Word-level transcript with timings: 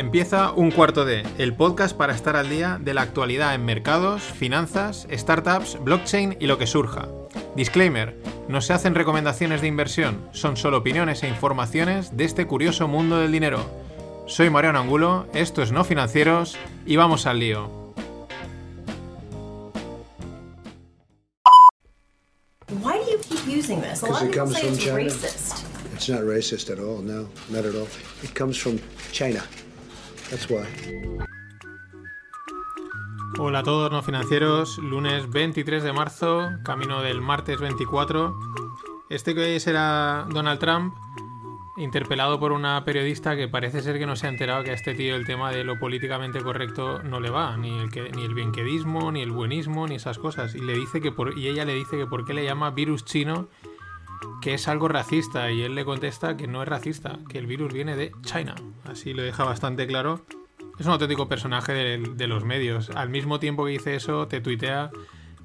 Empieza 0.00 0.52
un 0.52 0.70
cuarto 0.70 1.04
de, 1.04 1.24
el 1.36 1.54
podcast 1.54 1.94
para 1.94 2.14
estar 2.14 2.34
al 2.34 2.48
día 2.48 2.78
de 2.80 2.94
la 2.94 3.02
actualidad 3.02 3.54
en 3.54 3.66
mercados, 3.66 4.22
finanzas, 4.22 5.06
startups, 5.12 5.76
blockchain 5.84 6.38
y 6.40 6.46
lo 6.46 6.56
que 6.56 6.66
surja. 6.66 7.06
Disclaimer, 7.54 8.16
no 8.48 8.62
se 8.62 8.72
hacen 8.72 8.94
recomendaciones 8.94 9.60
de 9.60 9.66
inversión, 9.66 10.26
son 10.32 10.56
solo 10.56 10.78
opiniones 10.78 11.22
e 11.22 11.28
informaciones 11.28 12.16
de 12.16 12.24
este 12.24 12.46
curioso 12.46 12.88
mundo 12.88 13.18
del 13.18 13.30
dinero. 13.30 13.60
Soy 14.26 14.48
Mariano 14.48 14.78
Angulo, 14.78 15.26
esto 15.34 15.60
es 15.60 15.70
No 15.70 15.84
Financieros 15.84 16.56
y 16.86 16.96
vamos 16.96 17.26
al 17.26 17.38
lío. 17.38 17.68
Why 22.82 22.96
do 23.04 23.10
you 23.10 23.18
keep 23.18 23.46
using 23.46 23.82
this? 23.82 24.02
A 24.02 24.06
lot 24.06 24.22
of 24.22 24.30
people 24.30 24.46
say 24.46 24.66
it's 24.66 24.86
racist. 24.86 25.62
It's 25.92 26.08
not 26.08 26.22
racist 26.22 26.70
at 26.70 26.78
all. 26.78 27.02
No, 27.02 27.28
not 27.50 27.66
at 27.66 27.74
all. 27.74 27.88
It 28.22 28.32
comes 28.32 28.56
from 28.56 28.80
China. 29.12 29.42
Hola 33.38 33.58
a 33.58 33.62
todos 33.64 33.90
no 33.90 34.00
financieros, 34.02 34.78
lunes 34.78 35.28
23 35.28 35.82
de 35.82 35.92
marzo, 35.92 36.50
camino 36.64 37.02
del 37.02 37.20
martes 37.20 37.58
24. 37.58 38.38
Este 39.08 39.34
que 39.34 39.40
hoy 39.40 39.58
será 39.58 40.26
Donald 40.30 40.60
Trump, 40.60 40.94
interpelado 41.76 42.38
por 42.38 42.52
una 42.52 42.84
periodista 42.84 43.34
que 43.34 43.48
parece 43.48 43.82
ser 43.82 43.98
que 43.98 44.06
no 44.06 44.14
se 44.14 44.26
ha 44.26 44.30
enterado 44.30 44.62
que 44.62 44.70
a 44.70 44.74
este 44.74 44.94
tío 44.94 45.16
el 45.16 45.26
tema 45.26 45.50
de 45.50 45.64
lo 45.64 45.80
políticamente 45.80 46.40
correcto 46.40 47.02
no 47.02 47.18
le 47.18 47.30
va, 47.30 47.56
ni 47.56 47.76
el, 47.78 47.90
que, 47.90 48.10
ni 48.10 48.24
el 48.24 48.34
bienquedismo, 48.34 49.10
ni 49.10 49.22
el 49.22 49.32
buenismo, 49.32 49.88
ni 49.88 49.96
esas 49.96 50.18
cosas. 50.18 50.54
Y, 50.54 50.60
le 50.60 50.74
dice 50.74 51.00
que 51.00 51.10
por, 51.10 51.36
y 51.36 51.48
ella 51.48 51.64
le 51.64 51.74
dice 51.74 51.96
que 51.96 52.06
por 52.06 52.24
qué 52.24 52.34
le 52.34 52.44
llama 52.44 52.70
virus 52.70 53.04
chino, 53.04 53.48
que 54.40 54.54
es 54.54 54.68
algo 54.68 54.88
racista. 54.88 55.50
Y 55.50 55.62
él 55.62 55.74
le 55.74 55.84
contesta 55.84 56.36
que 56.36 56.46
no 56.46 56.62
es 56.62 56.68
racista, 56.68 57.18
que 57.28 57.38
el 57.38 57.46
virus 57.46 57.72
viene 57.72 57.96
de 57.96 58.12
China. 58.22 58.54
Así 58.84 59.14
lo 59.14 59.22
deja 59.22 59.44
bastante 59.44 59.86
claro. 59.86 60.24
Es 60.78 60.86
un 60.86 60.92
auténtico 60.92 61.28
personaje 61.28 61.72
de, 61.72 62.26
los 62.26 62.44
medios. 62.44 62.90
Al 62.90 63.10
mismo 63.10 63.38
tiempo 63.38 63.66
que 63.66 63.72
dice 63.72 63.94
eso, 63.94 64.28
te 64.28 64.40
tuitea 64.40 64.90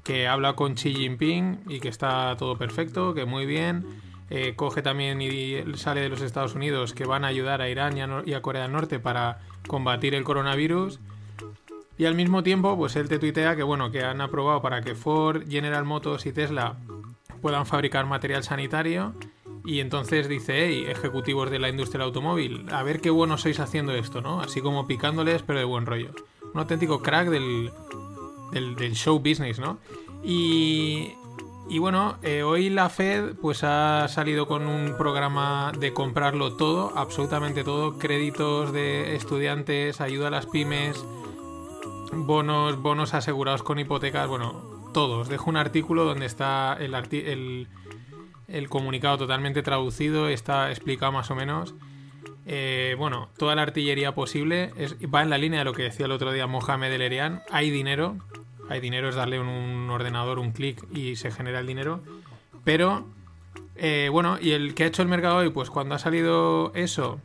que 0.02 0.26
habla 0.28 0.54
con 0.54 0.76
Xi 0.76 0.94
Jinping 0.94 1.60
y 1.68 1.80
que 1.80 1.88
está 1.88 2.34
todo 2.38 2.56
perfecto, 2.56 3.12
que 3.12 3.26
muy 3.26 3.44
bien 3.44 3.84
eh, 4.30 4.54
coge 4.56 4.80
también 4.80 5.20
y 5.20 5.62
sale 5.74 6.00
de 6.00 6.08
los 6.08 6.22
Estados 6.22 6.54
Unidos 6.54 6.94
que 6.94 7.04
van 7.04 7.24
a 7.24 7.28
ayudar 7.28 7.60
a 7.60 7.68
Irán 7.68 7.96
y 8.24 8.32
a, 8.32 8.40
Corea 8.40 8.62
del 8.62 8.72
Norte 8.72 8.98
para 8.98 9.40
combatir 9.66 10.14
el 10.14 10.24
coronavirus. 10.24 11.00
Y 11.98 12.06
al 12.06 12.14
mismo 12.14 12.42
tiempo, 12.42 12.76
pues 12.76 12.96
él 12.96 13.08
te 13.08 13.18
tuitea 13.18 13.56
que 13.56 13.62
bueno, 13.62 13.90
que 13.90 14.04
han 14.04 14.20
aprobado 14.20 14.62
para 14.62 14.80
que 14.82 14.94
Ford, 14.94 15.42
General 15.48 15.84
Motors 15.84 16.24
y 16.26 16.32
Tesla 16.32 16.76
puedan 17.46 17.64
fabricar 17.64 18.06
material 18.06 18.42
sanitario. 18.42 19.14
Y 19.64 19.78
entonces 19.78 20.28
dice, 20.28 20.66
hey, 20.66 20.84
ejecutivos 20.88 21.48
de 21.48 21.60
la 21.60 21.68
industria 21.68 22.00
del 22.00 22.08
automóvil, 22.08 22.66
a 22.72 22.82
ver 22.82 23.00
qué 23.00 23.08
bueno 23.08 23.38
sois 23.38 23.60
haciendo 23.60 23.92
esto, 23.92 24.20
¿no? 24.20 24.40
Así 24.40 24.60
como 24.60 24.88
picándoles, 24.88 25.42
pero 25.42 25.60
de 25.60 25.64
buen 25.64 25.86
rollo. 25.86 26.10
Un 26.52 26.58
auténtico 26.58 27.02
crack 27.02 27.28
del, 27.28 27.70
del, 28.50 28.96
show 28.96 29.20
business, 29.20 29.60
¿no? 29.60 29.78
Y, 30.24 31.12
y 31.68 31.78
bueno, 31.78 32.16
eh, 32.24 32.42
hoy 32.42 32.68
la 32.68 32.88
Fed 32.88 33.36
pues 33.40 33.62
ha 33.62 34.08
salido 34.08 34.48
con 34.48 34.66
un 34.66 34.96
programa 34.98 35.70
de 35.78 35.92
comprarlo 35.92 36.54
todo, 36.54 36.94
absolutamente 36.96 37.62
todo, 37.62 37.96
créditos 37.96 38.72
de 38.72 39.14
estudiantes, 39.14 40.00
ayuda 40.00 40.26
a 40.26 40.30
las 40.32 40.46
pymes, 40.46 40.96
bonos, 42.12 42.82
bonos 42.82 43.14
asegurados 43.14 43.62
con 43.62 43.78
hipotecas, 43.78 44.26
bueno, 44.26 44.75
todos. 44.96 45.28
dejo 45.28 45.50
un 45.50 45.58
artículo 45.58 46.06
donde 46.06 46.24
está 46.24 46.78
el 46.80 47.68
comunicado 48.70 49.18
totalmente 49.18 49.62
traducido, 49.62 50.30
está 50.30 50.70
explicado 50.70 51.12
más 51.12 51.30
o 51.30 51.34
menos. 51.34 51.74
Eh, 52.46 52.94
bueno, 52.96 53.28
toda 53.36 53.54
la 53.54 53.60
artillería 53.60 54.14
posible 54.14 54.72
va 55.14 55.22
en 55.22 55.28
la 55.28 55.36
línea 55.36 55.58
de 55.58 55.64
lo 55.66 55.74
que 55.74 55.82
decía 55.82 56.06
el 56.06 56.12
otro 56.12 56.32
día 56.32 56.46
Mohamed 56.46 56.90
El 56.90 57.02
Erian. 57.02 57.42
Hay 57.50 57.68
dinero, 57.68 58.16
hay 58.70 58.80
dinero, 58.80 59.10
es 59.10 59.16
darle 59.16 59.38
un, 59.38 59.90
ordenador 59.90 60.38
un 60.38 60.52
clic 60.52 60.82
y 60.90 61.16
se 61.16 61.30
genera 61.30 61.60
el 61.60 61.66
dinero. 61.66 62.02
Pero, 62.64 63.06
eh, 63.74 64.08
bueno, 64.10 64.38
y 64.40 64.52
el 64.52 64.72
que 64.72 64.84
ha 64.84 64.86
hecho 64.86 65.02
el 65.02 65.08
mercado 65.08 65.36
hoy, 65.36 65.50
pues 65.50 65.68
cuando 65.68 65.94
ha 65.94 65.98
salido 65.98 66.72
eso, 66.74 67.20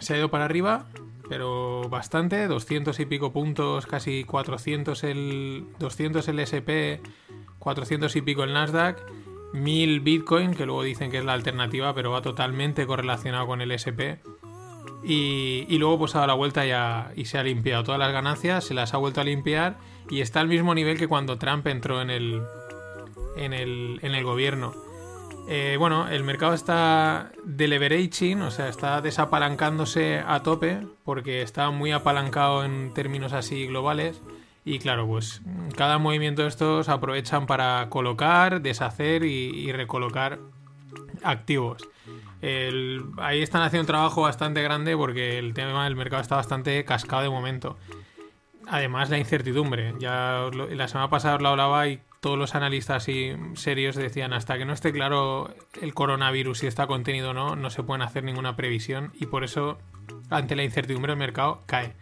se 0.00 0.14
ha 0.14 0.18
ido 0.18 0.30
para 0.32 0.46
arriba, 0.46 0.86
pero 1.28 1.88
bastante, 1.88 2.46
200 2.46 2.98
y 3.00 3.06
pico 3.06 3.32
puntos, 3.32 3.86
casi 3.86 4.24
400 4.24 5.04
el, 5.04 5.66
200 5.78 6.28
el 6.28 6.38
SP, 6.40 7.00
400 7.58 8.14
y 8.16 8.22
pico 8.22 8.44
el 8.44 8.52
Nasdaq, 8.52 9.00
1000 9.52 10.00
Bitcoin, 10.00 10.54
que 10.54 10.66
luego 10.66 10.82
dicen 10.82 11.10
que 11.10 11.18
es 11.18 11.24
la 11.24 11.32
alternativa, 11.32 11.94
pero 11.94 12.10
va 12.10 12.22
totalmente 12.22 12.86
correlacionado 12.86 13.46
con 13.46 13.60
el 13.60 13.70
SP. 13.72 14.20
Y, 15.06 15.66
y, 15.68 15.78
luego 15.78 15.98
pues 15.98 16.14
ha 16.14 16.20
dado 16.20 16.28
la 16.28 16.34
vuelta 16.34 16.64
y, 16.66 17.20
y 17.20 17.26
se 17.26 17.36
ha 17.36 17.42
limpiado 17.42 17.84
todas 17.84 17.98
las 17.98 18.10
ganancias, 18.10 18.64
se 18.64 18.72
las 18.72 18.94
ha 18.94 18.96
vuelto 18.96 19.20
a 19.20 19.24
limpiar 19.24 19.76
y 20.08 20.22
está 20.22 20.40
al 20.40 20.48
mismo 20.48 20.74
nivel 20.74 20.98
que 20.98 21.08
cuando 21.08 21.36
Trump 21.36 21.66
entró 21.66 22.00
en 22.00 22.08
el, 22.08 22.42
en 23.36 23.52
el, 23.52 23.98
en 24.02 24.14
el 24.14 24.24
gobierno. 24.24 24.72
Eh, 25.46 25.76
bueno, 25.78 26.08
el 26.08 26.24
mercado 26.24 26.54
está 26.54 27.32
deleveraging, 27.44 28.40
o 28.40 28.50
sea, 28.50 28.68
está 28.68 29.02
desapalancándose 29.02 30.22
a 30.26 30.42
tope 30.42 30.86
porque 31.04 31.42
está 31.42 31.70
muy 31.70 31.92
apalancado 31.92 32.64
en 32.64 32.94
términos 32.94 33.32
así 33.32 33.66
globales. 33.66 34.22
Y 34.64 34.78
claro, 34.78 35.06
pues 35.06 35.42
cada 35.76 35.98
movimiento 35.98 36.42
de 36.42 36.48
estos 36.48 36.88
aprovechan 36.88 37.46
para 37.46 37.88
colocar, 37.90 38.62
deshacer 38.62 39.24
y, 39.24 39.70
recolocar 39.72 40.38
activos. 41.22 41.86
ahí 42.40 43.42
están 43.42 43.62
haciendo 43.62 43.82
un 43.82 43.86
trabajo 43.86 44.22
bastante 44.22 44.62
grande 44.62 44.96
porque 44.96 45.38
el 45.38 45.52
tema 45.52 45.84
del 45.84 45.96
mercado 45.96 46.22
está 46.22 46.36
bastante 46.36 46.82
cascado 46.86 47.22
de 47.22 47.28
momento. 47.28 47.76
Además, 48.66 49.10
la 49.10 49.18
incertidumbre. 49.18 49.94
Ya 49.98 50.48
la 50.70 50.88
semana 50.88 51.10
pasada 51.10 51.36
os 51.36 51.42
lo 51.42 51.48
hablaba 51.48 51.86
y 51.88 52.00
todos 52.24 52.38
los 52.38 52.54
analistas 52.54 53.06
y 53.10 53.36
serios 53.52 53.96
decían 53.96 54.32
hasta 54.32 54.56
que 54.56 54.64
no 54.64 54.72
esté 54.72 54.94
claro 54.94 55.54
el 55.82 55.92
coronavirus 55.92 56.60
si 56.60 56.66
está 56.66 56.86
contenido 56.86 57.32
o 57.32 57.34
no, 57.34 57.54
no 57.54 57.68
se 57.68 57.82
pueden 57.82 58.00
hacer 58.00 58.24
ninguna 58.24 58.56
previsión 58.56 59.12
y 59.12 59.26
por 59.26 59.44
eso 59.44 59.76
ante 60.30 60.56
la 60.56 60.64
incertidumbre 60.64 61.12
el 61.12 61.18
mercado 61.18 61.64
cae. 61.66 61.92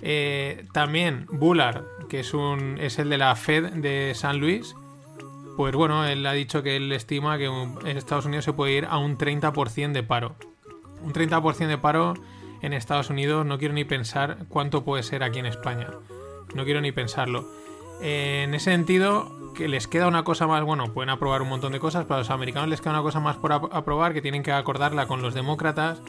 Eh, 0.00 0.64
también 0.72 1.26
Bullard, 1.30 1.84
que 2.08 2.20
es, 2.20 2.32
un, 2.32 2.78
es 2.80 2.98
el 2.98 3.10
de 3.10 3.18
la 3.18 3.36
Fed 3.36 3.74
de 3.74 4.12
San 4.14 4.38
Luis, 4.38 4.74
pues 5.58 5.74
bueno, 5.74 6.06
él 6.06 6.24
ha 6.24 6.32
dicho 6.32 6.62
que 6.62 6.76
él 6.76 6.90
estima 6.90 7.36
que 7.36 7.44
en 7.44 7.98
Estados 7.98 8.24
Unidos 8.24 8.46
se 8.46 8.54
puede 8.54 8.72
ir 8.72 8.86
a 8.86 8.96
un 8.96 9.18
30% 9.18 9.92
de 9.92 10.02
paro. 10.02 10.34
Un 11.02 11.12
30% 11.12 11.66
de 11.66 11.76
paro 11.76 12.14
en 12.62 12.72
Estados 12.72 13.10
Unidos, 13.10 13.44
no 13.44 13.58
quiero 13.58 13.74
ni 13.74 13.84
pensar 13.84 14.46
cuánto 14.48 14.82
puede 14.82 15.02
ser 15.02 15.22
aquí 15.22 15.40
en 15.40 15.46
España. 15.46 15.88
No 16.54 16.64
quiero 16.64 16.80
ni 16.80 16.90
pensarlo. 16.90 17.61
En 18.02 18.54
ese 18.54 18.70
sentido, 18.70 19.52
que 19.54 19.68
les 19.68 19.86
queda 19.86 20.08
una 20.08 20.24
cosa 20.24 20.46
más, 20.46 20.64
bueno, 20.64 20.92
pueden 20.92 21.10
aprobar 21.10 21.42
un 21.42 21.48
montón 21.48 21.72
de 21.72 21.80
cosas, 21.80 22.04
pero 22.04 22.16
a 22.16 22.18
los 22.18 22.30
americanos 22.30 22.68
les 22.68 22.80
queda 22.80 22.92
una 22.92 23.02
cosa 23.02 23.20
más 23.20 23.36
por 23.36 23.52
aprobar 23.52 24.12
que 24.12 24.22
tienen 24.22 24.42
que 24.42 24.52
acordarla 24.52 25.06
con 25.06 25.22
los 25.22 25.34
demócratas, 25.34 26.02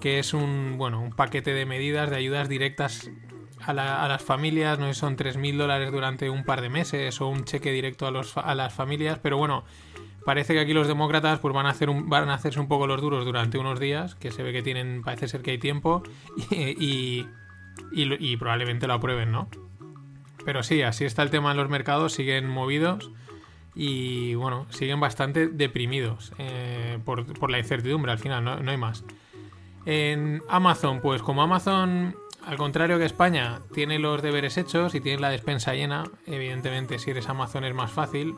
que 0.00 0.18
es 0.18 0.34
un, 0.34 0.76
bueno, 0.76 1.00
un 1.00 1.10
paquete 1.10 1.52
de 1.52 1.66
medidas, 1.66 2.10
de 2.10 2.16
ayudas 2.16 2.48
directas 2.48 3.10
a, 3.64 3.72
las 3.72 4.22
familias, 4.22 4.78
no 4.78 4.86
sé 4.86 4.94
son 4.94 5.16
3.000 5.16 5.56
dólares 5.56 5.90
durante 5.90 6.30
un 6.30 6.44
par 6.44 6.60
de 6.60 6.68
meses 6.68 7.20
o 7.20 7.28
un 7.28 7.44
cheque 7.44 7.72
directo 7.72 8.06
a, 8.06 8.10
los, 8.10 8.36
a 8.36 8.54
las 8.54 8.72
familias, 8.72 9.18
pero 9.18 9.36
bueno, 9.36 9.64
Parece 10.28 10.52
que 10.52 10.60
aquí 10.60 10.74
los 10.74 10.86
demócratas 10.86 11.38
pues 11.38 11.54
van 11.54 11.64
a 11.64 11.70
hacer 11.70 11.88
van 11.90 12.28
a 12.28 12.34
hacerse 12.34 12.60
un 12.60 12.68
poco 12.68 12.86
los 12.86 13.00
duros 13.00 13.24
durante 13.24 13.56
unos 13.56 13.80
días, 13.80 14.14
que 14.14 14.30
se 14.30 14.42
ve 14.42 14.52
que 14.52 14.62
tienen, 14.62 15.02
parece 15.02 15.26
ser 15.26 15.40
que 15.40 15.52
hay 15.52 15.58
tiempo, 15.58 16.02
y, 16.50 17.26
y, 17.92 18.36
probablemente 18.36 18.86
lo 18.86 18.92
aprueben, 18.92 19.32
¿no? 19.32 19.48
Pero 20.48 20.62
sí, 20.62 20.80
así 20.80 21.04
está 21.04 21.22
el 21.22 21.28
tema 21.28 21.50
en 21.50 21.58
los 21.58 21.68
mercados, 21.68 22.14
siguen 22.14 22.48
movidos 22.48 23.10
y 23.74 24.34
bueno, 24.34 24.64
siguen 24.70 24.98
bastante 24.98 25.46
deprimidos 25.46 26.32
eh, 26.38 26.98
por, 27.04 27.50
la 27.50 27.58
incertidumbre 27.58 28.12
al 28.12 28.18
final, 28.18 28.42
no, 28.42 28.58
no 28.58 28.70
hay 28.70 28.78
más. 28.78 29.04
En 29.84 30.40
Amazon, 30.48 31.02
pues 31.02 31.20
como 31.20 31.42
Amazon 31.42 32.16
al 32.46 32.56
contrario 32.56 32.96
que 32.96 33.04
España, 33.04 33.60
tiene 33.74 33.98
los 33.98 34.22
deberes 34.22 34.56
hechos 34.56 34.94
y 34.94 35.02
tiene 35.02 35.20
la 35.20 35.28
despensa 35.28 35.74
llena. 35.74 36.04
Evidentemente, 36.24 36.98
si 36.98 37.10
eres 37.10 37.28
Amazon 37.28 37.64
es 37.64 37.74
más 37.74 37.90
fácil. 37.90 38.34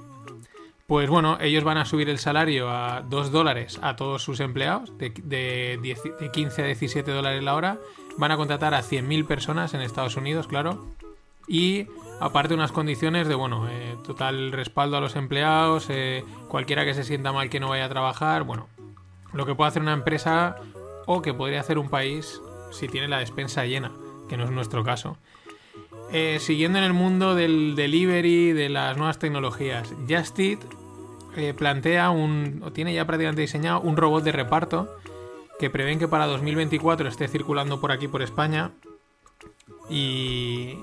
Pues 0.89 1.09
bueno, 1.09 1.39
ellos 1.41 1.63
van 1.63 1.79
a 1.79 1.85
subir 1.85 2.09
el 2.09 2.19
salario 2.19 2.71
a 2.71 3.03
2 3.03 3.31
dólares 3.31 3.79
a 3.83 3.95
todos 3.95 4.25
sus 4.25 4.41
empleados, 4.41 4.99
de, 4.99 5.11
de, 5.13 6.31
15 6.33 6.63
a 6.63 6.67
17 6.67 7.09
dólares 7.13 7.45
la 7.45 7.55
hora. 7.55 7.79
Van 8.19 8.33
a 8.33 8.37
contratar 8.37 8.75
a 8.75 8.83
100.000 8.83 9.29
personas 9.29 9.75
en 9.75 9.81
Estados 9.81 10.17
Unidos, 10.17 10.49
claro. 10.49 10.97
Y 11.51 11.89
aparte 12.21 12.55
unas 12.55 12.71
condiciones 12.71 13.27
de, 13.27 13.35
bueno, 13.35 13.69
eh, 13.69 13.97
total 14.07 14.53
respaldo 14.53 14.97
a 14.97 15.01
los 15.01 15.17
empleados, 15.17 15.87
eh, 15.89 16.25
cualquiera 16.47 16.85
que 16.85 16.95
se 16.95 17.03
sienta 17.03 17.33
mal 17.33 17.51
que 17.51 17.59
no 17.59 17.71
vaya 17.71 17.87
a 17.87 17.89
trabajar, 17.89 18.45
bueno, 18.45 18.69
lo 19.33 19.45
que 19.47 19.57
puede 19.57 19.69
hacer 19.69 19.83
una 19.83 19.93
empresa 19.93 20.57
o 21.07 21.23
que 21.23 21.35
podría 21.35 21.59
hacer 21.59 21.79
un 21.79 21.89
país 21.89 22.41
si 22.71 22.87
tiene 22.87 23.09
la 23.09 23.19
despensa 23.19 23.67
llena, 23.67 23.91
que 24.29 24.37
no 24.37 24.45
es 24.45 24.53
nuestro 24.53 24.85
caso. 24.85 25.17
Eh, 26.13 26.39
siguiendo 26.39 26.79
en 26.79 26.85
el 26.85 26.93
mundo 26.93 27.35
del 27.35 27.75
delivery, 27.75 28.53
de 28.53 28.69
las 28.69 28.97
nuevas 28.97 29.19
tecnologías, 29.19 29.93
Just 30.09 30.39
plantea 31.57 32.11
un, 32.11 32.63
o 32.65 32.73
tiene 32.73 32.95
ya 32.95 33.07
prácticamente 33.07 33.43
diseñado 33.43 33.81
un 33.81 33.97
robot 33.97 34.23
de 34.23 34.33
reparto 34.33 34.89
que 35.59 35.69
prevén 35.69 35.99
que 35.99 36.07
para 36.07 36.27
2024 36.27 37.09
esté 37.09 37.27
circulando 37.27 37.81
por 37.81 37.91
aquí, 37.91 38.07
por 38.07 38.23
España. 38.23 38.71
Y 39.89 40.77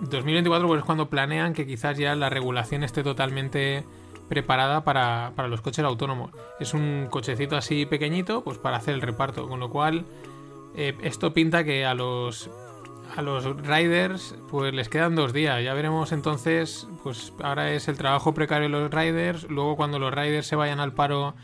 2024 0.00 0.68
pues, 0.68 0.78
es 0.80 0.84
cuando 0.84 1.08
planean 1.08 1.52
que 1.52 1.66
quizás 1.66 1.96
ya 1.96 2.14
la 2.14 2.28
regulación 2.30 2.82
esté 2.82 3.02
totalmente 3.02 3.84
preparada 4.28 4.84
para, 4.84 5.32
los 5.48 5.60
coches 5.60 5.84
autónomos. 5.84 6.30
Es 6.60 6.74
un 6.74 7.08
cochecito 7.10 7.56
así 7.56 7.86
pequeñito, 7.86 8.42
pues 8.42 8.58
para 8.58 8.76
hacer 8.76 8.94
el 8.94 9.02
reparto. 9.02 9.48
Con 9.48 9.60
lo 9.60 9.70
cual, 9.70 10.04
eh, 10.74 10.96
esto 11.02 11.32
pinta 11.32 11.64
que 11.64 11.84
a 11.84 11.94
los 11.94 12.50
a 13.16 13.22
los 13.22 13.44
riders 13.62 14.34
pues 14.50 14.74
les 14.74 14.88
quedan 14.88 15.14
dos 15.14 15.32
días. 15.32 15.62
Ya 15.62 15.74
veremos 15.74 16.12
entonces, 16.12 16.86
pues 17.02 17.32
ahora 17.42 17.72
es 17.72 17.88
el 17.88 17.96
trabajo 17.96 18.34
precario 18.34 18.68
de 18.68 18.68
los 18.68 18.90
riders. 18.90 19.44
Luego 19.48 19.76
cuando 19.76 19.98
los 19.98 20.12
riders 20.12 20.46
se 20.46 20.56
vayan 20.56 20.80
al 20.80 20.92
paro 20.92 21.34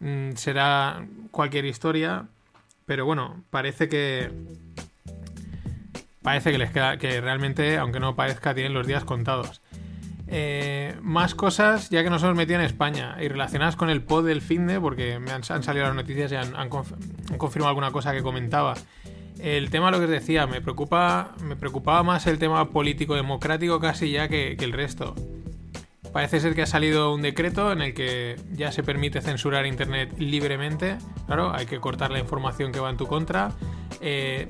mm, 0.00 0.32
será 0.32 1.06
cualquier 1.30 1.66
historia. 1.66 2.26
Pero 2.86 3.06
bueno, 3.06 3.44
parece 3.50 3.88
que 3.88 4.30
parece 6.22 6.52
que 6.52 6.58
les 6.58 6.70
queda 6.70 6.96
que 6.96 7.20
realmente, 7.20 7.78
aunque 7.78 8.00
no 8.00 8.16
parezca, 8.16 8.54
tienen 8.54 8.74
los 8.74 8.86
días 8.86 9.04
contados. 9.04 9.60
Eh, 10.34 10.94
más 11.02 11.34
cosas 11.34 11.90
ya 11.90 12.02
que 12.02 12.08
nos 12.08 12.22
hemos 12.22 12.36
metido 12.36 12.58
en 12.58 12.64
España 12.64 13.18
y 13.20 13.28
relacionadas 13.28 13.76
con 13.76 13.90
el 13.90 14.00
pod 14.02 14.26
del 14.26 14.40
finde, 14.40 14.80
porque 14.80 15.18
me 15.18 15.30
han, 15.30 15.44
salido 15.44 15.84
las 15.84 15.94
noticias 15.94 16.32
y 16.32 16.36
han, 16.36 16.70
confirmado 16.70 17.68
alguna 17.68 17.90
cosa 17.90 18.12
que 18.12 18.22
comentaba. 18.22 18.72
El 19.38 19.68
tema, 19.68 19.90
lo 19.90 19.98
que 19.98 20.04
os 20.04 20.10
decía, 20.10 20.46
me 20.46 20.62
preocupa, 20.62 21.34
me 21.42 21.54
preocupaba 21.54 22.02
más 22.02 22.26
el 22.26 22.38
tema 22.38 22.70
político 22.70 23.14
democrático 23.14 23.78
casi 23.78 24.10
ya 24.10 24.28
que, 24.28 24.52
el 24.52 24.72
resto. 24.72 25.14
Parece 26.14 26.40
ser 26.40 26.54
que 26.54 26.62
ha 26.62 26.66
salido 26.66 27.12
un 27.14 27.20
decreto 27.20 27.70
en 27.70 27.82
el 27.82 27.92
que 27.92 28.36
ya 28.52 28.72
se 28.72 28.82
permite 28.82 29.20
censurar 29.20 29.66
Internet 29.66 30.14
libremente. 30.18 30.96
Claro, 31.26 31.54
hay 31.54 31.66
que 31.66 31.78
cortar 31.78 32.10
la 32.10 32.18
información 32.18 32.72
que 32.72 32.80
va 32.80 32.88
en 32.88 32.96
tu 32.96 33.06
contra. 33.06 33.52
Eh, 34.00 34.46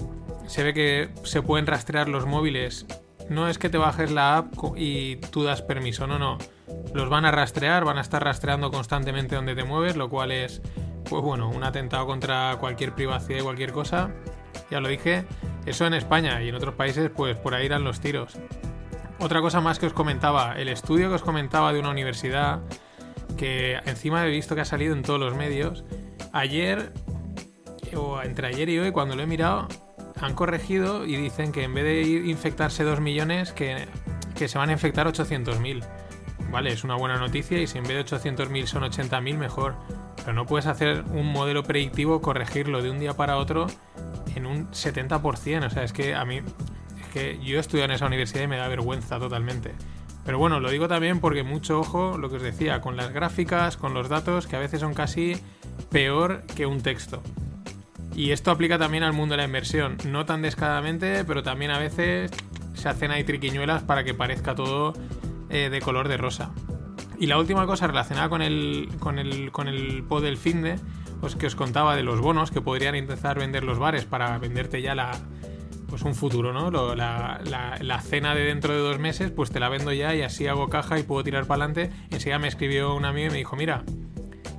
se 0.52 0.62
ve 0.62 0.74
que 0.74 1.08
se 1.24 1.40
pueden 1.40 1.66
rastrear 1.66 2.10
los 2.10 2.26
móviles. 2.26 2.84
No 3.30 3.48
es 3.48 3.56
que 3.56 3.70
te 3.70 3.78
bajes 3.78 4.10
la 4.10 4.36
app 4.36 4.52
y 4.76 5.16
tú 5.16 5.44
das 5.44 5.62
permiso, 5.62 6.06
no, 6.06 6.18
no. 6.18 6.36
Los 6.92 7.08
van 7.08 7.24
a 7.24 7.30
rastrear, 7.30 7.86
van 7.86 7.96
a 7.96 8.02
estar 8.02 8.22
rastreando 8.22 8.70
constantemente 8.70 9.34
donde 9.34 9.54
te 9.54 9.64
mueves, 9.64 9.96
lo 9.96 10.10
cual 10.10 10.30
es, 10.30 10.60
pues 11.08 11.22
bueno, 11.22 11.48
un 11.48 11.64
atentado 11.64 12.04
contra 12.04 12.58
cualquier 12.60 12.94
privacidad 12.94 13.38
y 13.38 13.42
cualquier 13.42 13.72
cosa. 13.72 14.10
Ya 14.70 14.80
lo 14.80 14.88
dije, 14.88 15.24
eso 15.64 15.86
en 15.86 15.94
España 15.94 16.42
y 16.42 16.50
en 16.50 16.54
otros 16.54 16.74
países, 16.74 17.08
pues 17.08 17.34
por 17.34 17.54
ahí 17.54 17.64
irán 17.64 17.82
los 17.82 18.00
tiros. 18.00 18.36
Otra 19.20 19.40
cosa 19.40 19.62
más 19.62 19.78
que 19.78 19.86
os 19.86 19.94
comentaba, 19.94 20.58
el 20.58 20.68
estudio 20.68 21.08
que 21.08 21.14
os 21.14 21.22
comentaba 21.22 21.72
de 21.72 21.80
una 21.80 21.88
universidad 21.88 22.60
que 23.38 23.78
encima 23.86 24.26
he 24.26 24.28
visto 24.28 24.54
que 24.54 24.60
ha 24.60 24.66
salido 24.66 24.94
en 24.94 25.02
todos 25.02 25.18
los 25.18 25.34
medios. 25.34 25.82
Ayer, 26.34 26.92
o 27.96 28.20
entre 28.20 28.48
ayer 28.48 28.68
y 28.68 28.78
hoy, 28.78 28.92
cuando 28.92 29.16
lo 29.16 29.22
he 29.22 29.26
mirado, 29.26 29.66
han 30.22 30.34
corregido 30.34 31.04
y 31.04 31.16
dicen 31.16 31.52
que 31.52 31.64
en 31.64 31.74
vez 31.74 31.84
de 31.84 32.02
infectarse 32.30 32.84
2 32.84 33.00
millones, 33.00 33.52
que, 33.52 33.88
se 34.36 34.58
van 34.58 34.70
a 34.70 34.72
infectar 34.72 35.06
800.000. 35.06 35.84
Vale, 36.50 36.72
es 36.72 36.84
una 36.84 36.96
buena 36.96 37.16
noticia 37.18 37.60
y 37.60 37.66
si 37.66 37.78
en 37.78 37.84
vez 37.84 38.10
de 38.10 38.16
800.000 38.16 38.66
son 38.66 38.82
80.000, 38.82 39.36
mejor. 39.36 39.74
Pero 40.16 40.32
no 40.32 40.46
puedes 40.46 40.66
hacer 40.66 41.04
un 41.12 41.26
modelo 41.26 41.62
predictivo, 41.62 42.20
corregirlo 42.20 42.82
de 42.82 42.90
un 42.90 42.98
día 42.98 43.14
para 43.14 43.36
otro 43.36 43.66
en 44.34 44.46
un 44.46 44.70
70%. 44.70 45.66
O 45.66 45.70
sea, 45.70 45.82
es 45.82 45.92
que 45.92 46.14
a 46.14 46.24
mí, 46.24 46.38
es 46.38 47.06
que 47.12 47.38
yo 47.42 47.58
estudiado 47.58 47.86
en 47.86 47.96
esa 47.96 48.06
universidad 48.06 48.44
y 48.44 48.48
me 48.48 48.56
da 48.56 48.68
vergüenza 48.68 49.18
totalmente. 49.18 49.72
Pero 50.24 50.38
bueno, 50.38 50.60
lo 50.60 50.70
digo 50.70 50.86
también 50.86 51.20
porque 51.20 51.42
mucho 51.42 51.80
ojo, 51.80 52.16
lo 52.16 52.30
que 52.30 52.36
os 52.36 52.42
decía, 52.42 52.80
con 52.80 52.96
las 52.96 53.12
gráficas, 53.12 53.76
con 53.76 53.92
los 53.92 54.08
datos, 54.08 54.46
que 54.46 54.56
a 54.56 54.60
veces 54.60 54.80
son 54.80 54.94
casi 54.94 55.36
peor 55.90 56.42
que 56.54 56.66
un 56.66 56.80
texto. 56.80 57.22
Y 58.14 58.32
esto 58.32 58.50
aplica 58.50 58.78
también 58.78 59.04
al 59.04 59.12
mundo 59.12 59.34
de 59.34 59.38
la 59.38 59.44
inversión. 59.44 59.96
No 60.06 60.26
tan 60.26 60.42
descaradamente, 60.42 61.24
pero 61.24 61.42
también 61.42 61.70
a 61.70 61.78
veces 61.78 62.30
se 62.74 62.88
hacen 62.88 63.10
ahí 63.10 63.24
triquiñuelas 63.24 63.82
para 63.82 64.04
que 64.04 64.14
parezca 64.14 64.54
todo 64.54 64.92
eh, 65.50 65.70
de 65.70 65.80
color 65.80 66.08
de 66.08 66.16
rosa. 66.16 66.52
Y 67.18 67.26
la 67.26 67.38
última 67.38 67.66
cosa 67.66 67.86
relacionada 67.86 68.28
con 68.28 68.42
el, 68.42 68.88
con 68.98 69.18
el, 69.18 69.52
con 69.52 69.68
el 69.68 70.02
pod 70.02 70.22
del 70.22 70.36
finde, 70.36 70.76
pues 71.20 71.36
que 71.36 71.46
os 71.46 71.54
contaba 71.54 71.94
de 71.94 72.02
los 72.02 72.20
bonos 72.20 72.50
que 72.50 72.60
podrían 72.60 72.96
intentar 72.96 73.38
vender 73.38 73.62
los 73.64 73.78
bares 73.78 74.04
para 74.04 74.36
venderte 74.38 74.82
ya 74.82 74.94
la, 74.94 75.12
pues 75.88 76.02
un 76.02 76.14
futuro, 76.14 76.52
¿no? 76.52 76.70
la, 76.96 77.40
la, 77.44 77.78
la, 77.80 78.00
cena 78.00 78.34
de 78.34 78.44
dentro 78.44 78.72
de 78.72 78.80
dos 78.80 78.98
meses, 78.98 79.30
pues 79.30 79.50
te 79.50 79.60
la 79.60 79.68
vendo 79.68 79.92
ya 79.92 80.14
y 80.14 80.22
así 80.22 80.46
hago 80.46 80.68
caja 80.68 80.98
y 80.98 81.02
puedo 81.02 81.22
tirar 81.22 81.46
para 81.46 81.64
adelante. 81.64 81.94
Enseguida 82.10 82.38
me 82.38 82.48
escribió 82.48 82.94
un 82.94 83.04
amigo 83.04 83.28
y 83.28 83.30
me 83.30 83.36
dijo, 83.36 83.56
mira, 83.56 83.84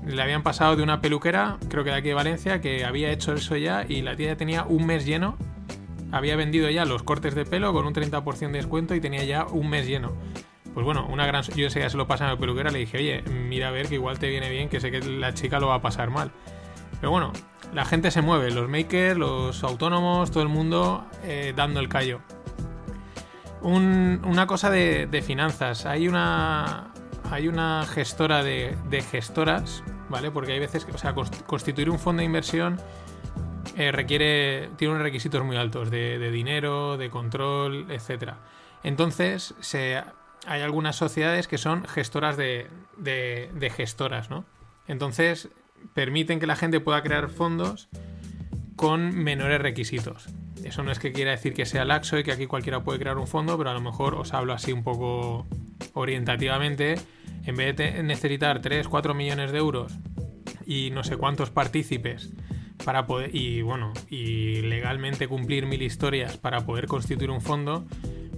le 0.06 0.22
habían 0.22 0.44
pasado 0.44 0.76
de 0.76 0.84
una 0.84 1.02
peluquera, 1.02 1.58
creo 1.70 1.84
que 1.84 1.92
de 1.92 1.98
aquí 1.98 2.10
de 2.10 2.14
Valencia, 2.14 2.62
que 2.62 2.86
había 2.86 3.12
hecho 3.12 3.34
eso 3.34 3.56
ya 3.56 3.86
y 3.88 4.02
la 4.02 4.16
tía 4.16 4.28
ya 4.28 4.38
tenía 4.38 4.64
un 4.64 4.86
mes 4.86 5.06
lleno. 5.06 5.38
Había 6.12 6.36
vendido 6.36 6.70
ya 6.70 6.86
los 6.86 7.04
cortes 7.04 7.34
de 7.34 7.46
pelo 7.46 7.74
con 7.74 7.88
un 7.88 7.94
30% 7.94 8.52
de 8.52 8.58
descuento 8.58 8.94
y 8.94 9.02
tenía 9.02 9.24
ya 9.24 9.46
un 9.46 9.70
mes 9.70 9.88
lleno. 9.88 10.14
Pues 10.74 10.86
bueno, 10.86 11.08
una 11.08 11.26
gran. 11.26 11.44
Yo 11.44 11.68
ese 11.68 11.80
ya 11.80 11.90
se 11.90 11.98
lo 11.98 12.08
pasa 12.08 12.26
a 12.26 12.30
la 12.30 12.38
peluquera, 12.38 12.72
le 12.72 12.80
dije, 12.80 12.98
oye, 12.98 13.22
mira 13.24 13.68
a 13.68 13.72
ver 13.72 13.88
que 13.88 13.96
igual 13.96 14.20
te 14.20 14.30
viene 14.30 14.50
bien, 14.50 14.70
que 14.70 14.80
sé 14.80 14.92
que 14.92 15.00
la 15.02 15.34
chica 15.34 15.60
lo 15.60 15.68
va 15.68 15.76
a 15.76 15.82
pasar 15.82 16.10
mal. 16.10 16.32
Pero 17.00 17.12
bueno, 17.12 17.32
la 17.74 17.86
gente 17.86 18.12
se 18.12 18.22
mueve, 18.22 18.52
los 18.52 18.70
makers, 18.70 19.18
los 19.18 19.64
autónomos, 19.64 20.32
todo 20.32 20.44
el 20.44 20.50
mundo 20.50 21.06
eh, 21.24 21.54
dando 21.56 21.80
el 21.80 21.90
callo. 21.90 22.22
una 23.62 24.48
cosa 24.48 24.70
de, 24.70 25.24
finanzas. 25.26 25.86
Hay 25.86 26.08
una, 26.08 26.92
hay 27.30 27.48
una 27.48 27.86
gestora 27.88 28.44
de, 28.44 28.76
gestoras 29.12 29.84
¿vale? 30.14 30.30
Porque 30.30 30.52
hay 30.52 30.60
veces 30.60 30.86
que, 30.86 30.92
o 30.92 30.98
sea, 30.98 31.16
constituir 31.48 31.90
un 31.90 31.98
fondo 31.98 32.20
de 32.20 32.26
inversión 32.26 32.80
eh, 33.76 33.92
requiere, 33.92 34.70
tiene 34.78 34.94
unos 34.94 35.04
requisitos 35.04 35.44
muy 35.44 35.58
altos 35.58 35.90
de, 35.90 36.32
dinero, 36.32 36.98
de 36.98 37.10
control, 37.10 37.88
etc. 37.90 38.34
Entonces, 38.84 39.56
se, 39.60 40.04
hay 40.46 40.62
algunas 40.62 40.96
sociedades 40.96 41.48
que 41.48 41.58
son 41.58 41.86
gestoras 41.86 42.38
de, 42.38 42.70
de, 42.98 43.72
gestoras, 43.76 44.30
¿no? 44.30 44.46
Entonces, 44.88 45.50
permiten 45.96 46.40
que 46.40 46.46
la 46.46 46.56
gente 46.56 46.80
pueda 46.80 47.02
crear 47.02 47.30
fondos 47.30 47.90
con 48.76 49.16
menores 49.16 49.60
requisitos. 49.60 50.28
Eso 50.64 50.84
no 50.84 50.92
es 50.92 51.00
que 51.00 51.12
quiera 51.12 51.32
decir 51.32 51.56
que 51.56 51.66
sea 51.66 51.86
laxo 51.86 52.20
y 52.20 52.24
que 52.24 52.32
aquí 52.32 52.46
cualquiera 52.46 52.84
puede 52.84 53.00
crear 53.00 53.18
un 53.18 53.28
fondo, 53.28 53.58
pero 53.58 53.72
a 53.72 53.74
lo 53.74 53.82
mejor 53.82 54.14
os 54.14 54.32
hablo 54.34 54.54
así 54.54 54.72
un 54.72 54.84
poco 54.84 55.48
orientativamente 55.94 57.00
en 57.46 57.56
vez 57.56 57.76
de 57.76 58.04
necesitar 58.04 58.62
3, 58.62 58.88
4 58.88 59.14
millones 59.14 59.52
de 59.52 59.58
euros 59.58 59.94
y 60.66 60.92
no 60.92 61.04
sé 61.04 61.18
cuántos 61.18 61.50
partícipes 61.50 62.32
para 62.84 63.06
poder 63.06 63.36
y 63.36 63.62
bueno 63.62 63.94
y 64.10 64.62
legalmente 64.62 65.28
cumplir 65.28 65.66
mil 65.66 65.82
historias 65.82 66.38
para 66.38 66.66
poder 66.66 66.88
constituir 66.88 67.30
un 67.30 67.42
fondo 67.42 67.86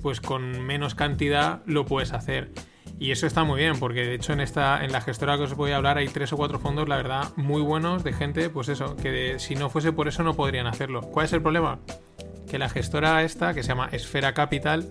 pues 0.01 0.21
con 0.21 0.61
menos 0.61 0.93
cantidad 0.95 1.61
lo 1.65 1.85
puedes 1.85 2.11
hacer 2.11 2.51
y 2.99 3.11
eso 3.11 3.27
está 3.27 3.43
muy 3.43 3.59
bien 3.59 3.79
porque 3.79 4.05
de 4.05 4.15
hecho 4.15 4.33
en 4.33 4.41
esta 4.41 4.83
en 4.83 4.91
la 4.91 5.01
gestora 5.01 5.37
que 5.37 5.43
os 5.43 5.55
voy 5.55 5.71
a 5.71 5.77
hablar 5.77 5.97
hay 5.97 6.07
tres 6.07 6.31
o 6.33 6.37
cuatro 6.37 6.59
fondos 6.59 6.87
la 6.87 6.97
verdad 6.97 7.31
muy 7.35 7.61
buenos 7.61 8.03
de 8.03 8.13
gente 8.13 8.49
pues 8.49 8.69
eso 8.69 8.95
que 8.95 9.39
si 9.39 9.55
no 9.55 9.69
fuese 9.69 9.91
por 9.91 10.07
eso 10.07 10.23
no 10.23 10.35
podrían 10.35 10.67
hacerlo 10.67 11.01
cuál 11.01 11.25
es 11.25 11.33
el 11.33 11.41
problema 11.41 11.79
que 12.49 12.59
la 12.59 12.69
gestora 12.69 13.23
esta 13.23 13.53
que 13.53 13.63
se 13.63 13.69
llama 13.69 13.89
Esfera 13.91 14.33
Capital 14.33 14.89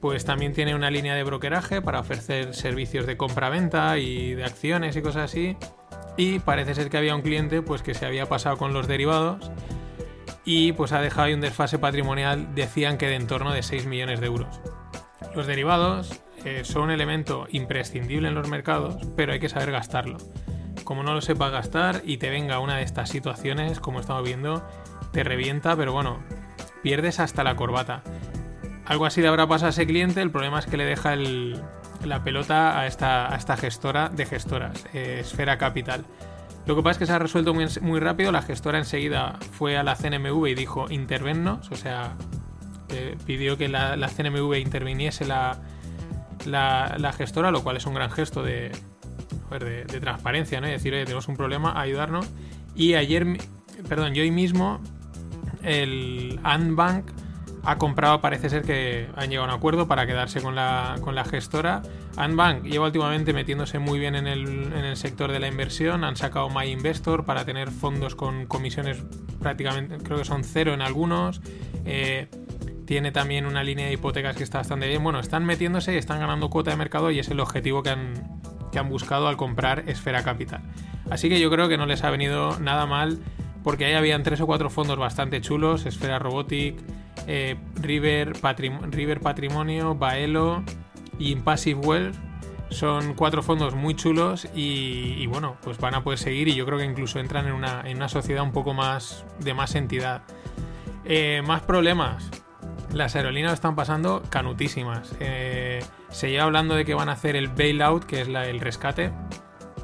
pues 0.00 0.24
también 0.24 0.52
tiene 0.52 0.74
una 0.74 0.90
línea 0.90 1.14
de 1.14 1.24
brokeraje 1.24 1.82
para 1.82 2.00
ofrecer 2.00 2.54
servicios 2.54 3.06
de 3.06 3.16
compra-venta 3.16 3.98
y 3.98 4.34
de 4.34 4.44
acciones 4.44 4.96
y 4.96 5.02
cosas 5.02 5.24
así. 5.24 5.56
Y 6.16 6.38
parece 6.38 6.74
ser 6.74 6.90
que 6.90 6.96
había 6.96 7.14
un 7.14 7.22
cliente 7.22 7.62
pues 7.62 7.82
que 7.82 7.94
se 7.94 8.06
había 8.06 8.26
pasado 8.26 8.56
con 8.56 8.72
los 8.72 8.88
derivados 8.88 9.50
y 10.44 10.72
pues 10.72 10.92
ha 10.92 11.00
dejado 11.00 11.26
ahí 11.26 11.34
un 11.34 11.40
desfase 11.40 11.78
patrimonial, 11.78 12.54
decían 12.54 12.98
que 12.98 13.08
de 13.08 13.16
en 13.16 13.26
torno 13.26 13.52
de 13.52 13.62
6 13.62 13.86
millones 13.86 14.20
de 14.20 14.26
euros. 14.26 14.60
Los 15.34 15.46
derivados 15.46 16.22
eh, 16.44 16.64
son 16.64 16.84
un 16.84 16.90
elemento 16.92 17.48
imprescindible 17.50 18.28
en 18.28 18.34
los 18.34 18.48
mercados, 18.48 18.96
pero 19.16 19.32
hay 19.32 19.40
que 19.40 19.48
saber 19.48 19.72
gastarlo. 19.72 20.18
Como 20.84 21.02
no 21.02 21.14
lo 21.14 21.20
sepas 21.20 21.50
gastar 21.50 22.02
y 22.04 22.18
te 22.18 22.30
venga 22.30 22.60
una 22.60 22.76
de 22.76 22.84
estas 22.84 23.08
situaciones, 23.08 23.80
como 23.80 23.98
estamos 23.98 24.22
viendo, 24.22 24.64
te 25.12 25.24
revienta, 25.24 25.76
pero 25.76 25.92
bueno, 25.92 26.22
pierdes 26.80 27.18
hasta 27.18 27.42
la 27.42 27.56
corbata. 27.56 28.04
Algo 28.84 29.04
así 29.04 29.20
le 29.20 29.26
habrá 29.26 29.48
pasado 29.48 29.66
a 29.66 29.70
ese 29.70 29.86
cliente, 29.86 30.22
el 30.22 30.30
problema 30.30 30.60
es 30.60 30.66
que 30.66 30.76
le 30.76 30.84
deja 30.84 31.16
la 32.04 32.22
pelota 32.22 32.78
a 32.78 32.86
esta, 32.86 33.34
esta, 33.36 33.56
gestora 33.56 34.08
de 34.08 34.26
gestoras, 34.26 34.84
eh, 34.92 35.18
Esfera 35.20 35.58
Capital. 35.58 36.04
Lo 36.66 36.74
que 36.74 36.82
pasa 36.82 36.92
es 36.92 36.98
que 36.98 37.06
se 37.06 37.12
ha 37.12 37.18
resuelto 37.18 37.54
muy, 37.54 37.66
muy, 37.80 38.00
rápido, 38.00 38.32
la 38.32 38.42
gestora 38.42 38.78
enseguida 38.78 39.38
fue 39.52 39.76
a 39.76 39.82
la 39.82 39.94
CNMV 39.94 40.48
y 40.48 40.54
dijo 40.54 40.90
intervennos, 40.90 41.70
o 41.70 41.76
sea, 41.76 42.16
eh, 42.88 43.16
pidió 43.24 43.56
que 43.56 43.68
la, 43.68 43.96
CNMV 44.08 44.54
interviniese 44.56 45.24
la, 45.24 45.58
la, 46.44 47.12
gestora, 47.16 47.50
lo 47.50 47.62
cual 47.62 47.76
es 47.76 47.86
un 47.86 47.94
gran 47.94 48.10
gesto 48.10 48.42
de, 48.42 48.72
de, 49.50 50.00
transparencia, 50.00 50.60
¿no? 50.60 50.68
Y 50.68 50.72
decir, 50.72 50.92
tenemos 50.92 51.28
un 51.28 51.36
problema, 51.36 51.80
ayudarnos. 51.80 52.28
Y 52.74 52.94
ayer, 52.94 53.26
perdón, 53.88 54.14
yo 54.14 54.22
hoy 54.22 54.30
mismo, 54.30 54.80
el 55.62 56.40
Antbank 56.42 57.10
ha 57.66 57.78
comprado, 57.78 58.20
parece 58.20 58.48
ser 58.48 58.62
que 58.62 59.08
han 59.16 59.28
llegado 59.28 59.48
a 59.48 59.52
un 59.52 59.58
acuerdo 59.58 59.88
para 59.88 60.06
quedarse 60.06 60.40
con 60.40 60.54
la, 60.54 60.96
con 61.00 61.16
la 61.16 61.24
gestora. 61.24 61.82
Antbank 62.16 62.64
lleva 62.64 62.86
últimamente 62.86 63.32
metiéndose 63.32 63.80
muy 63.80 63.98
bien 63.98 64.14
en 64.14 64.28
el, 64.28 64.72
en 64.72 64.84
el 64.84 64.96
sector 64.96 65.32
de 65.32 65.40
la 65.40 65.48
inversión. 65.48 66.04
Han 66.04 66.14
sacado 66.14 66.48
My 66.48 66.70
Investor 66.70 67.24
para 67.24 67.44
tener 67.44 67.72
fondos 67.72 68.14
con 68.14 68.46
comisiones 68.46 69.02
prácticamente, 69.40 69.98
creo 69.98 70.18
que 70.18 70.24
son 70.24 70.44
cero 70.44 70.74
en 70.74 70.80
algunos. 70.80 71.40
Eh, 71.84 72.28
tiene 72.86 73.10
también 73.10 73.46
una 73.46 73.64
línea 73.64 73.86
de 73.86 73.94
hipotecas 73.94 74.36
que 74.36 74.44
está 74.44 74.58
bastante 74.58 74.86
bien. 74.86 75.02
Bueno, 75.02 75.18
están 75.18 75.44
metiéndose 75.44 75.92
y 75.92 75.96
están 75.96 76.20
ganando 76.20 76.48
cuota 76.48 76.70
de 76.70 76.76
mercado 76.76 77.10
y 77.10 77.18
es 77.18 77.28
el 77.30 77.40
objetivo 77.40 77.82
que 77.82 77.90
han, 77.90 78.40
que 78.70 78.78
han 78.78 78.88
buscado 78.88 79.26
al 79.26 79.36
comprar 79.36 79.82
Esfera 79.88 80.22
Capital. 80.22 80.62
Así 81.10 81.28
que 81.28 81.40
yo 81.40 81.50
creo 81.50 81.68
que 81.68 81.76
no 81.76 81.86
les 81.86 82.04
ha 82.04 82.10
venido 82.10 82.60
nada 82.60 82.86
mal 82.86 83.18
porque 83.64 83.86
ahí 83.86 83.94
habían 83.94 84.22
tres 84.22 84.40
o 84.40 84.46
cuatro 84.46 84.70
fondos 84.70 84.96
bastante 84.96 85.40
chulos, 85.40 85.84
Esfera 85.84 86.20
Robotic, 86.20 86.76
eh, 87.26 87.56
River, 87.74 88.34
Patrimonio, 88.40 89.94
Baelo 89.94 90.62
y 91.18 91.32
Impassive 91.32 91.80
Wealth. 91.80 92.16
Son 92.70 93.14
cuatro 93.14 93.42
fondos 93.42 93.74
muy 93.74 93.94
chulos 93.94 94.48
y, 94.54 95.24
bueno, 95.28 95.56
pues 95.62 95.78
van 95.78 95.94
a 95.94 96.02
poder 96.02 96.18
seguir 96.18 96.48
y 96.48 96.54
yo 96.54 96.66
creo 96.66 96.78
que 96.78 96.84
incluso 96.84 97.20
entran 97.20 97.46
en 97.46 97.52
una, 97.52 97.82
en 97.84 97.96
una 97.96 98.08
sociedad 98.08 98.42
un 98.42 98.52
poco 98.52 98.74
más 98.74 99.24
de 99.38 99.54
más 99.54 99.74
entidad. 99.76 100.22
Eh, 101.04 101.42
más 101.46 101.62
problemas. 101.62 102.28
Las 102.92 103.14
aerolíneas 103.14 103.54
están 103.54 103.76
pasando 103.76 104.22
canutísimas. 104.30 105.14
Eh, 105.20 105.84
se 106.08 106.30
lleva 106.30 106.44
hablando 106.44 106.74
de 106.74 106.84
que 106.84 106.94
van 106.94 107.08
a 107.08 107.12
hacer 107.12 107.36
el 107.36 107.48
bailout, 107.48 108.04
que 108.04 108.22
es 108.22 108.28
el 108.28 108.60
rescate, 108.60 109.12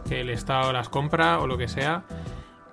que 0.08 0.20
el 0.20 0.30
Estado 0.30 0.72
las 0.72 0.88
compra 0.88 1.38
o 1.38 1.46
lo 1.46 1.56
que 1.58 1.68
sea. 1.68 2.04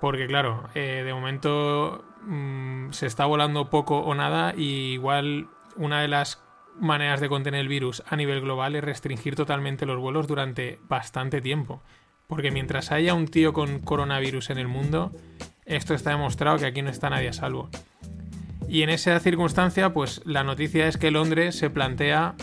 Porque 0.00 0.26
claro, 0.26 0.64
de 0.74 1.12
momento 1.12 2.09
Mm, 2.22 2.92
se 2.92 3.06
está 3.06 3.24
volando 3.26 3.70
poco 3.70 3.98
o 3.98 4.14
nada 4.14 4.54
y 4.56 4.92
igual 4.92 5.48
una 5.76 6.02
de 6.02 6.08
las 6.08 6.42
maneras 6.78 7.20
de 7.20 7.28
contener 7.28 7.60
el 7.60 7.68
virus 7.68 8.02
a 8.06 8.16
nivel 8.16 8.40
global 8.40 8.74
es 8.74 8.84
restringir 8.84 9.36
totalmente 9.36 9.86
los 9.86 9.98
vuelos 9.98 10.26
durante 10.26 10.78
bastante 10.88 11.40
tiempo. 11.40 11.82
Porque 12.26 12.50
mientras 12.50 12.92
haya 12.92 13.14
un 13.14 13.26
tío 13.26 13.52
con 13.52 13.80
coronavirus 13.80 14.50
en 14.50 14.58
el 14.58 14.68
mundo, 14.68 15.12
esto 15.64 15.94
está 15.94 16.10
demostrado 16.10 16.58
que 16.58 16.66
aquí 16.66 16.82
no 16.82 16.90
está 16.90 17.10
nadie 17.10 17.28
a 17.28 17.32
salvo. 17.32 17.68
Y 18.68 18.82
en 18.82 18.90
esa 18.90 19.18
circunstancia, 19.18 19.92
pues 19.92 20.22
la 20.24 20.44
noticia 20.44 20.86
es 20.86 20.96
que 20.96 21.10
Londres 21.10 21.56
se 21.56 21.70
plantea 21.70 22.36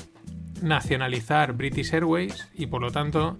nacionalizar 0.61 1.53
British 1.53 1.93
Airways 1.93 2.49
y 2.53 2.65
por 2.65 2.81
lo 2.81 2.91
tanto 2.91 3.37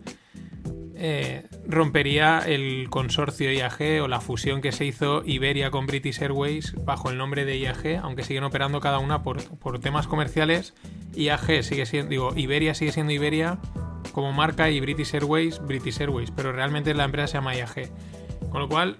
eh, 1.00 1.46
rompería 1.68 2.40
el 2.40 2.90
consorcio 2.90 3.52
IAG 3.52 4.02
o 4.02 4.08
la 4.08 4.20
fusión 4.20 4.62
que 4.62 4.72
se 4.72 4.84
hizo 4.84 5.22
Iberia 5.24 5.70
con 5.70 5.86
British 5.86 6.24
Airways 6.24 6.74
bajo 6.84 7.12
el 7.12 7.20
nombre 7.20 7.46
de 7.46 7.60
IAG, 7.60 8.00
aunque 8.02 8.24
siguen 8.24 8.44
operando 8.44 8.80
cada 8.80 8.98
una 8.98 9.22
por, 9.22 9.40
temas 9.80 10.08
comerciales. 10.08 10.74
IAG 11.16 11.64
sigue 11.64 11.86
siendo, 11.86 12.10
digo, 12.10 12.34
Iberia 12.36 12.74
sigue 12.74 12.92
siendo 12.92 13.14
Iberia 13.14 13.60
como 14.12 14.34
marca 14.34 14.72
y 14.72 14.80
British 14.80 15.14
Airways, 15.14 15.60
British 15.60 16.02
Airways, 16.02 16.32
pero 16.32 16.52
realmente 16.52 16.96
la 16.96 17.04
empresa 17.04 17.28
se 17.28 17.34
llama 17.36 17.56
IAG. 17.56 17.92
Con 18.50 18.62
lo 18.62 18.68
cual, 18.68 18.98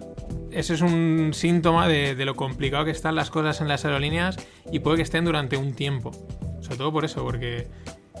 ese 0.52 0.74
es 0.74 0.82
un 0.82 1.30
síntoma 1.34 1.88
de, 1.88 2.14
de 2.14 2.24
lo 2.24 2.36
complicado 2.36 2.84
que 2.84 2.92
están 2.92 3.16
las 3.16 3.30
cosas 3.30 3.60
en 3.60 3.66
las 3.66 3.84
aerolíneas 3.84 4.36
y 4.70 4.78
puede 4.78 4.98
que 4.98 5.02
estén 5.02 5.24
durante 5.24 5.56
un 5.56 5.74
tiempo. 5.74 6.12
Sobre 6.60 6.76
todo 6.76 6.92
por 6.92 7.04
eso, 7.04 7.24
porque 7.24 7.66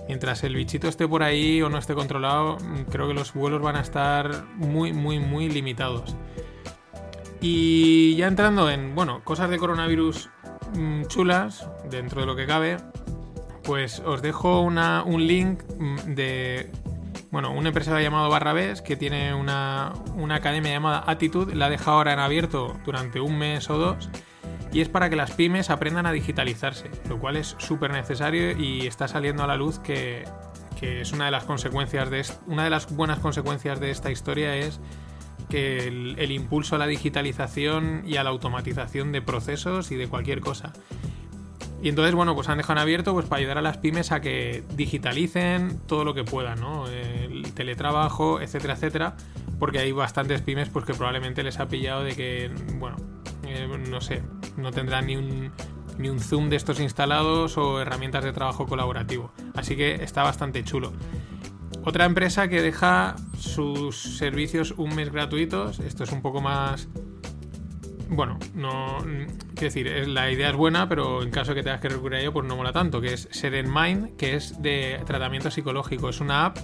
mientras 0.08 0.42
el 0.42 0.56
bichito 0.56 0.88
esté 0.88 1.06
por 1.06 1.22
ahí 1.22 1.62
o 1.62 1.68
no 1.68 1.78
esté 1.78 1.94
controlado, 1.94 2.56
creo 2.90 3.06
que 3.06 3.14
los 3.14 3.34
vuelos 3.34 3.62
van 3.62 3.76
a 3.76 3.80
estar 3.80 4.46
muy, 4.56 4.92
muy, 4.92 5.20
muy 5.20 5.48
limitados. 5.48 6.16
Y 7.40 8.16
ya 8.16 8.26
entrando 8.26 8.68
en, 8.70 8.94
bueno, 8.94 9.22
cosas 9.22 9.50
de 9.50 9.58
coronavirus 9.58 10.30
mm, 10.74 11.04
chulas, 11.04 11.68
dentro 11.88 12.22
de 12.22 12.26
lo 12.26 12.34
que 12.34 12.46
cabe, 12.46 12.78
pues 13.62 14.00
os 14.00 14.22
dejo 14.22 14.62
un 14.62 15.26
link 15.26 15.62
mm, 15.78 16.14
de, 16.14 16.72
bueno, 17.30 17.52
un 17.52 17.66
empresario 17.66 18.00
llamado 18.00 18.30
Barrabés 18.30 18.80
que 18.80 18.96
tiene 18.96 19.34
una, 19.34 19.92
una 20.16 20.36
academia 20.36 20.72
llamada 20.72 21.04
Attitude, 21.06 21.54
la 21.54 21.68
deja 21.68 21.92
ahora 21.92 22.14
en 22.14 22.18
abierto 22.18 22.76
durante 22.84 23.20
un 23.20 23.38
mes 23.38 23.68
o 23.70 23.78
dos 23.78 24.08
y 24.78 24.80
es 24.80 24.88
para 24.88 25.10
que 25.10 25.16
las 25.16 25.32
pymes 25.32 25.70
aprendan 25.70 26.06
a 26.06 26.12
digitalizarse, 26.12 26.88
lo 27.08 27.18
cual 27.18 27.34
es 27.34 27.56
súper 27.58 27.90
necesario 27.90 28.56
y 28.56 28.86
está 28.86 29.08
saliendo 29.08 29.42
a 29.42 29.48
la 29.48 29.56
luz 29.56 29.80
que, 29.80 30.22
es 30.80 31.10
una 31.10 31.24
de 31.24 31.32
las 31.32 31.42
consecuencias 31.42 32.08
de 32.10 32.24
una 32.46 32.62
de 32.62 32.70
las 32.70 32.94
buenas 32.94 33.18
consecuencias 33.18 33.80
de 33.80 33.90
esta 33.90 34.12
historia 34.12 34.54
es 34.54 34.78
que 35.50 35.88
el, 35.88 36.30
impulso 36.30 36.76
a 36.76 36.78
la 36.78 36.86
digitalización 36.86 38.04
y 38.06 38.18
a 38.18 38.22
la 38.22 38.30
automatización 38.30 39.10
de 39.10 39.20
procesos 39.20 39.90
y 39.90 39.96
de 39.96 40.06
cualquier 40.06 40.38
cosa. 40.38 40.72
Y 41.82 41.88
entonces, 41.88 42.14
bueno, 42.14 42.36
pues 42.36 42.48
han 42.48 42.58
dejado 42.58 42.78
abierto 42.78 43.14
pues, 43.14 43.26
para 43.26 43.40
ayudar 43.40 43.58
a 43.58 43.62
las 43.62 43.78
pymes 43.78 44.12
a 44.12 44.20
que 44.20 44.62
digitalicen 44.76 45.80
todo 45.88 46.04
lo 46.04 46.14
que 46.14 46.22
puedan, 46.22 46.60
¿no? 46.60 46.86
El 46.86 47.52
teletrabajo, 47.52 48.40
etcétera, 48.40 48.74
etcétera. 48.74 49.16
Porque 49.58 49.80
hay 49.80 49.90
bastantes 49.90 50.40
pymes 50.40 50.68
pues, 50.68 50.84
que 50.84 50.94
probablemente 50.94 51.42
les 51.42 51.58
ha 51.58 51.66
pillado 51.66 52.04
de 52.04 52.14
que, 52.14 52.50
bueno, 52.74 52.96
eh, 53.48 53.68
no 53.88 54.00
sé, 54.00 54.22
no 54.56 54.70
tendrán 54.70 55.06
ni 55.06 55.16
un, 55.16 55.52
ni 55.98 56.08
un 56.08 56.20
Zoom 56.20 56.48
de 56.48 56.56
estos 56.56 56.80
instalados 56.80 57.58
o 57.58 57.80
herramientas 57.80 58.24
de 58.24 58.32
trabajo 58.32 58.66
colaborativo. 58.66 59.32
Así 59.54 59.76
que 59.76 60.02
está 60.02 60.22
bastante 60.22 60.62
chulo. 60.64 60.92
Otra 61.84 62.04
empresa 62.04 62.48
que 62.48 62.60
deja 62.60 63.16
sus 63.38 63.96
servicios 63.96 64.74
un 64.76 64.94
mes 64.94 65.10
gratuitos. 65.10 65.78
Esto 65.80 66.04
es 66.04 66.12
un 66.12 66.22
poco 66.22 66.40
más. 66.40 66.88
Bueno, 68.08 68.38
no. 68.54 68.98
Quiero 69.54 69.74
decir, 69.74 70.08
la 70.08 70.30
idea 70.30 70.50
es 70.50 70.56
buena, 70.56 70.88
pero 70.88 71.22
en 71.22 71.30
caso 71.30 71.52
de 71.52 71.56
que 71.56 71.62
tengas 71.62 71.80
que 71.80 71.88
recurrir 71.88 72.18
a 72.18 72.20
ello, 72.20 72.32
pues 72.32 72.46
no 72.46 72.56
mola 72.56 72.72
tanto. 72.72 73.00
Que 73.00 73.14
es 73.14 73.28
Seren 73.30 73.72
Mind, 73.72 74.16
que 74.16 74.34
es 74.34 74.60
de 74.60 75.00
tratamiento 75.06 75.50
psicológico. 75.50 76.08
Es 76.08 76.20
una 76.20 76.46
app 76.46 76.58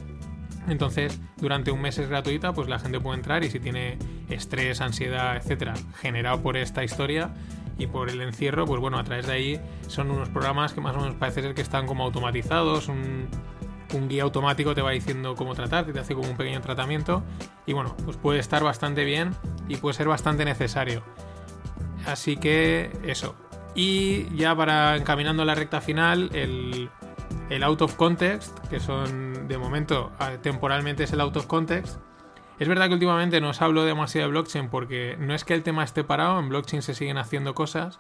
entonces, 0.68 1.21
durante 1.37 1.71
un 1.71 1.80
mes 1.80 1.99
es 1.99 2.09
gratuita, 2.09 2.52
pues 2.52 2.68
la 2.68 2.78
gente 2.78 3.00
puede 3.00 3.18
entrar 3.18 3.44
y 3.44 3.50
si 3.50 3.61
tiene 3.61 3.99
estrés, 4.28 4.80
ansiedad, 4.80 5.37
etcétera, 5.37 5.75
generado 6.00 6.42
por 6.42 6.56
esta 6.56 6.85
historia 6.85 7.35
y 7.78 7.87
por 7.87 8.09
el 8.09 8.21
encierro, 8.21 8.64
pues 8.66 8.80
bueno, 8.80 8.99
a 8.99 9.04
través 9.04 9.26
de 9.26 9.33
ahí 9.33 9.61
son 9.88 10.11
unos 10.11 10.28
programas 10.28 10.73
que 10.73 10.80
más 10.80 10.97
o 10.97 11.00
menos 11.00 11.14
parece 11.16 11.42
ser 11.42 11.54
que 11.54 11.62
están 11.62 11.87
como 11.87 12.04
automatizados, 12.04 12.88
un, 12.88 13.28
guía 14.09 14.25
automático 14.25 14.75
te 14.75 14.83
va 14.83 14.90
diciendo 14.90 15.37
cómo 15.37 15.54
tratar, 15.54 15.85
te 15.85 16.00
hace 16.00 16.16
como 16.16 16.28
un 16.28 16.37
pequeño 16.37 16.61
tratamiento 16.61 17.23
y 17.64 17.75
bueno, 17.75 17.97
pues 18.04 18.16
puede 18.16 18.40
estar 18.40 18.64
bastante 18.64 19.04
bien 19.04 19.37
y 19.68 19.76
puede 19.76 19.94
ser 19.94 20.09
bastante 20.09 20.44
necesario. 20.44 21.04
Así 22.04 22.37
que 22.37 22.90
eso. 23.04 23.37
Y 23.76 24.35
ya 24.37 24.54
para 24.56 24.97
encaminando 24.97 25.44
a 25.44 25.47
la 25.47 25.54
recta 25.54 25.80
final, 25.80 26.30
el 26.33 26.90
el 27.50 27.62
out 27.62 27.82
of 27.82 27.94
context, 27.96 28.58
que 28.68 28.80
son 28.80 29.48
de 29.48 29.58
momento 29.58 30.12
temporalmente 30.42 31.04
es 31.04 31.12
el 31.12 31.20
out 31.20 31.36
of 31.36 31.46
context. 31.46 31.98
Es 32.58 32.68
verdad 32.68 32.86
que 32.86 32.94
últimamente 32.94 33.40
no 33.40 33.50
os 33.50 33.60
hablo 33.62 33.84
demasiado 33.84 34.28
de 34.28 34.30
blockchain 34.32 34.68
porque 34.68 35.16
no 35.18 35.34
es 35.34 35.44
que 35.44 35.54
el 35.54 35.62
tema 35.62 35.82
esté 35.82 36.04
parado, 36.04 36.38
en 36.38 36.48
blockchain 36.48 36.82
se 36.82 36.94
siguen 36.94 37.18
haciendo 37.18 37.54
cosas, 37.54 37.98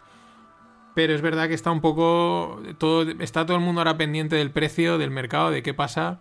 pero 0.94 1.12
es 1.12 1.22
verdad 1.22 1.48
que 1.48 1.54
está 1.54 1.70
un 1.72 1.80
poco 1.80 2.60
todo 2.78 3.02
está 3.18 3.44
todo 3.46 3.56
el 3.56 3.62
mundo 3.62 3.80
ahora 3.80 3.96
pendiente 3.96 4.36
del 4.36 4.50
precio, 4.50 4.96
del 4.96 5.10
mercado, 5.10 5.50
de 5.50 5.62
qué 5.62 5.74
pasa, 5.74 6.20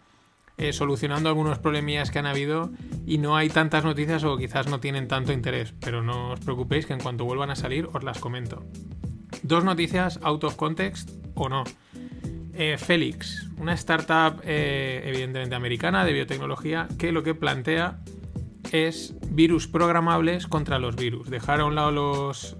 eh, 0.57 0.73
solucionando 0.73 1.29
algunos 1.29 1.59
problemillas 1.59 2.11
que 2.11 2.19
han 2.19 2.25
habido 2.25 2.71
y 3.05 3.19
no 3.19 3.35
hay 3.35 3.49
tantas 3.49 3.83
noticias 3.83 4.23
o 4.23 4.37
quizás 4.37 4.67
no 4.67 4.79
tienen 4.79 5.07
tanto 5.07 5.31
interés, 5.31 5.73
pero 5.79 6.01
no 6.01 6.31
os 6.31 6.39
preocupéis 6.39 6.87
que 6.87 6.93
en 6.93 6.99
cuanto 6.99 7.25
vuelvan 7.25 7.51
a 7.51 7.55
salir 7.55 7.87
os 7.93 8.03
las 8.03 8.19
comento. 8.19 8.63
Dos 9.43 9.63
noticias 9.63 10.19
out 10.23 10.43
of 10.43 10.55
context 10.55 11.11
o 11.35 11.49
no. 11.49 11.63
Eh, 12.55 12.77
Félix, 12.77 13.48
una 13.57 13.74
startup 13.74 14.39
eh, 14.43 15.01
evidentemente 15.05 15.55
americana 15.55 16.05
de 16.05 16.13
biotecnología 16.13 16.88
que 17.00 17.12
lo 17.12 17.24
que 17.24 17.33
plantea 17.33 18.00
es 18.72 19.15
virus 19.29 19.67
programables 19.67 20.45
contra 20.45 20.77
los 20.77 20.95
virus. 20.95 21.29
Dejar 21.29 21.62
a 21.62 21.65
un 21.65 21.74
lado 21.74 21.91
los, 21.91 22.55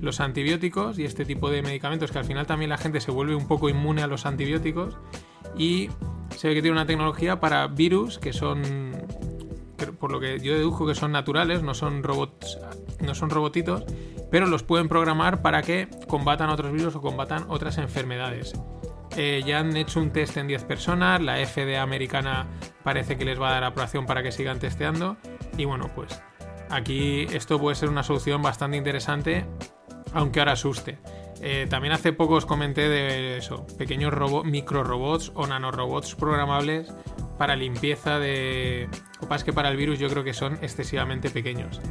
los 0.00 0.20
antibióticos 0.20 0.98
y 0.98 1.04
este 1.04 1.24
tipo 1.24 1.50
de 1.50 1.62
medicamentos 1.62 2.12
que 2.12 2.18
al 2.18 2.24
final 2.24 2.46
también 2.46 2.70
la 2.70 2.78
gente 2.78 3.00
se 3.00 3.10
vuelve 3.10 3.34
un 3.34 3.48
poco 3.48 3.68
inmune 3.68 4.02
a 4.02 4.06
los 4.06 4.24
antibióticos 4.24 4.96
y 5.56 5.90
se 6.36 6.48
ve 6.48 6.54
que 6.54 6.62
tiene 6.62 6.76
una 6.76 6.86
tecnología 6.86 7.40
para 7.40 7.66
virus 7.66 8.18
que 8.18 8.32
son 8.32 8.93
por 9.92 10.10
lo 10.10 10.20
que 10.20 10.40
yo 10.40 10.54
dedujo 10.54 10.86
que 10.86 10.94
son 10.94 11.12
naturales, 11.12 11.62
no 11.62 11.74
son 11.74 12.02
robots, 12.02 12.58
no 13.00 13.14
son 13.14 13.30
robotitos, 13.30 13.84
pero 14.30 14.46
los 14.46 14.62
pueden 14.62 14.88
programar 14.88 15.42
para 15.42 15.62
que 15.62 15.88
combatan 16.08 16.50
otros 16.50 16.72
virus 16.72 16.96
o 16.96 17.00
combatan 17.00 17.44
otras 17.48 17.78
enfermedades. 17.78 18.54
Eh, 19.16 19.42
ya 19.46 19.60
han 19.60 19.76
hecho 19.76 20.00
un 20.00 20.10
test 20.10 20.36
en 20.36 20.48
10 20.48 20.64
personas, 20.64 21.20
la 21.20 21.36
FDA 21.46 21.82
americana 21.82 22.48
parece 22.82 23.16
que 23.16 23.24
les 23.24 23.40
va 23.40 23.50
a 23.50 23.52
dar 23.52 23.64
aprobación 23.64 24.06
para 24.06 24.22
que 24.22 24.32
sigan 24.32 24.58
testeando 24.58 25.16
y 25.56 25.64
bueno, 25.64 25.88
pues 25.94 26.20
aquí 26.68 27.26
esto 27.32 27.60
puede 27.60 27.76
ser 27.76 27.90
una 27.90 28.02
solución 28.02 28.42
bastante 28.42 28.76
interesante, 28.76 29.46
aunque 30.12 30.40
ahora 30.40 30.52
asuste. 30.52 30.98
Eh, 31.46 31.66
también 31.68 31.92
hace 31.92 32.14
poco 32.14 32.36
os 32.36 32.46
comenté 32.46 32.88
de 32.88 33.36
eso, 33.36 33.66
pequeños 33.76 34.14
robots, 34.14 35.30
o 35.34 35.46
nanorobots 35.46 36.14
programables 36.14 36.90
para 37.36 37.54
limpieza 37.54 38.18
de... 38.18 38.88
O 39.20 39.28
que 39.44 39.52
para 39.52 39.68
el 39.68 39.76
virus 39.76 39.98
yo 39.98 40.08
creo 40.08 40.24
que 40.24 40.32
son 40.32 40.54
excesivamente 40.62 41.28
pequeños. 41.28 41.82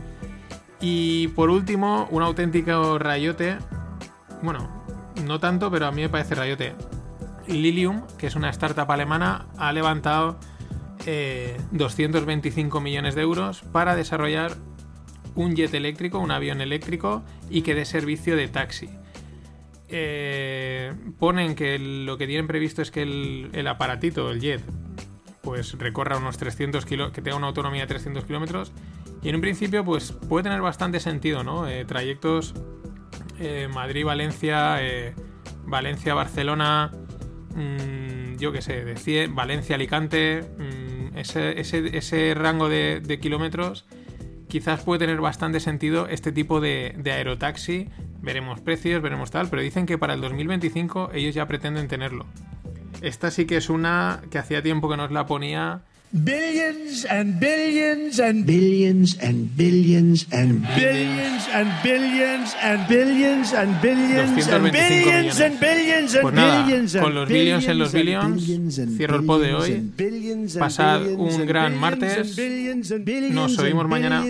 Y 0.81 1.27
por 1.29 1.51
último, 1.51 2.07
un 2.09 2.23
auténtico 2.23 2.97
rayote. 2.97 3.59
Bueno, 4.41 4.83
no 5.23 5.39
tanto, 5.39 5.69
pero 5.69 5.85
a 5.85 5.91
mí 5.91 6.01
me 6.01 6.09
parece 6.09 6.33
rayote. 6.33 6.73
Lilium, 7.45 8.07
que 8.17 8.25
es 8.25 8.35
una 8.35 8.49
startup 8.49 8.91
alemana, 8.91 9.49
ha 9.57 9.71
levantado 9.71 10.39
225 11.69 12.75
eh, 12.75 12.81
millones 12.81 13.13
de 13.13 13.21
euros 13.21 13.61
para 13.71 13.95
desarrollar 13.95 14.53
un 15.35 15.55
jet 15.55 15.75
eléctrico, 15.75 16.17
un 16.17 16.31
avión 16.31 16.59
eléctrico 16.59 17.21
y 17.51 17.61
que 17.61 17.75
dé 17.75 17.85
servicio 17.85 18.35
de 18.35 18.47
taxi. 18.47 19.02
Eh, 19.95 20.91
ponen 21.19 21.53
que 21.53 21.77
lo 21.77 22.17
que 22.17 22.25
tienen 22.25 22.47
previsto 22.47 22.81
es 22.81 22.89
que 22.89 23.03
el, 23.03 23.67
aparatito, 23.67 24.31
el 24.31 24.41
jet, 24.41 24.63
pues 25.41 25.77
recorra 25.77 26.17
unos 26.17 26.37
300 26.37 26.83
kilómetros, 26.85 27.15
que 27.15 27.21
tenga 27.21 27.37
una 27.37 27.47
autonomía 27.47 27.81
de 27.81 27.87
300 27.87 28.25
kilómetros. 28.25 28.71
Y 29.21 29.29
en 29.29 29.35
un 29.35 29.41
principio, 29.41 29.85
pues 29.85 30.11
puede 30.11 30.43
tener 30.43 30.61
bastante 30.61 30.99
sentido, 30.99 31.43
¿no? 31.43 31.67
Eh, 31.67 31.85
trayectos 31.85 32.55
Madrid-Valencia, 33.73 34.79
Valencia-Barcelona, 35.65 36.91
mm, 37.55 38.37
yo 38.37 38.51
qué 38.51 38.61
sé, 38.61 38.85
de 38.85 39.27
Valencia-Alicante, 39.27 40.41
mm, 40.57 41.17
ese, 41.17 42.33
rango 42.35 42.69
de 42.69 43.19
kilómetros 43.21 43.85
quizás 44.53 44.83
puede 44.83 44.99
tener 44.99 45.19
bastante 45.19 45.59
sentido 45.59 46.07
este 46.07 46.31
tipo 46.31 46.61
de, 46.61 46.93
aerotaxi. 47.03 47.89
Veremos 48.23 48.61
precios, 48.61 49.01
veremos 49.01 49.31
tal, 49.31 49.49
pero 49.49 49.61
dicen 49.61 49.85
que 49.85 49.97
para 49.97 50.13
el 50.13 50.21
2025 50.21 51.11
ellos 51.13 51.35
ya 51.35 51.45
pretenden 51.45 51.89
tenerlo. 51.89 52.25
Esta 53.01 53.29
sí 53.31 53.45
que 53.45 53.57
es 53.57 53.69
una 53.69 54.21
que 54.31 54.39
hacía 54.39 54.63
tiempo 54.63 54.89
que 54.89 54.95
nos 54.95 55.11
la 55.11 55.25
ponía 55.25 55.81
billions 56.13 57.05
and 57.09 57.39
billions 57.39 58.19
and 58.19 58.45
billions 58.45 59.17
and 59.19 59.57
billions 59.57 60.27
and 60.31 60.61
billions 60.73 61.47
and 61.51 61.83
billions 61.83 62.53
and 62.61 62.87
billions 62.87 63.51
and 63.51 63.81
billions 63.81 64.47
and 64.47 64.71
billions 64.71 65.39
and 65.41 65.59
billions 65.59 66.13
and 66.15 66.21
pues 66.21 66.33
nada, 66.35 67.01
con 67.01 67.15
los 67.15 67.27
billions 67.27 67.67
en 67.67 67.79
los 67.79 67.91
billions 67.91 68.45
cierro 68.95 69.17
el 69.17 69.25
pod 69.25 69.41
de 69.41 69.55
hoy 69.55 69.91
pasad 70.59 71.01
un 71.17 71.47
gran 71.47 71.75
martes 71.79 72.37
nos 73.31 73.57
oímos 73.57 73.87
mañana 73.87 74.23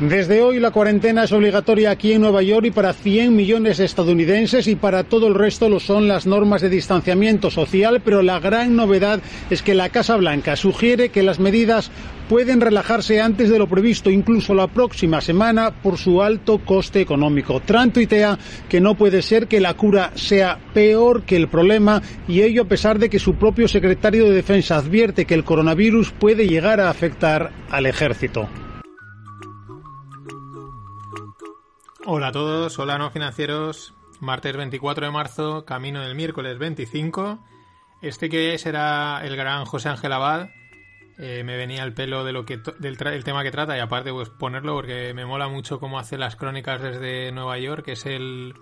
desde 0.00 0.42
hoy 0.42 0.58
la 0.58 0.72
cuarentena 0.72 1.22
es 1.22 1.30
obligatoria 1.30 1.92
aquí 1.92 2.12
en 2.12 2.22
Nueva 2.22 2.42
York 2.42 2.66
y 2.66 2.70
para 2.72 2.92
100 2.92 3.34
millones 3.34 3.78
de 3.78 3.84
estadounidenses 3.84 4.66
y 4.66 4.74
para 4.74 5.04
todo 5.04 5.28
el 5.28 5.36
resto 5.36 5.68
lo 5.68 5.78
son 5.78 6.08
las 6.08 6.26
normas 6.26 6.62
de 6.62 6.68
distanciamiento 6.68 7.48
social, 7.48 8.02
pero 8.04 8.20
la 8.20 8.40
gran 8.40 8.74
novedad 8.74 9.20
es 9.50 9.62
que 9.62 9.74
la 9.74 9.90
Casa 9.90 10.16
Blanca 10.16 10.56
sugiere 10.56 11.10
que 11.10 11.22
las 11.22 11.38
medidas 11.38 11.92
pueden 12.28 12.60
relajarse 12.60 13.20
antes 13.20 13.50
de 13.50 13.58
lo 13.58 13.68
previsto, 13.68 14.10
incluso 14.10 14.52
la 14.52 14.66
próxima 14.66 15.20
semana, 15.20 15.70
por 15.70 15.96
su 15.96 16.22
alto 16.22 16.58
coste 16.58 17.00
económico. 17.00 17.60
Trump 17.60 17.94
tuitea 17.94 18.36
que 18.68 18.80
no 18.80 18.96
puede 18.96 19.22
ser 19.22 19.46
que 19.46 19.60
la 19.60 19.74
cura 19.74 20.10
sea 20.16 20.58
peor 20.74 21.22
que 21.22 21.36
el 21.36 21.46
problema 21.46 22.02
y 22.26 22.42
ello 22.42 22.62
a 22.62 22.68
pesar 22.68 22.98
de 22.98 23.08
que 23.08 23.20
su 23.20 23.36
propio 23.36 23.68
secretario 23.68 24.24
de 24.24 24.32
Defensa 24.32 24.76
advierte 24.76 25.24
que 25.24 25.34
el 25.34 25.44
coronavirus 25.44 26.10
puede 26.10 26.48
llegar 26.48 26.80
a 26.80 26.90
afectar 26.90 27.52
al 27.70 27.86
ejército. 27.86 28.48
Hola 32.06 32.28
a 32.28 32.32
todos, 32.32 32.78
hola 32.78 32.98
no 32.98 33.10
financieros. 33.10 33.94
Martes 34.20 34.54
24 34.54 35.06
de 35.06 35.10
marzo, 35.10 35.64
camino 35.64 36.02
del 36.02 36.14
miércoles 36.14 36.58
25. 36.58 37.42
Este 38.02 38.28
que 38.28 38.58
será 38.58 39.22
el 39.24 39.36
gran 39.36 39.64
José 39.64 39.88
Ángel 39.88 40.12
Abad. 40.12 40.50
Eh, 41.16 41.42
me 41.44 41.56
venía 41.56 41.82
el 41.82 41.94
pelo 41.94 42.22
de 42.22 42.32
lo 42.32 42.44
que 42.44 42.60
del 42.78 43.24
tema 43.24 43.42
que 43.42 43.50
trata 43.50 43.74
y 43.78 43.80
aparte 43.80 44.12
pues 44.12 44.28
ponerlo 44.28 44.74
porque 44.74 45.14
me 45.14 45.24
mola 45.24 45.48
mucho 45.48 45.80
cómo 45.80 45.98
hace 45.98 46.18
las 46.18 46.36
crónicas 46.36 46.82
desde 46.82 47.32
Nueva 47.32 47.56
York, 47.58 47.86
que 47.86 47.92
es 47.92 48.04
el 48.04 48.52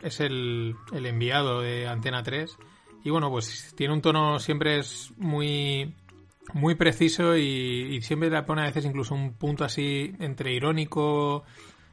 es 0.00 0.20
el, 0.20 0.76
enviado 0.92 1.62
de 1.62 1.88
Antena 1.88 2.22
3 2.22 2.58
y 3.02 3.10
bueno 3.10 3.28
pues 3.28 3.74
tiene 3.74 3.94
un 3.94 4.02
tono 4.02 4.38
siempre 4.38 4.78
es 4.78 5.12
muy 5.16 5.96
muy 6.52 6.76
preciso 6.76 7.36
y, 7.36 7.96
y 7.96 8.02
siempre 8.02 8.30
le 8.30 8.42
pone 8.42 8.62
a 8.62 8.66
veces 8.66 8.84
incluso 8.84 9.14
un 9.14 9.32
punto 9.32 9.64
así 9.64 10.14
entre 10.20 10.52
irónico 10.52 11.44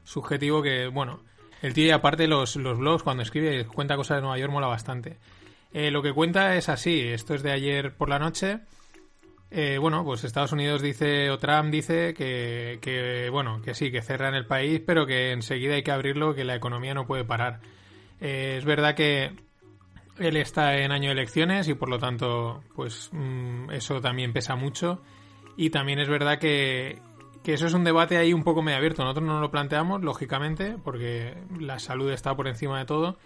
subjetivo 0.10 0.64
que, 0.64 0.88
bueno, 0.88 1.20
el 1.62 1.74
tío 1.74 1.86
y 1.86 1.92
aparte 1.92 2.28
los, 2.28 2.56
los 2.56 2.80
blogs 2.80 3.04
cuando 3.04 3.22
escribe 3.22 3.66
cuenta 3.66 3.96
cosas 3.96 4.18
de 4.18 4.22
Nueva 4.22 4.40
York 4.40 4.52
mola 4.52 4.66
bastante. 4.66 5.18
Eh, 5.72 5.92
lo 5.92 6.02
que 6.02 6.14
cuenta 6.14 6.56
es 6.56 6.68
así, 6.68 7.00
esto 7.02 7.36
es 7.36 7.44
de 7.44 7.52
ayer 7.52 7.94
por 7.94 8.10
la 8.10 8.18
noche. 8.18 8.62
Eh, 9.52 9.78
bueno, 9.80 10.04
pues 10.04 10.24
Estados 10.24 10.52
Unidos 10.52 10.82
dice, 10.82 11.30
o 11.30 11.38
Trump 11.38 11.70
dice 11.70 12.16
que, 12.16 12.80
que, 12.82 13.30
bueno, 13.32 13.62
que 13.62 13.76
sí, 13.76 13.92
que 13.92 14.02
cerran 14.02 14.34
el 14.34 14.48
país, 14.48 14.82
pero 14.84 15.06
que 15.06 15.32
enseguida 15.32 15.76
hay 15.76 15.84
que 15.84 15.92
abrirlo, 15.92 16.34
que 16.34 16.44
la 16.44 16.56
economía 16.56 16.96
no 16.96 17.06
puede 17.06 17.24
parar. 17.24 17.60
Eh, 18.20 18.56
es 18.58 18.66
verdad 18.66 18.96
que 18.96 19.32
él 20.18 20.38
está 20.38 20.76
en 20.78 20.92
año 20.92 21.10
de 21.10 21.14
elecciones 21.14 21.68
y 21.68 21.76
por 21.76 21.90
lo 21.90 22.00
tanto, 22.00 22.64
pues 22.76 23.10
mm, 23.12 23.72
eso 23.72 24.02
también 24.02 24.34
pesa 24.34 24.56
mucho. 24.56 25.04
Y 25.56 25.70
también 25.70 26.00
es 26.00 26.10
verdad 26.10 26.40
que, 26.40 27.00
que 27.44 27.54
eso 27.54 27.68
es 27.68 27.74
un 27.74 27.84
debate 27.84 28.18
ahí 28.18 28.34
un 28.34 28.44
poco 28.44 28.62
medio 28.62 28.78
abierto. 28.78 29.04
Nosotros 29.04 29.26
no 29.26 29.40
lo 29.40 29.52
planteamos, 29.52 30.02
lógicamente, 30.04 30.78
porque 30.84 31.38
la 31.60 31.80
salud 31.80 32.12
está 32.12 32.36
por 32.36 32.48
encima 32.48 32.80
de 32.80 32.86
todo. 32.86 33.18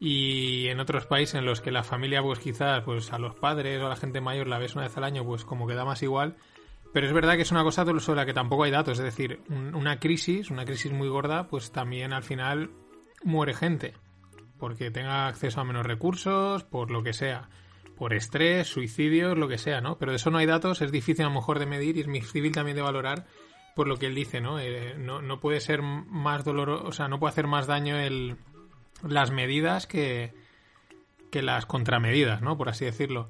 Y 0.00 0.68
en 0.68 0.80
otros 0.80 1.06
países 1.06 1.34
en 1.34 1.44
los 1.44 1.60
que 1.60 1.70
la 1.70 1.84
familia, 1.84 2.22
pues 2.22 2.38
quizás, 2.38 2.82
pues 2.84 3.12
a 3.12 3.18
los 3.18 3.34
padres 3.34 3.80
o 3.82 3.86
a 3.86 3.90
la 3.90 3.96
gente 3.96 4.20
mayor 4.20 4.48
la 4.48 4.58
ves 4.58 4.74
una 4.74 4.84
vez 4.84 4.96
al 4.96 5.04
año, 5.04 5.24
pues 5.24 5.44
como 5.44 5.66
que 5.66 5.74
da 5.74 5.84
más 5.84 6.02
igual. 6.02 6.36
Pero 6.92 7.06
es 7.06 7.12
verdad 7.12 7.36
que 7.36 7.42
es 7.42 7.52
una 7.52 7.62
cosa 7.62 7.84
sobre 7.84 8.16
la 8.16 8.26
que 8.26 8.32
tampoco 8.32 8.64
hay 8.64 8.70
datos. 8.70 8.98
Es 8.98 9.04
decir, 9.04 9.40
una 9.48 10.00
crisis, 10.00 10.50
una 10.50 10.64
crisis 10.64 10.90
muy 10.90 11.08
gorda, 11.08 11.46
pues 11.48 11.70
también 11.70 12.12
al 12.12 12.22
final 12.22 12.70
muere 13.22 13.54
gente. 13.54 13.94
Porque 14.58 14.90
tenga 14.90 15.28
acceso 15.28 15.60
a 15.60 15.64
menos 15.64 15.86
recursos, 15.86 16.64
por 16.64 16.90
lo 16.90 17.02
que 17.02 17.12
sea. 17.12 17.48
Por 17.96 18.14
estrés, 18.14 18.68
suicidios, 18.68 19.36
lo 19.36 19.48
que 19.48 19.58
sea, 19.58 19.80
¿no? 19.80 19.98
Pero 19.98 20.12
de 20.12 20.16
eso 20.16 20.30
no 20.30 20.38
hay 20.38 20.46
datos, 20.46 20.80
es 20.80 20.90
difícil 20.90 21.26
a 21.26 21.28
lo 21.28 21.34
mejor 21.34 21.58
de 21.58 21.66
medir 21.66 21.98
y 21.98 22.00
es 22.00 22.06
difícil 22.06 22.52
también 22.52 22.76
de 22.76 22.82
valorar 22.82 23.26
por 23.74 23.88
lo 23.88 23.96
que 23.96 24.06
él 24.06 24.14
dice, 24.14 24.40
¿no? 24.40 24.58
Eh, 24.58 24.94
no, 24.98 25.22
no, 25.22 25.40
puede 25.40 25.60
ser 25.60 25.82
más 25.82 26.44
doloroso, 26.44 26.84
o 26.84 26.92
sea, 26.92 27.08
no 27.08 27.18
puede 27.18 27.30
hacer 27.30 27.46
más 27.46 27.66
daño 27.66 27.96
el, 27.96 28.36
las 29.06 29.30
medidas 29.30 29.86
que, 29.86 30.32
que 31.30 31.42
las 31.42 31.66
contramedidas, 31.66 32.42
¿no? 32.42 32.56
Por 32.56 32.68
así 32.68 32.84
decirlo. 32.84 33.28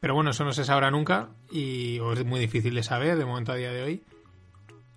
Pero 0.00 0.14
bueno, 0.14 0.30
eso 0.30 0.44
no 0.44 0.52
se 0.52 0.64
sabrá 0.64 0.90
nunca 0.90 1.30
y 1.50 1.98
es 2.12 2.24
muy 2.24 2.38
difícil 2.38 2.74
de 2.74 2.82
saber 2.82 3.16
de 3.16 3.24
momento 3.24 3.52
a 3.52 3.56
día 3.56 3.72
de 3.72 3.82
hoy. 3.82 4.02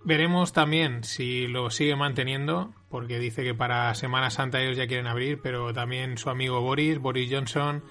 Veremos 0.04 0.54
también 0.54 1.04
si 1.04 1.48
lo 1.48 1.70
sigue 1.72 1.96
manteniendo, 1.96 2.74
porque 2.90 3.20
dice 3.20 3.44
que 3.44 3.54
para 3.54 3.94
Semana 3.96 4.30
Santa 4.30 4.62
ellos 4.62 4.78
ya 4.78 4.88
quieren 4.88 5.08
abrir, 5.08 5.40
pero 5.42 5.74
también 5.74 6.18
su 6.18 6.30
amigo 6.30 6.62
Boris, 6.62 7.00
Boris 7.00 7.30
Johnson, 7.32 7.84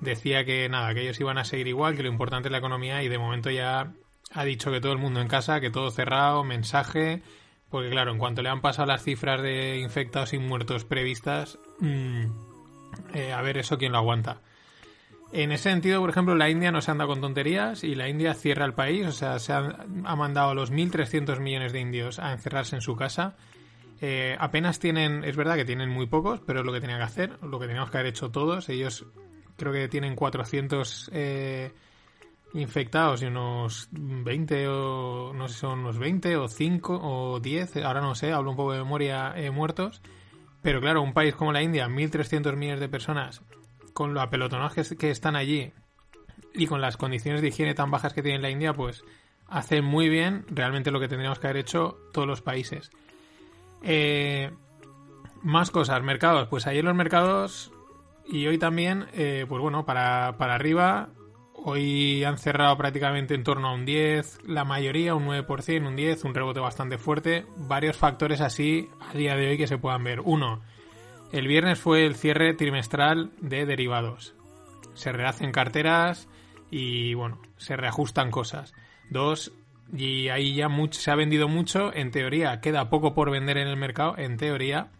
decía 0.00 0.44
que 0.44 0.68
nada, 0.68 0.92
que 0.92 1.02
ellos 1.02 1.20
iban 1.20 1.38
a 1.38 1.44
seguir 1.44 1.68
igual, 1.68 1.96
que 1.96 2.02
lo 2.02 2.08
importante 2.08 2.48
es 2.48 2.52
la 2.52 2.58
economía 2.58 3.02
y 3.02 3.08
de 3.08 3.18
momento 3.18 3.50
ya 3.50 3.92
ha 4.34 4.44
dicho 4.44 4.70
que 4.70 4.80
todo 4.80 4.92
el 4.92 4.98
mundo 4.98 5.20
en 5.20 5.28
casa, 5.28 5.60
que 5.60 5.70
todo 5.70 5.90
cerrado, 5.90 6.44
mensaje, 6.44 7.22
porque 7.70 7.90
claro, 7.90 8.12
en 8.12 8.18
cuanto 8.18 8.42
le 8.42 8.48
han 8.48 8.60
pasado 8.60 8.86
las 8.86 9.02
cifras 9.02 9.40
de 9.42 9.78
infectados 9.78 10.32
y 10.32 10.38
muertos 10.38 10.84
previstas, 10.84 11.58
mm, 11.80 12.24
eh, 13.14 13.32
a 13.32 13.42
ver 13.42 13.58
eso 13.58 13.78
quién 13.78 13.92
lo 13.92 13.98
aguanta. 13.98 14.40
En 15.32 15.50
ese 15.50 15.70
sentido, 15.70 16.00
por 16.00 16.10
ejemplo, 16.10 16.34
la 16.34 16.50
India 16.50 16.70
no 16.70 16.82
se 16.82 16.90
anda 16.90 17.06
con 17.06 17.22
tonterías 17.22 17.84
y 17.84 17.94
la 17.94 18.08
India 18.08 18.34
cierra 18.34 18.66
el 18.66 18.74
país, 18.74 19.06
o 19.06 19.12
sea, 19.12 19.38
se 19.38 19.54
ha, 19.54 19.62
mandado 20.14 20.50
a 20.50 20.54
los 20.54 20.70
1.300 20.70 21.40
millones 21.40 21.72
de 21.72 21.80
indios 21.80 22.18
a 22.18 22.32
encerrarse 22.32 22.76
en 22.76 22.82
su 22.82 22.96
casa. 22.96 23.36
Eh, 24.02 24.36
apenas 24.38 24.78
tienen, 24.78 25.24
es 25.24 25.36
verdad 25.36 25.56
que 25.56 25.64
tienen 25.64 25.88
muy 25.88 26.06
pocos, 26.06 26.40
pero 26.46 26.60
es 26.60 26.66
lo 26.66 26.72
que 26.72 26.82
tenían 26.82 26.98
que 26.98 27.04
hacer, 27.04 27.38
lo 27.42 27.58
que 27.58 27.66
teníamos 27.66 27.90
que 27.90 27.96
haber 27.96 28.10
hecho 28.10 28.30
todos. 28.30 28.68
Ellos 28.68 29.06
creo 29.56 29.72
que 29.72 29.88
tienen 29.88 30.14
400 30.14 31.10
eh, 31.14 31.72
infectados 32.54 33.22
y 33.22 33.26
unos 33.26 33.88
20 33.92 34.68
o 34.68 35.32
no 35.32 35.48
sé, 35.48 35.54
son 35.58 35.80
unos 35.80 35.98
20 35.98 36.36
o 36.36 36.48
5 36.48 37.00
o 37.02 37.40
10, 37.40 37.76
ahora 37.78 38.00
no 38.00 38.14
sé, 38.14 38.32
hablo 38.32 38.50
un 38.50 38.56
poco 38.56 38.72
de 38.72 38.78
memoria, 38.78 39.32
eh, 39.36 39.50
muertos. 39.50 40.02
Pero 40.60 40.80
claro, 40.80 41.02
un 41.02 41.12
país 41.12 41.34
como 41.34 41.52
la 41.52 41.62
India, 41.62 41.88
1.300 41.88 42.54
millones 42.56 42.80
de 42.80 42.88
personas, 42.88 43.42
con 43.92 44.14
los 44.14 44.22
apelotonajes 44.22 44.94
que 44.98 45.10
están 45.10 45.34
allí 45.34 45.72
y 46.54 46.66
con 46.66 46.80
las 46.80 46.96
condiciones 46.96 47.40
de 47.42 47.48
higiene 47.48 47.74
tan 47.74 47.90
bajas 47.90 48.12
que 48.12 48.22
tiene 48.22 48.38
la 48.38 48.50
India, 48.50 48.72
pues 48.72 49.04
hace 49.48 49.82
muy 49.82 50.08
bien 50.08 50.44
realmente 50.48 50.90
lo 50.90 51.00
que 51.00 51.08
tendríamos 51.08 51.38
que 51.38 51.48
haber 51.48 51.58
hecho 51.58 51.98
todos 52.12 52.28
los 52.28 52.42
países. 52.42 52.90
Eh, 53.82 54.52
más 55.42 55.70
cosas, 55.70 56.00
mercados. 56.02 56.48
Pues 56.48 56.66
ayer 56.66 56.84
los 56.84 56.94
mercados 56.94 57.72
y 58.24 58.46
hoy 58.46 58.58
también, 58.58 59.06
eh, 59.14 59.46
pues 59.48 59.60
bueno, 59.60 59.84
para, 59.84 60.36
para 60.38 60.54
arriba 60.54 61.08
Hoy 61.64 62.24
han 62.24 62.38
cerrado 62.38 62.76
prácticamente 62.76 63.34
en 63.34 63.44
torno 63.44 63.68
a 63.68 63.74
un 63.74 63.84
10, 63.84 64.40
la 64.46 64.64
mayoría 64.64 65.14
un 65.14 65.26
9%, 65.26 65.86
un 65.86 65.94
10, 65.94 66.24
un 66.24 66.34
rebote 66.34 66.58
bastante 66.58 66.98
fuerte. 66.98 67.46
Varios 67.56 67.96
factores 67.96 68.40
así 68.40 68.88
a 69.00 69.14
día 69.14 69.36
de 69.36 69.48
hoy 69.48 69.58
que 69.58 69.68
se 69.68 69.78
puedan 69.78 70.02
ver. 70.02 70.20
Uno, 70.20 70.60
El 71.30 71.46
viernes 71.46 71.78
fue 71.78 72.04
el 72.04 72.16
cierre 72.16 72.52
trimestral 72.54 73.30
de 73.40 73.64
derivados. 73.64 74.34
Se 74.94 75.12
rehacen 75.12 75.52
carteras 75.52 76.28
y 76.68 77.14
bueno, 77.14 77.40
se 77.58 77.76
reajustan 77.76 78.32
cosas. 78.32 78.74
Dos, 79.08 79.52
y 79.96 80.30
ahí 80.30 80.56
ya 80.56 80.68
se 80.90 81.10
ha 81.12 81.14
vendido 81.14 81.46
mucho. 81.46 81.94
En 81.94 82.10
teoría, 82.10 82.60
queda 82.60 82.90
poco 82.90 83.14
por 83.14 83.30
vender 83.30 83.56
en 83.56 83.68
el 83.68 83.76
mercado, 83.76 84.18
en 84.18 84.36
teoría. 84.36 84.90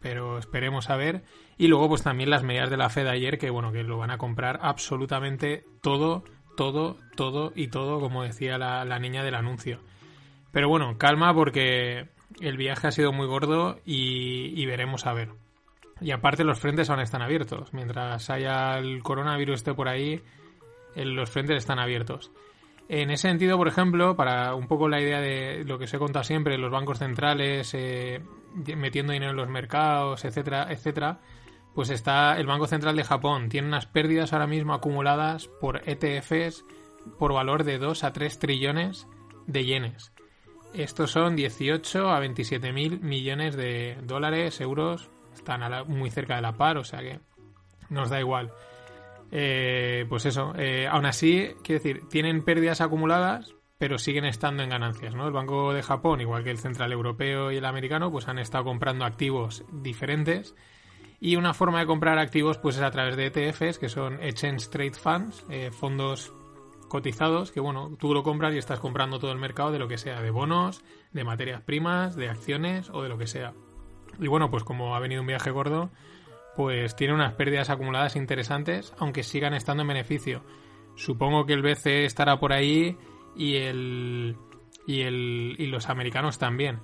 Pero 0.00 0.38
esperemos 0.38 0.90
a 0.90 0.96
ver. 0.96 1.24
Y 1.58 1.68
luego, 1.68 1.88
pues 1.88 2.02
también 2.02 2.30
las 2.30 2.42
medidas 2.42 2.70
de 2.70 2.76
la 2.76 2.90
Fed 2.90 3.06
ayer, 3.06 3.38
que 3.38 3.50
bueno, 3.50 3.72
que 3.72 3.82
lo 3.82 3.96
van 3.96 4.10
a 4.10 4.18
comprar 4.18 4.58
absolutamente 4.62 5.64
todo, 5.80 6.24
todo, 6.56 6.98
todo 7.14 7.52
y 7.54 7.68
todo, 7.68 7.98
como 8.00 8.24
decía 8.24 8.58
la, 8.58 8.98
niña 8.98 9.24
del 9.24 9.34
anuncio. 9.34 9.80
Pero 10.52 10.68
bueno, 10.68 10.98
calma 10.98 11.32
porque 11.32 12.08
el 12.40 12.56
viaje 12.56 12.88
ha 12.88 12.92
sido 12.92 13.12
muy 13.12 13.26
gordo 13.26 13.78
y, 13.86 14.64
veremos 14.66 15.06
a 15.06 15.14
ver. 15.14 15.30
Y 16.00 16.10
aparte 16.10 16.44
los 16.44 16.58
frentes 16.58 16.90
aún 16.90 17.00
están 17.00 17.22
abiertos. 17.22 17.72
Mientras 17.72 18.28
haya 18.28 18.76
el 18.78 19.02
coronavirus 19.02 19.56
esté 19.56 19.72
por 19.72 19.88
ahí, 19.88 20.22
los 20.94 21.30
frentes 21.30 21.56
están 21.56 21.78
abiertos. 21.78 22.30
En 22.88 23.10
ese 23.10 23.28
sentido, 23.28 23.56
por 23.56 23.66
ejemplo, 23.66 24.14
para 24.14 24.54
un 24.54 24.68
poco 24.68 24.88
la 24.88 25.00
idea 25.00 25.20
de 25.20 25.64
lo 25.64 25.78
que 25.78 25.86
he 25.86 25.98
contado 25.98 26.22
siempre, 26.22 26.56
los 26.58 26.70
bancos 26.70 26.98
centrales 26.98 27.74
eh, 27.74 28.22
metiendo 28.76 29.12
dinero 29.12 29.32
en 29.32 29.36
los 29.36 29.48
mercados, 29.48 30.24
etcétera, 30.24 30.68
etcétera, 30.70 31.18
pues 31.76 31.90
está 31.90 32.38
el 32.38 32.46
Banco 32.46 32.66
Central 32.66 32.96
de 32.96 33.04
Japón. 33.04 33.50
Tiene 33.50 33.68
unas 33.68 33.84
pérdidas 33.84 34.32
ahora 34.32 34.46
mismo 34.46 34.72
acumuladas 34.72 35.48
por 35.60 35.82
ETFs 35.86 36.64
por 37.18 37.34
valor 37.34 37.64
de 37.64 37.76
2 37.76 38.02
a 38.02 38.14
3 38.14 38.38
trillones 38.38 39.06
de 39.46 39.66
yenes. 39.66 40.10
Estos 40.72 41.10
son 41.10 41.36
18 41.36 42.08
a 42.08 42.18
27 42.18 42.72
mil 42.72 43.00
millones 43.00 43.56
de 43.56 43.98
dólares, 44.04 44.58
euros. 44.62 45.10
Están 45.34 45.62
muy 45.86 46.10
cerca 46.10 46.36
de 46.36 46.42
la 46.42 46.56
par, 46.56 46.78
o 46.78 46.84
sea 46.84 47.00
que 47.00 47.20
nos 47.90 48.08
da 48.08 48.20
igual. 48.20 48.52
Eh, 49.30 50.06
pues 50.08 50.24
eso, 50.24 50.54
eh, 50.56 50.88
aún 50.90 51.04
así, 51.04 51.50
quiero 51.62 51.82
decir, 51.82 52.08
tienen 52.08 52.42
pérdidas 52.42 52.80
acumuladas, 52.80 53.54
pero 53.76 53.98
siguen 53.98 54.24
estando 54.24 54.62
en 54.62 54.70
ganancias, 54.70 55.14
¿no? 55.14 55.26
El 55.26 55.34
Banco 55.34 55.74
de 55.74 55.82
Japón, 55.82 56.22
igual 56.22 56.42
que 56.42 56.52
el 56.52 56.58
Central 56.58 56.90
Europeo 56.92 57.52
y 57.52 57.58
el 57.58 57.66
americano, 57.66 58.10
pues 58.10 58.28
han 58.28 58.38
estado 58.38 58.64
comprando 58.64 59.04
activos 59.04 59.62
diferentes. 59.70 60.54
Y 61.20 61.36
una 61.36 61.54
forma 61.54 61.80
de 61.80 61.86
comprar 61.86 62.18
activos, 62.18 62.58
pues 62.58 62.76
es 62.76 62.82
a 62.82 62.90
través 62.90 63.16
de 63.16 63.26
ETFs, 63.26 63.78
que 63.78 63.88
son 63.88 64.22
Exchange 64.22 64.68
Trade 64.68 64.94
Funds, 64.94 65.44
eh, 65.48 65.70
fondos 65.70 66.32
cotizados, 66.88 67.50
que 67.50 67.60
bueno, 67.60 67.96
tú 67.98 68.14
lo 68.14 68.22
compras 68.22 68.54
y 68.54 68.58
estás 68.58 68.80
comprando 68.80 69.18
todo 69.18 69.32
el 69.32 69.38
mercado 69.38 69.72
de 69.72 69.78
lo 69.78 69.88
que 69.88 69.98
sea, 69.98 70.20
de 70.20 70.30
bonos, 70.30 70.84
de 71.12 71.24
materias 71.24 71.62
primas, 71.62 72.16
de 72.16 72.28
acciones 72.28 72.90
o 72.90 73.02
de 73.02 73.08
lo 73.08 73.18
que 73.18 73.26
sea. 73.26 73.54
Y 74.20 74.28
bueno, 74.28 74.50
pues 74.50 74.64
como 74.64 74.94
ha 74.94 75.00
venido 75.00 75.20
un 75.20 75.26
viaje 75.26 75.50
gordo, 75.50 75.90
pues 76.56 76.96
tiene 76.96 77.14
unas 77.14 77.34
pérdidas 77.34 77.70
acumuladas 77.70 78.16
interesantes, 78.16 78.94
aunque 78.98 79.22
sigan 79.22 79.54
estando 79.54 79.82
en 79.82 79.88
beneficio. 79.88 80.42
Supongo 80.94 81.44
que 81.44 81.52
el 81.52 81.62
BCE 81.62 82.04
estará 82.04 82.38
por 82.38 82.52
ahí 82.52 82.96
y 83.36 83.56
el 83.56 84.36
y 84.86 85.02
el 85.02 85.56
y 85.58 85.66
los 85.66 85.88
americanos 85.88 86.38
también. 86.38 86.80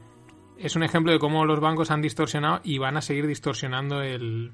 Es 0.59 0.77
un 0.77 0.83
ejemplo 0.83 1.13
de 1.13 1.19
cómo 1.19 1.45
los 1.45 1.61
bancos 1.61 1.91
han 1.91 2.03
distorsionado 2.03 2.61
y 2.63 2.79
van 2.79 2.97
a 2.97 3.03
seguir 3.03 3.27
distorsionando 3.27 4.03
el, 4.03 4.53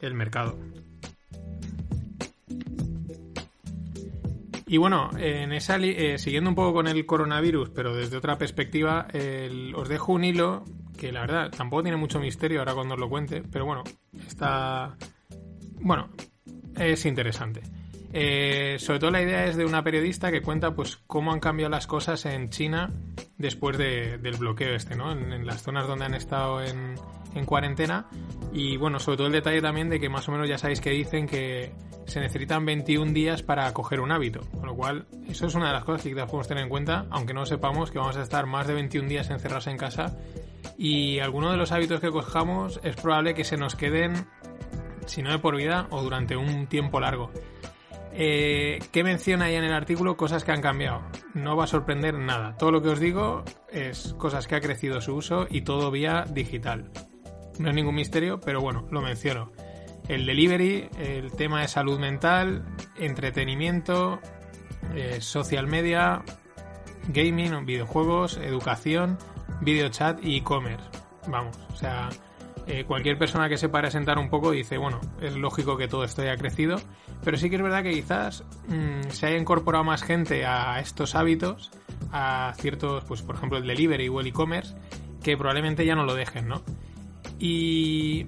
el 0.00 0.14
mercado. 0.14 0.56
Y 4.66 4.76
bueno, 4.76 5.10
en 5.18 5.52
esa 5.52 5.78
eh, 5.78 6.16
siguiendo 6.18 6.48
un 6.48 6.54
poco 6.54 6.72
con 6.72 6.86
el 6.86 7.04
coronavirus, 7.04 7.70
pero 7.70 7.92
desde 7.92 8.16
otra 8.16 8.38
perspectiva, 8.38 9.08
os 9.74 9.88
dejo 9.88 10.12
un 10.12 10.22
hilo 10.22 10.64
que 10.96 11.10
la 11.10 11.22
verdad 11.22 11.50
tampoco 11.50 11.82
tiene 11.82 11.96
mucho 11.96 12.20
misterio 12.20 12.60
ahora 12.60 12.74
cuando 12.74 12.94
os 12.94 13.00
lo 13.00 13.08
cuente, 13.08 13.42
pero 13.50 13.64
bueno, 13.64 13.82
está... 14.28 14.96
Bueno, 15.80 16.10
es 16.76 17.04
interesante. 17.04 17.62
Eh, 18.12 18.76
sobre 18.78 18.98
todo 18.98 19.10
la 19.10 19.22
idea 19.22 19.46
es 19.46 19.56
de 19.56 19.64
una 19.64 19.84
periodista 19.84 20.32
que 20.32 20.42
cuenta 20.42 20.74
pues 20.74 20.96
cómo 21.06 21.32
han 21.32 21.40
cambiado 21.40 21.70
las 21.70 21.86
cosas 21.86 22.26
en 22.26 22.50
China 22.50 22.90
después 23.38 23.78
del 23.78 24.36
bloqueo 24.36 24.74
este, 24.74 24.96
¿no? 24.96 25.12
En, 25.12 25.46
las 25.46 25.62
zonas 25.62 25.86
donde 25.86 26.06
han 26.06 26.14
estado 26.14 26.62
en, 26.62 26.94
en, 27.34 27.44
cuarentena. 27.44 28.06
Y 28.52 28.76
bueno, 28.76 28.98
sobre 28.98 29.18
todo 29.18 29.26
el 29.28 29.32
detalle 29.32 29.62
también 29.62 29.88
de 29.88 30.00
que 30.00 30.08
más 30.08 30.28
o 30.28 30.32
menos 30.32 30.48
ya 30.48 30.58
sabéis 30.58 30.80
que 30.80 30.90
dicen 30.90 31.26
que 31.26 31.72
se 32.06 32.20
necesitan 32.20 32.64
21 32.64 33.12
días 33.12 33.42
para 33.42 33.72
coger 33.72 34.00
un 34.00 34.10
hábito. 34.10 34.40
Con 34.50 34.66
lo 34.66 34.74
cual, 34.74 35.06
eso 35.28 35.46
es 35.46 35.54
una 35.54 35.68
de 35.68 35.74
las 35.74 35.84
cosas 35.84 36.02
que 36.02 36.10
quizás 36.10 36.26
podemos 36.26 36.48
tener 36.48 36.64
en 36.64 36.68
cuenta, 36.68 37.06
aunque 37.10 37.32
no 37.32 37.46
sepamos 37.46 37.90
que 37.90 37.98
vamos 37.98 38.16
a 38.16 38.22
estar 38.22 38.46
más 38.46 38.66
de 38.66 38.74
21 38.74 39.08
días 39.08 39.30
encerrados 39.30 39.68
en 39.68 39.76
casa 39.76 40.16
y 40.76 41.18
algunos 41.18 41.52
de 41.52 41.56
los 41.56 41.72
hábitos 41.72 42.00
que 42.00 42.10
cojamos 42.10 42.80
es 42.82 42.96
probable 42.96 43.34
que 43.34 43.44
se 43.44 43.56
nos 43.56 43.76
queden, 43.76 44.26
si 45.06 45.22
no 45.22 45.30
de 45.30 45.38
por 45.38 45.56
vida, 45.56 45.86
o 45.90 46.02
durante 46.02 46.36
un 46.36 46.66
tiempo 46.66 47.00
largo. 47.00 47.30
Eh, 48.12 48.78
¿Qué 48.92 49.04
menciona 49.04 49.46
ahí 49.46 49.54
en 49.54 49.64
el 49.64 49.72
artículo? 49.72 50.16
Cosas 50.16 50.44
que 50.44 50.52
han 50.52 50.62
cambiado. 50.62 51.02
No 51.34 51.56
va 51.56 51.64
a 51.64 51.68
sorprender 51.68 52.14
nada. 52.14 52.56
Todo 52.56 52.72
lo 52.72 52.82
que 52.82 52.88
os 52.88 53.00
digo 53.00 53.44
es 53.70 54.14
cosas 54.18 54.46
que 54.46 54.56
ha 54.56 54.60
crecido 54.60 55.00
su 55.00 55.14
uso 55.14 55.46
y 55.48 55.62
todo 55.62 55.90
vía 55.90 56.24
digital. 56.28 56.90
No 57.58 57.68
es 57.68 57.74
ningún 57.74 57.94
misterio, 57.94 58.40
pero 58.40 58.60
bueno, 58.60 58.86
lo 58.90 59.00
menciono. 59.00 59.52
El 60.08 60.26
delivery, 60.26 60.88
el 60.98 61.30
tema 61.32 61.60
de 61.60 61.68
salud 61.68 61.98
mental, 61.98 62.64
entretenimiento, 62.96 64.18
eh, 64.94 65.20
social 65.20 65.66
media, 65.66 66.22
gaming, 67.08 67.64
videojuegos, 67.64 68.38
educación 68.38 69.18
video 69.60 69.88
chat 69.88 70.22
y 70.22 70.36
e-commerce. 70.36 70.84
Vamos, 71.28 71.58
o 71.72 71.76
sea, 71.76 72.08
eh, 72.66 72.84
cualquier 72.84 73.18
persona 73.18 73.48
que 73.48 73.56
se 73.56 73.68
pare 73.68 73.90
sentar 73.90 74.18
un 74.18 74.30
poco 74.30 74.50
dice, 74.50 74.78
bueno, 74.78 75.00
es 75.20 75.36
lógico 75.36 75.76
que 75.76 75.88
todo 75.88 76.04
esto 76.04 76.22
haya 76.22 76.36
crecido, 76.36 76.76
pero 77.24 77.36
sí 77.36 77.50
que 77.50 77.56
es 77.56 77.62
verdad 77.62 77.82
que 77.82 77.92
quizás 77.92 78.44
mm, 78.68 79.10
se 79.10 79.26
haya 79.26 79.38
incorporado 79.38 79.84
más 79.84 80.02
gente 80.02 80.44
a 80.46 80.80
estos 80.80 81.14
hábitos, 81.14 81.70
a 82.12 82.52
ciertos, 82.56 83.04
pues 83.04 83.22
por 83.22 83.36
ejemplo 83.36 83.58
el 83.58 83.66
delivery 83.66 84.08
o 84.08 84.20
el 84.20 84.26
e-commerce, 84.26 84.74
que 85.22 85.36
probablemente 85.36 85.84
ya 85.84 85.94
no 85.94 86.04
lo 86.04 86.14
dejen, 86.14 86.48
¿no? 86.48 86.62
Y, 87.38 88.26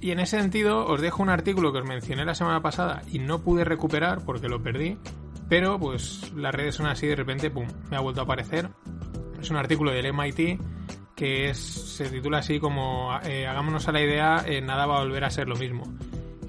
y 0.00 0.10
en 0.10 0.20
ese 0.20 0.40
sentido 0.40 0.86
os 0.86 1.00
dejo 1.00 1.22
un 1.22 1.28
artículo 1.30 1.72
que 1.72 1.78
os 1.78 1.86
mencioné 1.86 2.24
la 2.24 2.34
semana 2.34 2.60
pasada 2.60 3.02
y 3.10 3.18
no 3.18 3.40
pude 3.40 3.64
recuperar 3.64 4.24
porque 4.24 4.48
lo 4.48 4.62
perdí, 4.62 4.98
pero 5.48 5.78
pues 5.78 6.32
las 6.34 6.54
redes 6.54 6.76
son 6.76 6.86
así 6.86 7.06
de 7.06 7.16
repente, 7.16 7.50
pum, 7.50 7.66
me 7.90 7.96
ha 7.96 8.00
vuelto 8.00 8.20
a 8.20 8.24
aparecer 8.24 8.68
es 9.42 9.50
un 9.50 9.56
artículo 9.56 9.90
del 9.90 10.12
MIT 10.12 10.60
que 11.16 11.50
es, 11.50 11.58
se 11.58 12.08
titula 12.08 12.38
así 12.38 12.58
como 12.58 13.10
eh, 13.24 13.46
Hagámonos 13.46 13.86
a 13.88 13.92
la 13.92 14.00
idea, 14.00 14.44
eh, 14.46 14.60
nada 14.60 14.86
va 14.86 14.98
a 14.98 15.00
volver 15.00 15.24
a 15.24 15.30
ser 15.30 15.48
lo 15.48 15.56
mismo. 15.56 15.84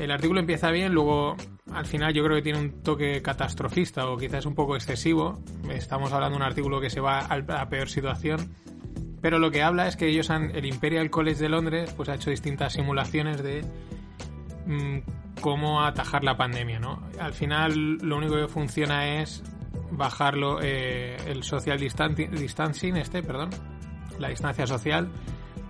El 0.03 0.11
artículo 0.11 0.41
empieza 0.41 0.69
bien, 0.69 0.93
luego 0.93 1.37
al 1.71 1.85
final 1.85 2.13
yo 2.13 2.25
creo 2.25 2.35
que 2.35 2.41
tiene 2.41 2.59
un 2.59 2.83
toque 2.83 3.21
catastrofista 3.21 4.05
o 4.09 4.17
quizás 4.17 4.45
un 4.45 4.53
poco 4.53 4.75
excesivo. 4.75 5.41
Estamos 5.69 6.11
hablando 6.11 6.37
de 6.37 6.43
un 6.43 6.49
artículo 6.49 6.81
que 6.81 6.89
se 6.89 6.99
va 6.99 7.19
a 7.19 7.37
la 7.37 7.69
peor 7.69 7.87
situación. 7.87 8.53
Pero 9.21 9.39
lo 9.39 9.49
que 9.49 9.63
habla 9.63 9.87
es 9.87 9.95
que 9.95 10.09
ellos 10.09 10.29
han, 10.29 10.53
el 10.53 10.65
Imperial 10.65 11.09
College 11.09 11.39
de 11.39 11.47
Londres, 11.47 11.93
pues 11.95 12.09
ha 12.09 12.15
hecho 12.15 12.29
distintas 12.29 12.73
simulaciones 12.73 13.41
de 13.41 13.63
mm, 14.65 15.39
cómo 15.39 15.85
atajar 15.85 16.25
la 16.25 16.35
pandemia, 16.35 16.79
¿no? 16.79 17.01
Al 17.17 17.31
final 17.31 17.99
lo 17.99 18.17
único 18.17 18.35
que 18.35 18.49
funciona 18.49 19.21
es 19.21 19.41
bajarlo 19.89 20.59
eh, 20.61 21.15
el 21.27 21.43
social 21.43 21.79
distancing, 21.79 22.97
este, 22.97 23.23
perdón, 23.23 23.51
la 24.19 24.27
distancia 24.27 24.67
social. 24.67 25.07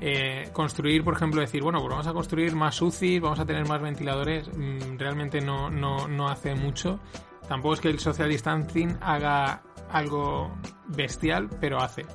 Eh, 0.06 0.50
construir, 0.52 1.02
por 1.02 1.14
ejemplo, 1.14 1.40
decir, 1.40 1.64
bueno, 1.64 1.80
pues 1.80 1.90
vamos 1.90 2.08
a 2.08 2.12
construir 2.12 2.54
más 2.58 2.82
UCI, 2.82 3.20
vamos 3.20 3.40
a 3.40 3.46
tener 3.46 3.66
más 3.70 3.82
ventiladores, 3.82 4.50
mm, 4.50 4.98
realmente 4.98 5.40
no, 5.40 5.70
no, 5.70 6.10
no 6.10 6.28
hace 6.28 6.56
mucho. 6.56 7.00
Tampoco 7.48 7.76
es 7.76 7.80
que 7.80 7.88
el 7.88 8.00
social 8.00 8.28
distancing 8.28 8.98
haga 9.00 9.64
algo 9.90 10.52
bestial, 10.88 11.50
pero 11.62 11.82
hace. 11.82 12.06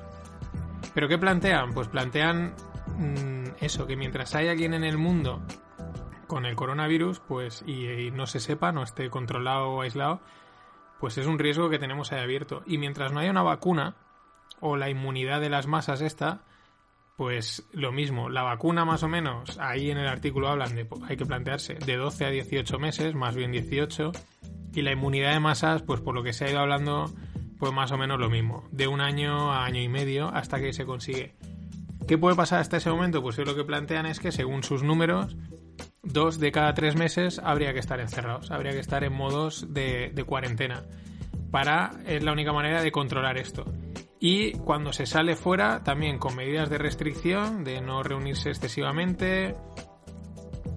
¿Pero 0.93 1.07
qué 1.07 1.17
plantean? 1.17 1.73
Pues 1.73 1.87
plantean 1.87 2.53
mm, 2.95 3.55
eso, 3.59 3.87
que 3.87 3.95
mientras 3.95 4.35
haya 4.35 4.51
alguien 4.51 4.75
en 4.75 4.83
el 4.83 4.99
mundo 4.99 5.41
con 6.27 6.45
el 6.45 6.55
coronavirus, 6.55 7.21
pues 7.21 7.63
y, 7.65 8.11
no 8.11 8.27
se 8.27 8.39
sepa, 8.39 8.71
no 8.71 8.83
esté 8.83 9.09
controlado 9.09 9.71
o 9.71 9.81
aislado, 9.81 10.21
pues 10.99 11.17
es 11.17 11.25
un 11.25 11.39
riesgo 11.39 11.71
que 11.71 11.79
tenemos 11.79 12.11
ahí 12.11 12.19
abierto. 12.19 12.61
Y 12.67 12.77
mientras 12.77 13.11
no 13.11 13.19
haya 13.19 13.31
una 13.31 13.41
vacuna 13.41 13.95
o 14.59 14.77
la 14.77 14.91
inmunidad 14.91 15.41
de 15.41 15.49
las 15.49 15.65
masas 15.65 16.01
esta, 16.01 16.43
pues 17.19 17.65
lo 17.73 17.91
mismo, 17.91 18.29
la 18.29 18.43
vacuna 18.43 18.85
más 18.85 19.03
o 19.03 19.09
menos, 19.09 19.59
ahí 19.59 19.91
en 19.91 19.97
el 19.97 20.07
artículo 20.07 20.47
hablan 20.47 20.73
de, 20.73 20.87
hay 21.05 21.17
que 21.17 21.25
plantearse, 21.25 21.73
de 21.73 21.97
12 21.97 22.25
a 22.25 22.29
18 22.29 22.79
meses, 22.79 23.13
más 23.13 23.35
bien 23.35 23.51
18, 23.51 24.13
y 24.73 24.81
la 24.83 24.93
inmunidad 24.93 25.33
de 25.33 25.41
masas, 25.41 25.81
pues 25.81 25.99
por 25.99 26.15
lo 26.15 26.23
que 26.23 26.31
se 26.31 26.45
ha 26.45 26.49
ido 26.49 26.61
hablando, 26.61 27.11
pues 27.59 27.73
más 27.73 27.91
o 27.91 27.97
menos 27.97 28.21
lo 28.21 28.29
mismo, 28.29 28.63
de 28.71 28.87
un 28.87 29.01
año 29.01 29.51
a 29.51 29.65
año 29.65 29.81
y 29.81 29.89
medio 29.89 30.29
hasta 30.29 30.61
que 30.61 30.71
se 30.71 30.85
consigue. 30.85 31.35
¿Qué 32.07 32.17
puede 32.17 32.37
pasar 32.37 32.61
hasta 32.61 32.77
ese 32.77 32.89
momento? 32.89 33.21
Pues 33.21 33.37
lo 33.37 33.53
que 33.53 33.65
plantean 33.65 34.05
es 34.05 34.21
que 34.21 34.31
según 34.31 34.63
sus 34.63 34.81
números, 34.81 35.35
dos 36.01 36.39
de 36.39 36.53
cada 36.53 36.73
tres 36.73 36.95
meses 36.95 37.41
habría 37.43 37.73
que 37.73 37.79
estar 37.79 37.99
encerrados, 37.99 38.49
habría 38.49 38.71
que 38.71 38.79
estar 38.79 39.03
en 39.03 39.11
modos 39.11 39.73
de, 39.73 40.23
cuarentena. 40.25 40.83
Para, 41.51 41.99
es 42.07 42.23
la 42.23 42.31
única 42.31 42.53
manera 42.53 42.81
de 42.81 42.93
controlar 42.93 43.37
esto. 43.37 43.65
Y 44.19 44.51
cuando 44.53 44.91
se 44.91 45.05
sale 45.05 45.35
fuera, 45.35 45.81
también 45.83 46.17
con 46.17 46.35
medidas 46.35 46.69
de 46.69 46.77
restricción, 46.77 47.63
de 47.63 47.79
no 47.79 48.03
reunirse 48.03 48.49
excesivamente, 48.49 49.55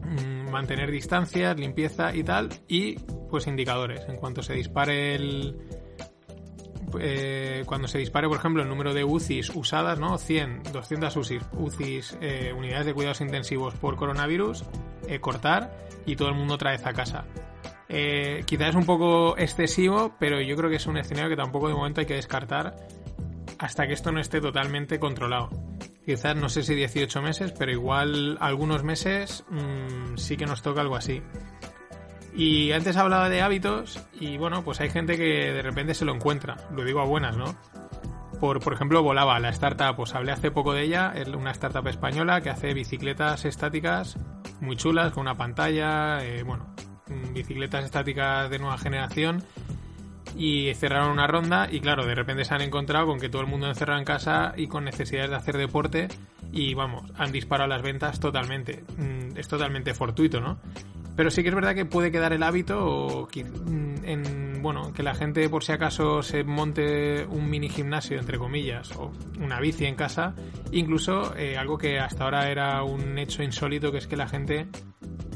mm, 0.05 0.51
mantener 0.51 0.91
distancias, 0.91 1.59
limpieza 1.59 2.15
y 2.15 2.23
tal, 2.23 2.51
y 2.69 2.99
pues 3.31 3.49
indicadores. 3.49 4.09
En 4.09 4.17
cuanto 4.17 4.43
se 4.43 4.55
dispare 4.55 5.17
el, 5.17 5.57
eh, 7.01 7.63
cuando 7.67 7.89
se 7.89 7.99
dispare, 7.99 8.29
por 8.29 8.39
ejemplo, 8.39 8.63
el 8.63 8.69
número 8.69 8.95
de 8.95 9.05
UCIs 9.05 9.51
usadas, 9.55 9.99
¿no? 9.99 10.19
100, 10.19 10.63
200 10.73 11.17
UCIs, 11.17 11.43
UCIs 11.59 12.19
eh, 12.21 12.53
unidades 12.57 12.87
de 12.87 12.95
cuidados 12.95 13.21
intensivos 13.21 13.75
por 13.75 13.97
coronavirus, 13.97 14.65
eh, 15.09 15.21
cortar 15.21 15.87
y 16.07 16.17
todo 16.17 16.29
el 16.29 16.35
mundo 16.35 16.55
otra 16.55 16.71
vez 16.71 16.87
a 16.87 16.93
casa. 16.93 17.25
quizás 18.47 18.71
es 18.71 18.75
un 18.75 18.87
poco 18.87 19.37
excesivo, 19.37 20.15
pero 20.19 20.41
yo 20.41 20.57
creo 20.57 20.71
que 20.71 20.77
es 20.77 20.87
un 20.87 20.97
escenario 20.97 21.29
que 21.29 21.37
tampoco 21.37 21.69
de 21.69 21.75
momento 21.75 22.01
hay 22.01 22.07
que 22.07 22.15
descartar 22.15 22.75
hasta 23.63 23.87
que 23.87 23.93
esto 23.93 24.11
no 24.11 24.21
esté 24.21 24.41
totalmente 24.41 24.99
controlado. 24.99 25.49
Quizás 26.05 26.35
no 26.35 26.49
sé 26.49 26.65
si 26.65 26.75
18 26.75 27.23
meses, 27.23 27.53
pero 27.57 27.71
igual 27.71 28.37
algunos 28.41 28.83
meses 28.83 29.45
mm, 29.49 30.17
sí 30.17 30.37
que 30.37 30.47
nos 30.47 30.63
toca 30.63 30.81
algo 30.81 30.97
así. 30.97 31.23
Y 32.35 32.73
antes 32.73 32.97
hablaba 32.97 33.29
de 33.29 33.41
hábitos 33.41 34.05
y 34.19 34.37
bueno, 34.37 34.65
pues 34.65 34.81
hay 34.81 34.91
gente 34.91 35.17
que 35.17 35.53
de 35.53 35.63
repente 35.63 35.95
se 35.95 36.05
lo 36.05 36.13
encuentra, 36.13 36.57
lo 36.75 36.85
digo 36.85 37.01
a 37.01 37.05
buenas, 37.05 37.37
¿no? 37.37 37.57
Por, 38.41 38.59
por 38.59 38.73
ejemplo, 38.73 39.01
Volaba, 39.05 39.39
la 39.39 39.51
startup, 39.51 39.95
pues 39.95 40.13
hablé 40.17 40.33
hace 40.33 40.51
poco 40.51 40.73
de 40.73 40.83
ella, 40.83 41.13
es 41.15 41.29
una 41.29 41.53
startup 41.53 41.87
española 41.87 42.41
que 42.41 42.51
hace 42.51 42.75
bicicletas 42.75 43.45
estáticas 43.45 44.19
muy 44.61 44.75
chulas, 44.75 45.13
con 45.13 45.21
una 45.21 45.37
pantalla, 45.37 46.25
eh, 46.25 46.43
bueno, 46.43 46.75
mm, 47.07 47.33
bicicletas 47.33 47.85
estáticas 47.85 48.51
de 48.51 48.59
nueva 48.59 48.79
generación 48.79 49.45
y 50.37 50.73
cerraron 50.75 51.11
una 51.11 51.27
ronda 51.27 51.69
y 51.71 51.81
claro, 51.81 52.07
de 52.07 52.15
repente 52.15 52.45
se 52.45 52.55
han 52.55 52.63
encontrado 52.63 53.07
con 53.07 53.21
que 53.21 53.29
todo 53.29 53.43
el 53.43 53.49
mundo 53.49 53.69
encerrado 53.69 53.99
en 53.99 54.05
casa 54.05 54.55
y 54.57 54.67
con 54.67 54.85
necesidades 54.85 55.31
de 55.31 55.37
hacer 55.37 55.57
deporte 55.57 56.09
y 56.53 56.75
vamos, 56.75 57.11
han 57.17 57.33
disparado 57.33 57.69
las 57.69 57.83
ventas 57.83 58.21
totalmente. 58.21 58.85
Mm, 58.99 59.37
es 59.37 59.49
totalmente 59.49 59.95
fortuito, 59.95 60.41
¿no? 60.41 60.59
Pero 61.17 61.31
sí 61.31 61.43
que 61.43 61.51
es 61.51 61.55
verdad 61.55 61.75
que 61.75 61.85
puede 61.85 62.11
quedar 62.11 62.33
el 62.33 62.43
hábito 62.43 62.85
o 62.85 63.27
mm, 63.27 64.05
en, 64.05 64.63
bueno, 64.63 64.93
que 64.93 65.03
la 65.03 65.15
gente 65.15 65.49
por 65.49 65.63
si 65.63 65.73
acaso 65.73 66.23
se 66.23 66.45
monte 66.45 67.27
un 67.27 67.51
mini 67.51 67.69
gimnasio, 67.69 68.19
entre 68.19 68.39
comillas, 68.39 68.93
o 68.97 69.13
una 69.39 69.61
bici 69.61 69.85
en 69.85 69.95
casa. 69.95 70.35
Incluso 70.73 71.37
eh, 71.37 71.57
algo 71.57 71.77
que 71.77 71.99
hasta 71.99 72.25
ahora 72.25 72.51
era 72.51 72.83
un 72.83 73.19
hecho 73.19 73.43
insólito, 73.43 73.93
que 73.93 73.99
es 73.99 74.07
que 74.07 74.17
la 74.17 74.29
gente 74.29 74.67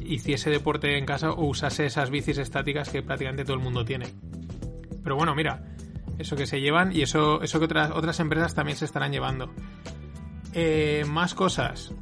hiciese 0.01 0.51
deporte 0.51 0.97
en 0.97 1.05
casa 1.05 1.31
o 1.31 1.47
usase 1.47 1.87
esas 1.87 2.11
bicis 2.11 2.39
estáticas 2.39 2.89
que 2.89 3.03
prácticamente 3.03 3.45
todo 3.45 3.57
el 3.57 3.63
mundo 3.63 3.85
tiene. 3.85 4.07
Pero 5.07 5.15
bueno, 5.15 5.37
mira, 5.37 5.63
eso 6.19 6.35
que 6.35 6.47
se 6.47 6.61
llevan 6.61 6.91
y 6.91 7.03
eso, 7.03 7.41
eso 7.41 7.61
que 7.61 7.67
otras, 7.67 7.93
otras 7.93 8.19
empresas 8.19 8.57
también 8.57 8.77
se 8.77 8.87
estarán 8.87 9.13
llevando. 9.13 9.53
Eh, 10.53 11.05
más 11.07 11.33
cosas. 11.33 11.95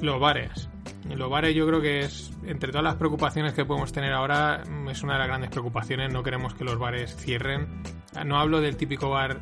Los 0.00 0.18
bares. 0.18 0.70
Los 1.14 1.28
bares 1.28 1.54
yo 1.54 1.66
creo 1.66 1.82
que 1.82 2.00
es, 2.00 2.32
entre 2.46 2.70
todas 2.70 2.84
las 2.84 2.94
preocupaciones 2.94 3.52
que 3.52 3.66
podemos 3.66 3.92
tener 3.92 4.14
ahora, 4.14 4.62
es 4.90 5.02
una 5.02 5.12
de 5.12 5.18
las 5.18 5.28
grandes 5.28 5.50
preocupaciones. 5.50 6.10
No 6.10 6.22
queremos 6.22 6.54
que 6.54 6.64
los 6.64 6.78
bares 6.78 7.14
cierren. 7.14 7.82
No 8.24 8.38
hablo 8.38 8.62
del 8.62 8.78
típico 8.78 9.10
bar 9.10 9.38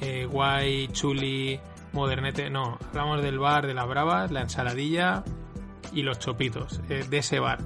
eh, 0.00 0.24
guay, 0.24 0.88
chuli, 0.88 1.60
modernete. 1.92 2.48
No, 2.48 2.78
hablamos 2.88 3.22
del 3.22 3.38
bar 3.38 3.66
de 3.66 3.74
las 3.74 3.86
bravas, 3.86 4.30
la 4.30 4.40
ensaladilla 4.40 5.24
y 5.92 6.04
los 6.04 6.18
chopitos. 6.18 6.80
Eh, 6.88 7.04
de 7.06 7.18
ese 7.18 7.38
bar. 7.38 7.58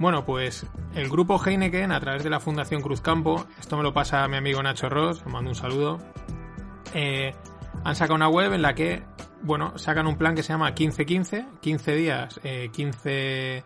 Bueno, 0.00 0.24
pues 0.24 0.66
el 0.94 1.10
grupo 1.10 1.38
Heineken, 1.38 1.92
a 1.92 2.00
través 2.00 2.24
de 2.24 2.30
la 2.30 2.40
Fundación 2.40 2.80
Cruzcampo, 2.80 3.44
esto 3.58 3.76
me 3.76 3.82
lo 3.82 3.92
pasa 3.92 4.26
mi 4.28 4.38
amigo 4.38 4.62
Nacho 4.62 4.88
Ross, 4.88 5.22
le 5.26 5.30
mando 5.30 5.50
un 5.50 5.54
saludo, 5.54 5.98
eh, 6.94 7.34
han 7.84 7.94
sacado 7.94 8.14
una 8.14 8.30
web 8.30 8.54
en 8.54 8.62
la 8.62 8.74
que 8.74 9.02
bueno, 9.42 9.76
sacan 9.76 10.06
un 10.06 10.16
plan 10.16 10.34
que 10.34 10.42
se 10.42 10.54
llama 10.54 10.74
15-15, 10.74 11.60
15 11.60 11.94
días, 11.94 12.40
15, 12.72 13.58
eh, 13.58 13.62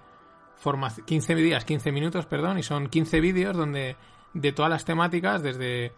15 1.06 1.34
días, 1.36 1.64
15 1.64 1.92
minutos, 1.92 2.26
perdón, 2.26 2.58
y 2.58 2.64
son 2.64 2.88
15 2.88 3.20
vídeos 3.20 3.56
donde 3.56 3.96
de 4.32 4.52
todas 4.52 4.72
las 4.72 4.84
temáticas, 4.84 5.40
desde 5.40 5.92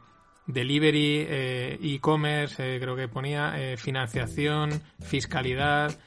delivery, 0.46 1.26
eh, 1.28 1.78
e-commerce, 1.82 2.76
eh, 2.76 2.80
creo 2.80 2.96
que 2.96 3.08
ponía, 3.08 3.54
financiación, 3.76 4.70
fiscalidad, 5.00 5.98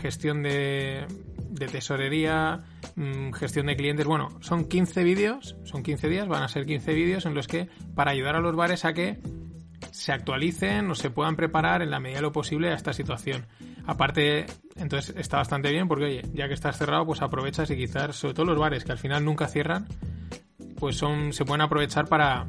gestión 0.00 0.42
de, 0.42 1.06
de 1.50 1.66
tesorería, 1.68 2.62
mm, 2.96 3.32
gestión 3.32 3.66
de 3.66 3.76
clientes. 3.76 4.06
Bueno, 4.06 4.28
son 4.40 4.66
15 4.66 5.04
vídeos, 5.04 5.56
son 5.64 5.82
15 5.82 6.08
días, 6.08 6.28
van 6.28 6.42
a 6.42 6.48
ser 6.48 6.66
15 6.66 6.92
vídeos 6.94 7.26
en 7.26 7.34
los 7.34 7.46
que 7.46 7.68
para 7.94 8.10
ayudar 8.10 8.36
a 8.36 8.40
los 8.40 8.56
bares 8.56 8.84
a 8.84 8.92
que 8.92 9.18
se 9.90 10.12
actualicen 10.12 10.90
o 10.90 10.94
se 10.94 11.10
puedan 11.10 11.36
preparar 11.36 11.82
en 11.82 11.90
la 11.90 12.00
medida 12.00 12.18
de 12.18 12.22
lo 12.22 12.32
posible 12.32 12.70
a 12.70 12.74
esta 12.74 12.92
situación. 12.92 13.46
Aparte, 13.86 14.46
entonces 14.76 15.14
está 15.16 15.38
bastante 15.38 15.70
bien 15.70 15.88
porque, 15.88 16.04
oye, 16.04 16.22
ya 16.32 16.48
que 16.48 16.54
estás 16.54 16.78
cerrado, 16.78 17.04
pues 17.04 17.20
aprovechas 17.20 17.70
y 17.70 17.76
quizás, 17.76 18.16
sobre 18.16 18.34
todo 18.34 18.46
los 18.46 18.58
bares 18.58 18.84
que 18.84 18.92
al 18.92 18.98
final 18.98 19.24
nunca 19.24 19.48
cierran, 19.48 19.86
pues 20.78 20.96
son, 20.96 21.32
se 21.32 21.44
pueden 21.44 21.60
aprovechar 21.60 22.08
para, 22.08 22.46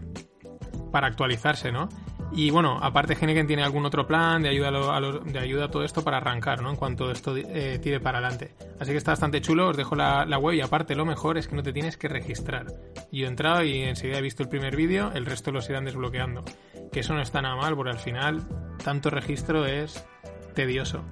para 0.93 1.07
actualizarse, 1.07 1.71
¿no? 1.71 1.89
Y 2.35 2.51
bueno, 2.51 2.77
aparte 2.79 3.17
Heineken 3.19 3.47
tiene 3.47 3.63
algún 3.63 3.83
otro 3.83 4.05
plan 4.05 4.43
de 4.43 4.49
ayuda 4.49 4.69
a, 4.69 5.01
de 5.01 5.39
ayuda 5.39 5.65
a 5.65 5.67
todo 5.71 5.83
esto 5.83 6.03
para 6.03 6.17
arrancar, 6.17 6.61
¿no? 6.61 6.69
En 6.69 6.75
cuanto 6.75 7.09
esto 7.09 7.35
eh, 7.35 7.79
tire 7.81 7.99
para 7.99 8.19
adelante. 8.19 8.53
Así 8.79 8.91
que 8.91 8.97
está 8.97 9.11
bastante 9.11 9.41
chulo, 9.41 9.69
os 9.69 9.77
dejo 9.77 9.95
la, 9.95 10.37
web 10.37 10.53
y 10.53 10.61
aparte 10.61 10.95
lo 10.95 11.03
mejor 11.03 11.39
es 11.39 11.47
que 11.47 11.55
no 11.55 11.63
te 11.63 11.73
tienes 11.73 11.97
que 11.97 12.07
registrar. 12.07 12.67
Yo 13.11 13.25
he 13.25 13.27
entrado 13.27 13.63
y 13.63 13.81
enseguida 13.81 14.19
he 14.19 14.21
visto 14.21 14.43
el 14.43 14.49
primer 14.49 14.75
vídeo, 14.75 15.11
el 15.15 15.25
resto 15.25 15.51
los 15.51 15.67
irán 15.67 15.85
desbloqueando. 15.85 16.43
Que 16.91 16.99
eso 16.99 17.15
no 17.15 17.23
está 17.23 17.41
nada 17.41 17.55
mal 17.55 17.75
porque 17.75 17.91
al 17.91 17.99
final 17.99 18.43
tanto 18.83 19.09
registro 19.09 19.65
es 19.65 20.05
tedioso. 20.53 21.03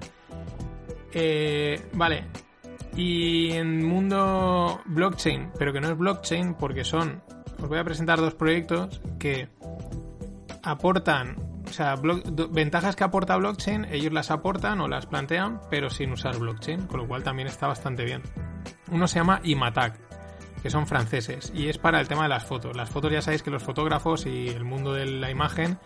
Eh, 1.12 1.80
vale. 1.92 2.24
Y 2.94 3.50
en 3.50 3.84
mundo 3.84 4.80
blockchain, 4.84 5.50
pero 5.58 5.72
que 5.72 5.80
no 5.80 5.88
es 5.88 5.98
blockchain 5.98 6.54
porque 6.54 6.84
son... 6.84 7.20
Os 7.60 7.68
voy 7.68 7.78
a 7.78 7.84
presentar 7.84 8.20
dos 8.20 8.34
proyectos 8.34 9.00
que 9.20 9.48
aportan, 10.62 11.36
o 11.66 11.72
sea, 11.72 11.96
ventajas 12.50 12.96
que 12.96 13.04
aporta 13.04 13.36
blockchain, 13.36 13.86
ellos 13.90 14.12
las 14.12 14.30
aportan 14.30 14.80
o 14.80 14.88
las 14.88 15.06
plantean, 15.06 15.60
pero 15.70 15.90
sin 15.90 16.12
usar 16.12 16.38
blockchain, 16.38 16.86
con 16.86 17.00
lo 17.00 17.08
cual 17.08 17.22
también 17.22 17.48
está 17.48 17.66
bastante 17.66 18.04
bien. 18.04 18.22
Uno 18.90 19.08
se 19.08 19.18
llama 19.18 19.40
Imatag, 19.42 19.94
que 20.62 20.70
son 20.70 20.86
franceses, 20.86 21.52
y 21.54 21.68
es 21.68 21.78
para 21.78 22.00
el 22.00 22.08
tema 22.08 22.24
de 22.24 22.28
las 22.28 22.44
fotos. 22.44 22.76
Las 22.76 22.90
fotos 22.90 23.10
ya 23.12 23.22
sabéis 23.22 23.42
que 23.42 23.50
los 23.50 23.62
fotógrafos 23.62 24.26
y 24.26 24.48
el 24.48 24.64
mundo 24.64 24.92
de 24.92 25.06
la 25.06 25.30
imagen, 25.30 25.78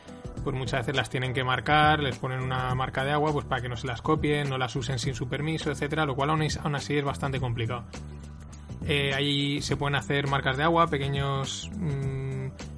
pues 0.45 0.55
muchas 0.55 0.81
veces 0.81 0.97
las 0.97 1.09
tienen 1.09 1.33
que 1.33 1.45
marcar, 1.45 2.01
les 2.01 2.19
ponen 2.19 2.43
una 2.43 2.75
marca 2.75 3.05
de 3.05 3.13
agua, 3.13 3.33
pues 3.33 3.47
para 3.47 3.63
que 3.63 3.69
no 3.69 3.77
se 3.77 3.87
las 3.87 4.03
copien, 4.03 4.51
no 4.51 4.59
las 4.59 4.77
usen 4.77 4.99
sin 4.99 5.15
su 5.15 5.29
permiso, 5.29 5.71
etcétera, 5.71 6.05
lo 6.05 6.15
cual 6.15 6.31
aún, 6.31 6.43
así 6.43 6.99
es 6.99 7.05
bastante 7.05 7.41
complicado. 7.41 7.85
Eh, 8.87 9.13
ahí 9.15 9.63
se 9.63 9.77
pueden 9.77 9.97
hacer 9.97 10.29
marcas 10.29 10.57
de 10.57 10.63
agua, 10.63 10.87
pequeños 10.87 11.71
mm, 11.77 12.26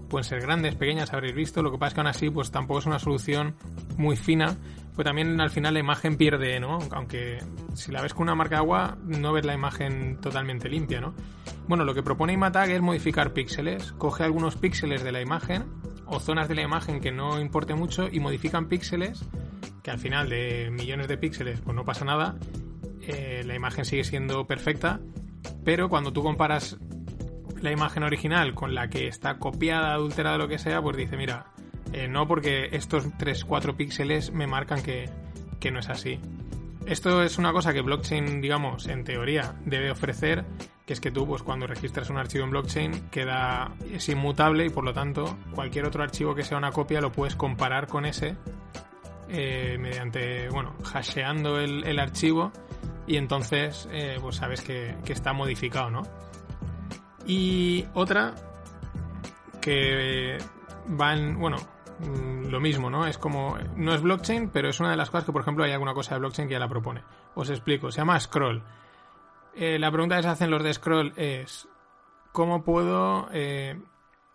pueden 0.08 0.24
ser 0.24 0.40
grandes, 0.40 0.74
pequeñas, 0.74 1.12
habréis 1.12 1.34
visto. 1.34 1.62
Lo 1.62 1.70
que 1.70 1.78
pasa 1.78 1.88
es 1.88 1.94
que 1.94 2.00
aún 2.00 2.06
así, 2.08 2.30
pues 2.30 2.50
tampoco 2.50 2.80
es 2.80 2.86
una 2.86 2.98
solución 2.98 3.54
muy 3.96 4.16
fina. 4.16 4.56
Pues 4.94 5.04
también 5.04 5.40
al 5.40 5.50
final 5.50 5.74
la 5.74 5.80
imagen 5.80 6.16
pierde, 6.16 6.58
¿no? 6.58 6.78
Aunque 6.90 7.38
si 7.74 7.92
la 7.92 8.02
ves 8.02 8.14
con 8.14 8.24
una 8.24 8.34
marca 8.34 8.56
de 8.56 8.62
agua, 8.62 8.98
no 9.04 9.32
ves 9.32 9.44
la 9.44 9.54
imagen 9.54 10.20
totalmente 10.20 10.68
limpia, 10.68 11.00
¿no? 11.00 11.14
Bueno, 11.68 11.84
lo 11.84 11.94
que 11.94 12.02
propone 12.02 12.32
Imatag 12.32 12.70
es 12.70 12.80
modificar 12.80 13.32
píxeles. 13.32 13.92
Coge 13.92 14.24
algunos 14.24 14.56
píxeles 14.56 15.04
de 15.04 15.12
la 15.12 15.20
imagen 15.20 15.66
o 16.06 16.18
zonas 16.18 16.48
de 16.48 16.56
la 16.56 16.62
imagen 16.62 17.00
que 17.00 17.12
no 17.12 17.40
importe 17.40 17.74
mucho 17.74 18.08
y 18.10 18.18
modifican 18.18 18.66
píxeles 18.66 19.24
que 19.82 19.90
al 19.90 19.98
final 19.98 20.28
de 20.28 20.70
millones 20.70 21.08
de 21.08 21.16
píxeles 21.16 21.60
pues 21.60 21.74
no 21.76 21.84
pasa 21.84 22.04
nada. 22.04 22.36
Eh, 23.00 23.42
la 23.46 23.54
imagen 23.54 23.84
sigue 23.84 24.04
siendo 24.04 24.46
perfecta, 24.46 25.00
pero 25.64 25.88
cuando 25.88 26.12
tú 26.12 26.22
comparas 26.22 26.78
la 27.60 27.72
imagen 27.72 28.02
original 28.02 28.54
con 28.54 28.74
la 28.74 28.88
que 28.88 29.08
está 29.08 29.38
copiada, 29.38 29.92
adulterada, 29.92 30.38
lo 30.38 30.48
que 30.48 30.58
sea, 30.58 30.80
pues 30.82 30.96
dice, 30.96 31.16
mira, 31.16 31.46
eh, 31.92 32.08
no 32.08 32.26
porque 32.26 32.68
estos 32.72 33.06
3-4 33.06 33.76
píxeles 33.76 34.32
me 34.32 34.46
marcan 34.46 34.82
que, 34.82 35.08
que 35.60 35.70
no 35.70 35.80
es 35.80 35.88
así. 35.88 36.20
Esto 36.86 37.22
es 37.22 37.38
una 37.38 37.52
cosa 37.52 37.72
que 37.72 37.82
blockchain, 37.82 38.40
digamos, 38.40 38.86
en 38.86 39.04
teoría 39.04 39.54
debe 39.64 39.90
ofrecer, 39.90 40.44
que 40.86 40.94
es 40.94 41.00
que 41.00 41.10
tú, 41.10 41.26
pues 41.26 41.42
cuando 41.42 41.66
registras 41.66 42.08
un 42.08 42.16
archivo 42.16 42.44
en 42.44 42.50
blockchain, 42.50 43.10
queda, 43.10 43.74
es 43.92 44.08
inmutable 44.08 44.66
y 44.66 44.70
por 44.70 44.84
lo 44.84 44.94
tanto 44.94 45.36
cualquier 45.54 45.84
otro 45.84 46.02
archivo 46.02 46.34
que 46.34 46.44
sea 46.44 46.56
una 46.56 46.72
copia 46.72 47.02
lo 47.02 47.12
puedes 47.12 47.36
comparar 47.36 47.88
con 47.88 48.06
ese 48.06 48.36
eh, 49.28 49.76
mediante, 49.78 50.48
bueno, 50.48 50.74
hasheando 50.94 51.60
el, 51.60 51.84
el 51.84 51.98
archivo 51.98 52.52
y 53.06 53.16
entonces, 53.16 53.88
eh, 53.92 54.16
pues 54.20 54.36
sabes 54.36 54.62
que, 54.62 54.96
que 55.04 55.12
está 55.12 55.34
modificado, 55.34 55.90
¿no? 55.90 56.02
Y 57.28 57.84
otra 57.92 58.34
que 59.60 60.38
va 60.98 61.12
en, 61.12 61.38
bueno, 61.38 61.58
mm, 62.00 62.46
lo 62.46 62.58
mismo, 62.58 62.88
¿no? 62.88 63.06
Es 63.06 63.18
como, 63.18 63.58
no 63.76 63.94
es 63.94 64.00
blockchain, 64.00 64.48
pero 64.48 64.70
es 64.70 64.80
una 64.80 64.90
de 64.90 64.96
las 64.96 65.10
cosas 65.10 65.26
que, 65.26 65.32
por 65.32 65.42
ejemplo, 65.42 65.62
hay 65.62 65.72
alguna 65.72 65.92
cosa 65.92 66.14
de 66.14 66.20
blockchain 66.20 66.48
que 66.48 66.54
ya 66.54 66.58
la 66.58 66.68
propone. 66.68 67.02
Os 67.34 67.50
explico, 67.50 67.92
se 67.92 67.98
llama 67.98 68.18
Scroll. 68.18 68.64
Eh, 69.54 69.78
la 69.78 69.92
pregunta 69.92 70.16
que 70.16 70.22
se 70.22 70.28
hacen 70.30 70.50
los 70.50 70.62
de 70.64 70.72
Scroll 70.72 71.12
es, 71.16 71.68
¿cómo 72.32 72.64
puedo, 72.64 73.28
eh, 73.30 73.78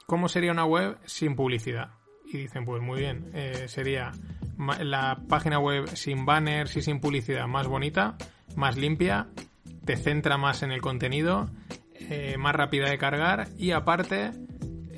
cómo 0.05 0.29
sería 0.29 0.51
una 0.51 0.65
web 0.65 0.99
sin 1.05 1.35
publicidad? 1.35 1.95
Y 2.25 2.37
dicen, 2.37 2.63
pues 2.63 2.81
muy 2.81 2.99
bien, 2.99 3.31
eh, 3.33 3.67
sería 3.67 4.11
la 4.79 5.19
página 5.27 5.57
web 5.57 5.87
sin 5.95 6.27
banners 6.27 6.77
y 6.77 6.83
sin 6.83 6.99
publicidad 6.99 7.47
más 7.47 7.67
bonita, 7.67 8.17
más 8.55 8.77
limpia 8.77 9.29
te 9.85 9.97
centra 9.97 10.37
más 10.37 10.63
en 10.63 10.71
el 10.71 10.81
contenido, 10.81 11.49
eh, 11.95 12.35
más 12.37 12.55
rápida 12.55 12.89
de 12.89 12.97
cargar 12.97 13.47
y 13.57 13.71
aparte 13.71 14.31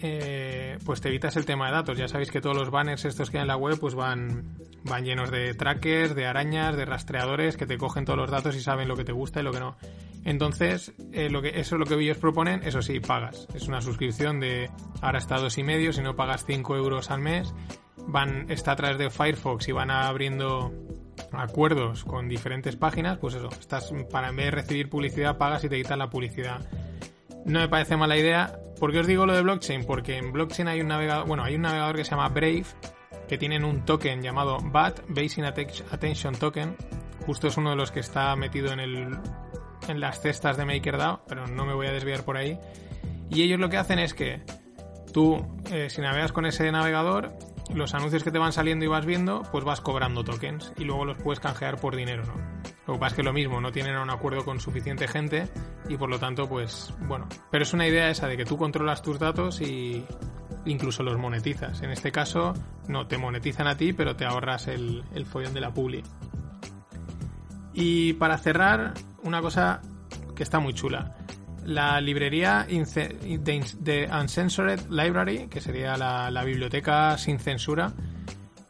eh, 0.02 0.78
pues 0.86 1.02
te 1.02 1.10
evitas 1.10 1.36
el 1.38 1.46
tema 1.46 1.68
de 1.68 1.74
datos. 1.74 1.98
Ya 1.98 2.08
sabéis 2.08 2.32
que 2.32 2.42
todos 2.42 2.56
los 2.56 2.70
banners 2.70 3.06
estos 3.06 3.30
que 3.30 3.38
hay 3.38 3.44
en 3.44 3.48
la 3.48 3.58
web 3.58 3.80
pues 3.80 3.96
van, 3.96 4.58
van 4.84 5.04
llenos 5.04 5.32
de 5.32 5.54
trackers, 5.54 6.16
de 6.16 6.26
arañas, 6.26 6.76
de 6.76 6.86
rastreadores 6.86 7.58
que 7.58 7.66
te 7.66 7.78
cogen 7.78 8.06
todos 8.06 8.20
los 8.20 8.30
datos 8.30 8.56
y 8.56 8.62
saben 8.62 8.88
lo 8.88 8.96
que 8.96 9.04
te 9.04 9.14
gusta 9.14 9.40
y 9.40 9.44
lo 9.44 9.52
que 9.52 9.60
no. 9.60 9.78
Entonces, 10.24 10.94
eh, 11.12 11.30
lo 11.30 11.42
que, 11.42 11.60
eso 11.60 11.76
es 11.76 11.80
lo 11.80 11.86
que 11.86 11.96
ellos 11.96 12.18
proponen, 12.18 12.62
eso 12.64 12.82
sí, 12.82 13.00
pagas. 13.00 13.48
Es 13.54 13.68
una 13.68 13.82
suscripción 13.82 14.40
de 14.40 14.70
ahora 15.02 15.20
está 15.20 15.38
dos 15.38 15.58
y 15.58 15.64
medio, 15.64 15.94
si 15.94 16.02
no 16.02 16.16
pagas 16.16 16.46
5 16.46 16.76
euros 16.76 17.12
al 17.12 17.22
mes. 17.22 17.54
Van, 18.08 18.50
está 18.50 18.74
a 18.74 18.76
través 18.76 18.98
de 18.98 19.10
Firefox 19.10 19.68
y 19.68 19.72
van 19.72 19.92
abriendo 19.92 20.72
acuerdos 21.32 22.04
con 22.04 22.28
diferentes 22.28 22.76
páginas, 22.76 23.18
pues 23.18 23.36
eso, 23.36 23.50
estás 23.60 23.92
para 24.12 24.30
en 24.30 24.36
vez 24.36 24.46
de 24.46 24.52
recibir 24.52 24.90
publicidad 24.90 25.38
pagas 25.38 25.64
y 25.64 25.70
te 25.70 25.78
quitan 25.78 26.00
la 26.00 26.10
publicidad. 26.10 26.62
No 27.46 27.60
me 27.60 27.70
parece 27.70 27.98
mala 27.98 28.18
idea. 28.18 28.60
¿Por 28.80 28.92
qué 28.92 29.00
os 29.00 29.08
digo 29.08 29.26
lo 29.26 29.34
de 29.34 29.42
blockchain? 29.42 29.86
Porque 29.86 30.18
en 30.18 30.32
blockchain 30.32 30.68
hay 30.68 30.82
un 30.82 30.88
navegador, 30.88 31.28
bueno, 31.28 31.44
hay 31.44 31.56
un 31.56 31.62
navegador 31.62 31.96
que 31.96 32.04
se 32.04 32.12
llama 32.12 32.30
Brave, 32.30 32.66
que 33.28 33.38
tienen 33.38 33.64
un 33.64 33.86
token 33.86 34.22
llamado 34.22 34.58
BAT, 34.62 35.02
Basic 35.08 35.46
Attention 35.92 36.36
Token. 36.36 36.76
Justo 37.26 37.48
es 37.48 37.58
uno 37.58 37.72
de 37.72 37.76
los 37.76 37.92
que 37.92 38.02
está 38.02 38.36
metido 38.36 38.72
en 38.72 38.80
el 38.80 39.18
en 39.88 40.00
las 40.00 40.20
cestas 40.20 40.58
de 40.58 40.66
MakerDAO, 40.66 41.22
pero 41.28 41.48
no 41.48 41.66
me 41.66 41.74
voy 41.74 41.88
a 41.88 41.92
desviar 41.92 42.24
por 42.24 42.38
ahí. 42.38 42.60
Y 43.30 43.44
ellos 43.44 43.60
lo 43.60 43.70
que 43.70 43.78
hacen 43.78 44.00
es 44.00 44.14
que 44.14 44.42
tú, 45.14 45.46
eh, 45.72 45.90
si 45.90 46.02
navegas 46.02 46.32
con 46.32 46.46
ese 46.46 46.72
navegador, 46.72 47.34
los 47.74 47.94
anuncios 47.94 48.24
que 48.24 48.32
te 48.32 48.38
van 48.38 48.54
saliendo 48.54 48.86
y 48.86 48.88
vas 48.88 49.06
viendo, 49.06 49.44
pues 49.52 49.64
vas 49.64 49.82
cobrando 49.82 50.24
tokens 50.24 50.72
y 50.78 50.84
luego 50.84 51.06
los 51.06 51.18
puedes 51.18 51.40
canjear 51.40 51.80
por 51.80 51.96
dinero, 51.96 52.24
¿no? 52.26 52.34
Lo 52.88 52.94
que 52.94 53.00
pasa 53.00 53.14
es 53.14 53.18
que 53.18 53.24
lo 53.24 53.34
mismo, 53.34 53.60
no 53.62 53.72
tienen 53.72 53.98
un 53.98 54.10
acuerdo 54.10 54.46
con 54.46 54.60
suficiente 54.60 55.08
gente 55.08 55.50
y 55.90 55.98
por 55.98 56.10
lo 56.10 56.20
tanto, 56.20 56.48
pues 56.48 56.94
bueno. 57.08 57.28
Pero 57.50 57.64
es 57.64 57.74
una 57.74 57.88
idea 57.88 58.10
esa 58.10 58.28
de 58.28 58.38
que 58.38 58.46
tú 58.46 58.58
controlas 58.58 59.02
tus 59.02 59.18
datos 59.18 59.60
y 59.62 60.06
incluso 60.66 61.02
los 61.04 61.18
monetizas. 61.18 61.82
En 61.82 61.90
este 61.90 62.12
caso, 62.12 62.54
no 62.88 63.08
te 63.08 63.18
monetizan 63.18 63.68
a 63.68 63.76
ti, 63.76 63.94
pero 63.94 64.16
te 64.16 64.26
ahorras 64.26 64.68
el, 64.68 65.04
el 65.14 65.26
follón 65.26 65.54
de 65.54 65.62
la 65.62 65.74
publi. 65.74 66.04
Y 67.74 68.14
para 68.14 68.38
cerrar, 68.38 68.94
una 69.24 69.42
cosa 69.42 69.82
que 70.36 70.44
está 70.44 70.60
muy 70.60 70.74
chula. 70.74 71.16
La 71.66 72.00
librería 72.00 72.66
de 72.68 74.10
Uncensored 74.12 74.82
Library, 74.90 75.48
que 75.48 75.62
sería 75.62 75.98
la, 75.98 76.44
biblioteca 76.44 77.18
sin 77.18 77.40
censura, 77.40 77.94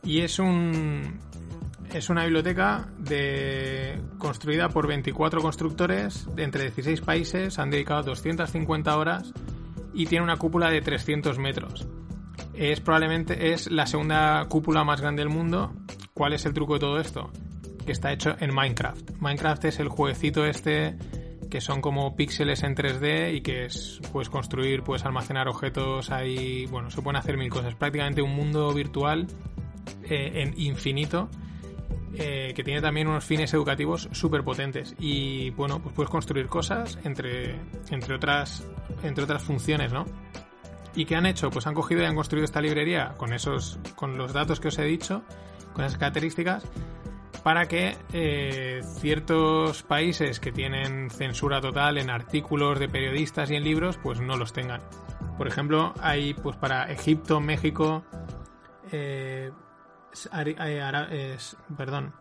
y 0.04 0.22
es 0.22 0.40
un 0.40 1.20
es 1.94 2.10
una 2.10 2.24
biblioteca 2.24 2.90
de, 2.98 4.02
construida 4.18 4.70
por 4.70 4.88
24 4.88 5.42
constructores 5.42 6.28
de 6.36 6.44
entre 6.44 6.64
16 6.64 7.02
países, 7.02 7.58
han 7.60 7.70
dedicado 7.70 8.04
250 8.04 8.98
horas 8.98 9.34
y 9.94 10.06
tiene 10.06 10.24
una 10.24 10.36
cúpula 10.36 10.70
de 10.70 10.82
300 10.82 11.38
metros. 11.38 11.88
Es 12.54 12.82
probablemente 12.82 13.54
es 13.54 13.72
la 13.72 13.86
segunda 13.86 14.46
cúpula 14.50 14.84
más 14.84 15.00
grande 15.00 15.22
del 15.22 15.30
mundo. 15.30 15.74
¿Cuál 16.14 16.34
es 16.34 16.46
el 16.46 16.54
truco 16.54 16.74
de 16.74 16.80
todo 16.80 17.00
esto? 17.00 17.32
que 17.86 17.92
está 17.92 18.12
hecho 18.12 18.36
en 18.40 18.54
Minecraft. 18.54 19.12
Minecraft 19.20 19.66
es 19.66 19.80
el 19.80 19.90
jueguecito 19.90 20.46
este 20.46 20.98
que 21.50 21.62
son 21.62 21.82
como 21.82 22.16
píxeles 22.16 22.64
en 22.64 22.76
3D 22.76 23.36
y 23.36 23.42
que 23.42 23.66
es, 23.66 24.02
puedes 24.12 24.30
construir, 24.30 24.84
puedes 24.84 25.06
almacenar 25.06 25.48
objetos 25.48 26.12
ahí, 26.12 26.66
bueno, 26.68 26.90
se 26.92 27.02
pueden 27.02 27.18
hacer 27.18 27.38
mil 27.38 27.50
cosas. 27.50 27.76
Prácticamente 27.76 28.22
un 28.22 28.36
mundo 28.36 28.74
virtual 28.74 29.28
eh, 30.04 30.32
en 30.36 30.60
infinito 30.60 31.30
eh, 32.18 32.54
que 32.56 32.64
tiene 32.64 32.82
también 32.82 33.08
unos 33.08 33.26
fines 33.26 33.54
educativos 33.54 34.08
súper 34.14 34.44
potentes 34.44 34.96
y 35.00 35.50
bueno, 35.52 35.82
pues 35.82 35.94
puedes 35.94 36.10
construir 36.10 36.48
cosas 36.48 36.98
entre, 37.04 37.60
entre, 37.90 38.16
otras, 38.16 38.66
entre 39.04 39.26
otras 39.26 39.44
funciones, 39.44 39.92
¿no? 39.92 40.06
¿Y 40.96 41.04
qué 41.04 41.18
han 41.18 41.26
hecho? 41.26 41.50
Pues 41.50 41.68
han 41.68 41.74
cogido 41.74 42.02
y 42.02 42.06
han 42.06 42.16
construido 42.16 42.46
esta 42.46 42.62
librería 42.62 43.16
con 43.18 43.34
esos, 43.34 43.80
con 43.96 44.18
los 44.18 44.32
datos 44.32 44.62
que 44.62 44.70
os 44.70 44.80
he 44.80 44.86
dicho, 44.86 45.24
con 45.74 45.84
esas 45.84 45.98
características 45.98 46.64
para 47.46 47.68
que 47.68 47.96
eh, 48.12 48.82
ciertos 48.98 49.84
países 49.84 50.40
que 50.40 50.52
tienen 50.52 51.12
censura 51.12 51.62
total 51.62 52.00
en 52.00 52.10
artículos 52.10 52.80
de 52.80 52.90
periodistas 52.90 53.52
y 53.52 53.56
en 53.56 53.64
libros, 53.64 54.00
pues 54.02 54.20
no 54.20 54.36
los 54.36 54.52
tengan. 54.52 54.82
Por 55.38 55.48
ejemplo, 55.48 55.94
hay 56.02 56.34
pues 56.34 56.56
para 56.56 56.92
Egipto, 56.92 57.40
México, 57.40 58.04
eh, 58.92 59.52
eh, 60.34 61.38
perdón, 61.78 62.16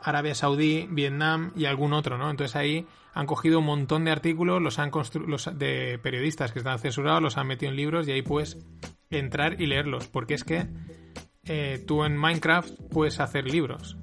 Arabia 0.00 0.36
Saudí, 0.36 0.86
Vietnam 0.92 1.50
y 1.56 1.64
algún 1.64 1.92
otro, 1.92 2.16
¿no? 2.16 2.30
Entonces 2.30 2.54
ahí 2.54 2.86
han 3.14 3.26
cogido 3.26 3.58
un 3.58 3.66
montón 3.66 4.04
de 4.04 4.12
artículos, 4.12 4.62
los 4.62 4.78
han 4.78 4.92
los 5.26 5.58
de 5.58 5.98
periodistas 6.00 6.52
que 6.52 6.60
están 6.60 6.78
censurados, 6.78 7.20
los 7.20 7.36
han 7.36 7.48
metido 7.48 7.72
en 7.72 7.76
libros 7.76 8.06
y 8.06 8.12
ahí 8.12 8.22
puedes 8.22 8.64
entrar 9.10 9.60
y 9.60 9.66
leerlos, 9.66 10.06
porque 10.06 10.34
es 10.34 10.44
que 10.44 10.68
tú 11.84 12.04
en 12.04 12.16
Minecraft 12.16 12.70
puedes 12.92 13.18
hacer 13.18 13.50
libros 13.50 13.96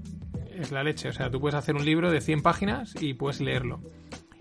es 0.56 0.72
la 0.72 0.84
leche. 0.84 1.10
O 1.10 1.14
sea, 1.14 1.30
tú 1.30 1.40
puedes 1.40 1.56
hacer 1.56 1.76
un 1.76 1.86
libro 1.86 2.12
de 2.12 2.22
100 2.22 2.42
páginas 2.42 2.96
y 3.00 3.14
puedes 3.14 3.42
leerlo. 3.42 3.82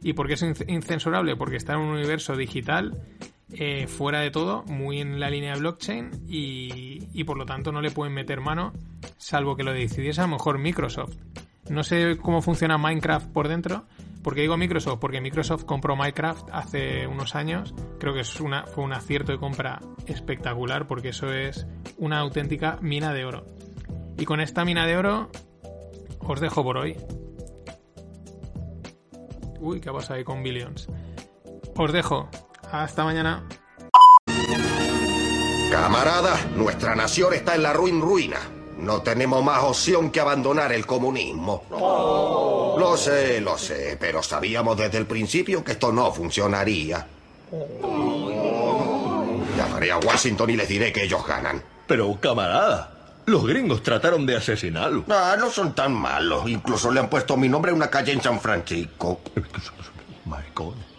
¿Y 0.03 0.15
por 0.15 0.27
qué 0.27 0.35
es 0.35 0.43
incensurable? 0.67 1.37
Porque 1.37 1.57
está 1.57 1.75
en 1.75 1.81
un 1.81 1.91
universo 1.91 2.37
digital, 2.37 3.01
eh, 3.53 3.87
fuera 3.87 4.21
de 4.21 4.31
todo, 4.31 4.65
muy 4.65 5.01
en 5.01 5.21
la 5.21 5.31
línea 5.31 5.55
de 5.55 5.61
blockchain 5.61 6.11
y, 6.27 7.09
y, 7.13 7.25
por 7.25 7.37
lo 7.37 7.47
tanto 7.47 7.71
no 7.71 7.81
le 7.81 7.91
pueden 7.91 8.15
meter 8.15 8.41
mano, 8.41 8.73
salvo 9.19 9.57
que 9.57 9.63
lo 9.63 9.73
decidiese 9.73 10.21
a 10.21 10.25
lo 10.25 10.31
mejor 10.31 10.59
Microsoft. 10.59 11.15
No 11.69 11.85
sé 11.85 12.19
cómo 12.21 12.43
funciona 12.43 12.79
Minecraft 12.79 13.29
por 13.29 13.49
dentro. 13.49 13.85
¿Por 14.23 14.35
qué 14.35 14.43
digo 14.43 14.57
Microsoft? 14.57 14.99
Porque 15.01 15.21
Microsoft 15.21 15.65
compró 15.65 15.97
Minecraft 15.97 16.49
hace 16.53 17.07
unos 17.07 17.35
años. 17.35 17.75
Creo 17.99 18.15
que 18.15 18.21
es 18.21 18.41
una, 18.41 18.65
fue 18.67 18.85
un 18.85 18.93
acierto 18.93 19.33
de 19.33 19.39
compra 19.39 19.81
espectacular 20.07 20.87
porque 20.87 21.11
eso 21.11 21.33
es 21.33 21.67
una 21.99 22.19
auténtica 22.19 22.79
mina 22.81 23.13
de 23.13 23.25
oro. 23.25 23.47
Y 24.19 24.25
con 24.25 24.41
esta 24.41 24.65
mina 24.65 24.87
de 24.87 24.97
oro 24.97 25.31
os 26.27 26.41
dejo 26.41 26.63
por 26.63 26.77
hoy. 26.77 26.97
Uy, 29.61 29.81
¿qué 29.81 29.93
pasa 29.93 30.15
ahí 30.15 30.25
con 30.25 30.43
Billions? 30.43 30.89
Os 31.77 31.93
dejo. 31.93 32.29
Hasta 32.71 33.05
mañana. 33.05 33.47
Camarada, 35.71 36.37
nuestra 36.57 36.95
nación 36.95 37.33
está 37.35 37.55
en 37.55 37.63
la 37.63 37.73
ruin 37.73 38.01
ruina. 38.01 38.39
No 38.79 39.01
tenemos 39.03 39.45
más 39.45 39.63
opción 39.63 40.11
que 40.11 40.21
abandonar 40.21 40.73
el 40.73 40.85
comunismo. 40.85 41.65
Lo 41.71 42.97
sé, 42.97 43.41
lo 43.41 43.57
sé, 43.57 43.97
pero 44.01 44.23
sabíamos 44.23 44.77
desde 44.77 44.99
el 44.99 45.07
principio 45.07 45.63
que 45.63 45.73
esto 45.73 45.93
no 45.93 46.11
funcionaría. 46.13 47.07
Llamaré 49.57 49.93
a 49.93 49.99
Washington 49.99 50.51
y 50.51 50.57
les 50.57 50.69
diré 50.69 50.93
que 50.93 51.05
ellos 51.05 51.25
ganan. 51.27 51.63
Pero, 51.87 52.19
camarada, 52.21 52.92
los 53.27 53.47
gringos 53.47 53.83
trataron 53.83 54.27
de 54.27 54.37
asesinarlo. 54.37 55.05
Ah, 55.09 55.37
no 55.39 55.51
son 55.51 55.75
tan 55.75 55.93
malos. 55.93 56.49
Incluso 56.49 56.91
le 56.91 57.01
han 57.01 57.09
puesto 57.09 57.37
mi 57.37 57.49
nombre 57.49 57.71
a 57.71 57.75
una 57.75 57.89
calle 57.89 58.13
en 58.13 58.23
San 58.23 58.41
Francisco. 58.41 59.21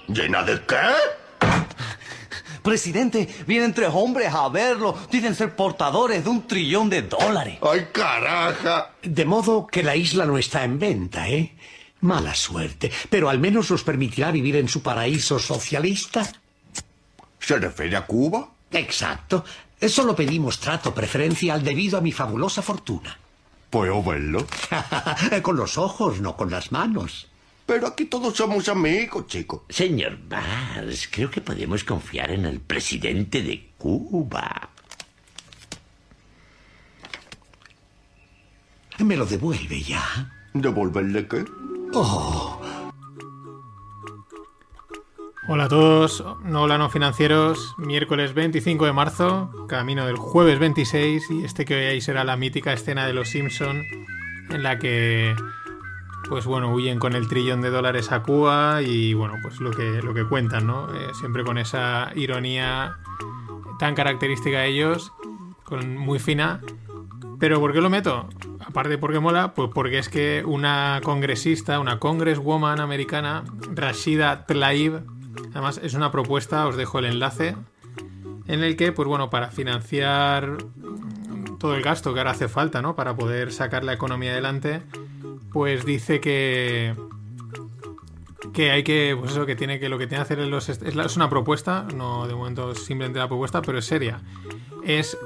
¿Llena 0.07 0.43
de 0.43 0.61
qué? 0.65 1.47
Presidente, 2.61 3.27
vienen 3.45 3.73
tres 3.73 3.89
hombres 3.91 4.33
a 4.33 4.47
verlo. 4.47 4.97
Dicen 5.11 5.35
ser 5.35 5.55
portadores 5.55 6.23
de 6.23 6.29
un 6.29 6.47
trillón 6.47 6.89
de 6.89 7.01
dólares. 7.01 7.59
¡Ay, 7.61 7.87
caraja! 7.91 8.91
De 9.01 9.25
modo 9.25 9.67
que 9.67 9.83
la 9.83 9.95
isla 9.95 10.25
no 10.25 10.37
está 10.37 10.63
en 10.63 10.79
venta, 10.79 11.27
¿eh? 11.27 11.55
Mala 12.01 12.33
suerte. 12.35 12.91
Pero 13.09 13.29
al 13.29 13.39
menos 13.39 13.69
os 13.71 13.83
permitirá 13.83 14.31
vivir 14.31 14.55
en 14.55 14.69
su 14.69 14.81
paraíso 14.81 15.39
socialista. 15.39 16.25
¿Se 17.39 17.57
refiere 17.57 17.97
a 17.97 18.05
Cuba? 18.05 18.47
Exacto. 18.71 19.43
Solo 19.81 20.15
pedimos 20.15 20.59
trato 20.59 20.93
preferencial 20.93 21.63
debido 21.63 21.97
a 21.97 22.01
mi 22.01 22.11
fabulosa 22.11 22.61
fortuna. 22.61 23.17
¿Puedo 23.69 24.01
verlo? 24.03 24.45
con 25.41 25.57
los 25.57 25.77
ojos, 25.77 26.21
no 26.21 26.37
con 26.37 26.51
las 26.51 26.71
manos. 26.71 27.27
Pero 27.65 27.87
aquí 27.87 28.05
todos 28.05 28.35
somos 28.35 28.67
amigos, 28.69 29.27
chico. 29.27 29.65
Señor 29.69 30.17
Bars, 30.27 31.07
creo 31.09 31.31
que 31.31 31.41
podemos 31.41 31.83
confiar 31.83 32.31
en 32.31 32.45
el 32.45 32.59
presidente 32.59 33.41
de 33.41 33.71
Cuba. 33.77 34.69
¿Me 38.99 39.15
lo 39.17 39.25
devuelve 39.25 39.81
ya? 39.81 40.03
¿Devolverle 40.53 41.27
qué? 41.27 41.43
Oh, 41.93 42.61
Hola 45.45 45.65
a 45.65 45.67
todos, 45.67 46.23
no 46.45 46.61
hola 46.61 46.77
no 46.77 46.89
financieros, 46.89 47.75
miércoles 47.77 48.33
25 48.33 48.85
de 48.85 48.93
marzo, 48.93 49.51
camino 49.67 50.05
del 50.05 50.15
jueves 50.15 50.57
26 50.57 51.31
y 51.31 51.43
este 51.43 51.65
que 51.65 51.75
veáis 51.75 52.05
será 52.05 52.23
la 52.23 52.37
mítica 52.37 52.71
escena 52.71 53.05
de 53.05 53.11
los 53.11 53.27
Simpson 53.27 53.83
en 54.49 54.63
la 54.63 54.79
que 54.79 55.35
pues 56.29 56.45
bueno, 56.45 56.73
huyen 56.73 56.97
con 56.97 57.13
el 57.13 57.27
trillón 57.27 57.59
de 57.59 57.71
dólares 57.71 58.13
a 58.13 58.23
Cuba 58.23 58.81
y 58.81 59.13
bueno, 59.13 59.35
pues 59.43 59.59
lo 59.59 59.71
que, 59.71 60.01
lo 60.01 60.13
que 60.13 60.25
cuentan, 60.25 60.65
¿no? 60.65 60.87
Eh, 60.95 61.09
siempre 61.19 61.43
con 61.43 61.57
esa 61.57 62.13
ironía 62.15 62.95
tan 63.79 63.95
característica 63.95 64.59
de 64.59 64.69
ellos, 64.69 65.11
con, 65.65 65.97
muy 65.97 66.19
fina. 66.19 66.61
Pero 67.37 67.59
¿por 67.59 67.73
qué 67.73 67.81
lo 67.81 67.89
meto? 67.89 68.29
Aparte 68.65 68.97
porque 68.97 69.19
mola, 69.19 69.53
pues 69.53 69.69
porque 69.73 69.97
es 69.97 70.07
que 70.07 70.43
una 70.45 71.01
congresista, 71.03 71.81
una 71.81 71.99
congresswoman 71.99 72.79
americana, 72.79 73.43
Rashida 73.73 74.45
Tlaib, 74.45 75.12
además 75.51 75.79
es 75.83 75.93
una 75.93 76.11
propuesta, 76.11 76.67
os 76.67 76.75
dejo 76.75 76.99
el 76.99 77.05
enlace, 77.05 77.55
en 78.47 78.63
el 78.63 78.75
que, 78.75 78.91
pues 78.91 79.07
bueno, 79.07 79.29
para 79.29 79.49
financiar 79.51 80.57
todo 81.59 81.75
el 81.75 81.81
gasto 81.81 82.13
que 82.13 82.19
ahora 82.19 82.31
hace 82.31 82.47
falta, 82.47 82.81
¿no? 82.81 82.95
Para 82.95 83.15
poder 83.15 83.53
sacar 83.53 83.83
la 83.83 83.93
economía 83.93 84.31
adelante, 84.31 84.81
pues 85.51 85.85
dice 85.85 86.19
que 86.19 86.95
que 88.53 88.71
hay 88.71 88.83
que, 88.83 89.15
pues 89.19 89.31
eso, 89.31 89.45
que 89.45 89.55
tiene 89.55 89.79
que 89.79 89.89
lo 89.89 89.97
que 89.97 90.07
tiene 90.07 90.23
que 90.23 90.33
hacer 90.33 90.39
es, 90.39 90.69
es, 90.69 91.15
una 91.15 91.29
propuesta, 91.29 91.87
no 91.95 92.27
de 92.27 92.35
momento 92.35 92.75
simplemente 92.75 93.19
la 93.19 93.27
propuesta, 93.27 93.61
pero 93.61 93.79
es 93.79 93.85
seria. 93.85 94.21
Es 94.83 95.17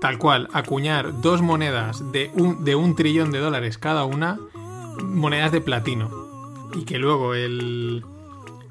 tal 0.00 0.18
cual, 0.18 0.48
acuñar 0.52 1.20
dos 1.20 1.42
monedas 1.42 2.12
de 2.12 2.30
un, 2.34 2.64
de 2.64 2.76
un 2.76 2.94
trillón 2.94 3.32
de 3.32 3.38
dólares 3.38 3.78
cada 3.78 4.04
una, 4.04 4.38
monedas 5.02 5.52
de 5.52 5.60
platino. 5.60 6.26
Y 6.74 6.84
que 6.84 6.98
luego 6.98 7.34
el, 7.34 8.04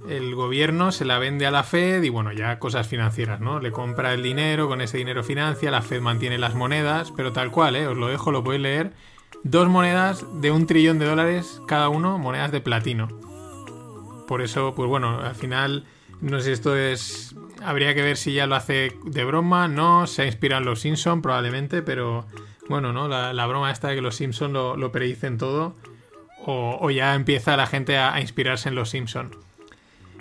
el 0.09 0.35
gobierno 0.35 0.91
se 0.91 1.05
la 1.05 1.19
vende 1.19 1.45
a 1.45 1.51
la 1.51 1.63
Fed 1.63 2.03
y 2.03 2.09
bueno, 2.09 2.31
ya 2.31 2.59
cosas 2.59 2.87
financieras, 2.87 3.39
¿no? 3.39 3.59
Le 3.59 3.71
compra 3.71 4.13
el 4.13 4.23
dinero, 4.23 4.67
con 4.67 4.81
ese 4.81 4.97
dinero 4.97 5.23
financia, 5.23 5.71
la 5.71 5.81
Fed 5.81 6.01
mantiene 6.01 6.37
las 6.37 6.55
monedas, 6.55 7.11
pero 7.15 7.31
tal 7.31 7.51
cual, 7.51 7.75
¿eh? 7.75 7.87
Os 7.87 7.97
lo 7.97 8.07
dejo, 8.07 8.31
lo 8.31 8.43
podéis 8.43 8.61
leer. 8.61 8.93
Dos 9.43 9.67
monedas 9.67 10.25
de 10.41 10.51
un 10.51 10.67
trillón 10.67 10.99
de 10.99 11.05
dólares 11.05 11.61
cada 11.67 11.89
uno, 11.89 12.17
monedas 12.17 12.51
de 12.51 12.61
platino. 12.61 13.07
Por 14.27 14.41
eso, 14.41 14.73
pues 14.75 14.89
bueno, 14.89 15.19
al 15.19 15.35
final, 15.35 15.85
no 16.21 16.39
sé, 16.39 16.51
esto 16.51 16.75
es... 16.75 17.35
Habría 17.63 17.93
que 17.93 18.01
ver 18.01 18.17
si 18.17 18.33
ya 18.33 18.47
lo 18.47 18.55
hace 18.55 18.93
de 19.05 19.25
broma, 19.25 19.67
no, 19.67 20.07
se 20.07 20.23
ha 20.23 20.25
inspirado 20.25 20.61
en 20.61 20.65
los 20.65 20.81
Simpsons 20.81 21.21
probablemente, 21.21 21.81
pero 21.81 22.25
bueno, 22.67 22.91
¿no? 22.91 23.07
La, 23.07 23.45
broma 23.45 23.71
esta 23.71 23.89
de 23.89 23.95
que 23.95 24.01
los 24.01 24.15
Simpsons 24.15 24.51
lo, 24.51 24.75
lo 24.75 24.91
predicen 24.91 25.37
todo, 25.37 25.73
o, 26.45 26.89
ya 26.91 27.15
empieza 27.15 27.57
la 27.57 27.67
gente 27.67 27.97
a, 27.97 28.19
inspirarse 28.21 28.69
en 28.69 28.75
los 28.75 28.89
Simpsons. 28.89 29.35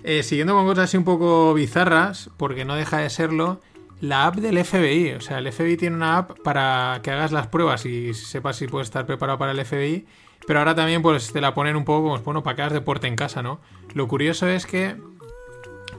Eh, 0.07 0.23
siguiendo 0.23 0.53
con 0.53 0.67
cosas 0.67 0.85
así 0.85 0.99
un 0.99 1.05
poco 1.05 1.55
bizarras, 1.55 2.29
porque 2.37 2.67
no 2.67 2.77
deja 2.77 2.99
de 2.99 3.09
serlo, 3.09 3.63
la 4.03 4.27
app 4.27 4.37
del 4.37 4.63
FBI. 4.63 5.13
O 5.13 5.21
sea, 5.23 5.39
el 5.39 5.51
FBI 5.51 5.79
tiene 5.79 5.97
una 5.97 6.19
app 6.19 6.39
para 6.41 7.01
que 7.03 7.11
hagas 7.11 7.33
las 7.33 7.47
pruebas 7.47 7.87
y 7.87 8.13
sepas 8.13 8.57
si 8.57 8.69
puedes 8.69 8.89
estar 8.89 9.07
preparado 9.07 9.39
para 9.39 9.53
el 9.53 9.65
FBI. 9.65 10.07
Pero 10.47 10.59
ahora 10.59 10.75
también 10.75 11.01
pues 11.01 11.33
te 11.33 11.41
la 11.41 11.55
ponen 11.55 11.75
un 11.75 11.87
poco 11.87 12.11
como, 12.11 12.19
bueno, 12.23 12.43
para 12.43 12.55
que 12.55 12.63
hagas 12.63 12.75
deporte 12.75 13.07
en 13.07 13.17
casa, 13.17 13.43
¿no? 13.43 13.61
Lo 13.95 14.07
curioso 14.07 14.47
es 14.47 14.67
que, 14.67 14.97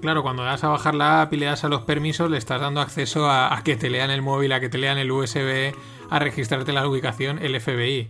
claro, 0.01 0.21
cuando 0.21 0.43
das 0.43 0.63
a 0.63 0.67
bajar 0.67 0.93
la 0.93 1.23
app 1.23 1.33
y 1.33 1.37
le 1.37 1.47
das 1.47 1.63
a 1.63 1.69
los 1.69 1.81
permisos, 1.81 2.29
le 2.29 2.37
estás 2.37 2.61
dando 2.61 2.81
acceso 2.81 3.27
a, 3.27 3.59
que 3.63 3.75
te 3.75 3.89
lean 3.89 4.11
el 4.11 4.21
móvil, 4.21 4.51
a 4.51 4.59
que 4.59 4.69
te 4.69 4.77
lean 4.77 4.99
el 4.99 5.11
USB, 5.11 5.73
a 6.11 6.19
registrarte 6.19 6.73
la 6.73 6.87
ubicación, 6.87 7.39
el 7.43 7.59
FBI. 7.59 8.07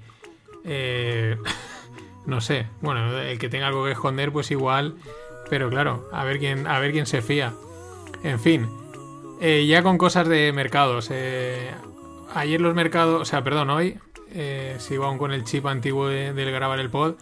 Eh, 0.66 1.38
no 2.26 2.41
sé, 2.41 2.68
bueno, 2.82 3.18
el 3.18 3.39
que 3.39 3.48
tenga 3.48 3.68
algo 3.68 3.86
que 3.86 3.91
esconder, 3.91 4.34
pues 4.34 4.52
igual, 4.52 4.96
pero 5.50 5.70
claro, 5.70 6.08
a 6.12 6.24
ver 6.24 6.39
quién, 6.39 6.68
a 6.68 6.80
ver 6.80 6.91
quién 6.91 7.06
se 7.06 7.22
fía. 7.22 7.54
En 8.24 8.39
fin, 8.39 8.68
eh, 9.39 9.66
ya 9.68 9.84
con 9.84 9.98
cosas 9.98 10.28
de 10.28 10.52
mercados. 10.54 11.10
Eh, 11.12 11.72
ayer 12.34 12.62
los 12.62 12.74
mercados, 12.74 13.22
o 13.22 13.26
sea, 13.26 13.43
perdón, 13.43 13.70
hoy, 13.70 14.00
eh, 14.32 14.76
sigo 14.80 15.06
aún 15.06 15.18
con 15.18 15.34
el 15.34 15.43
chip 15.43 15.66
antiguo 15.66 16.08
del 16.08 16.52
grabar 16.52 16.80
el 16.80 16.89
pod. 16.89 17.16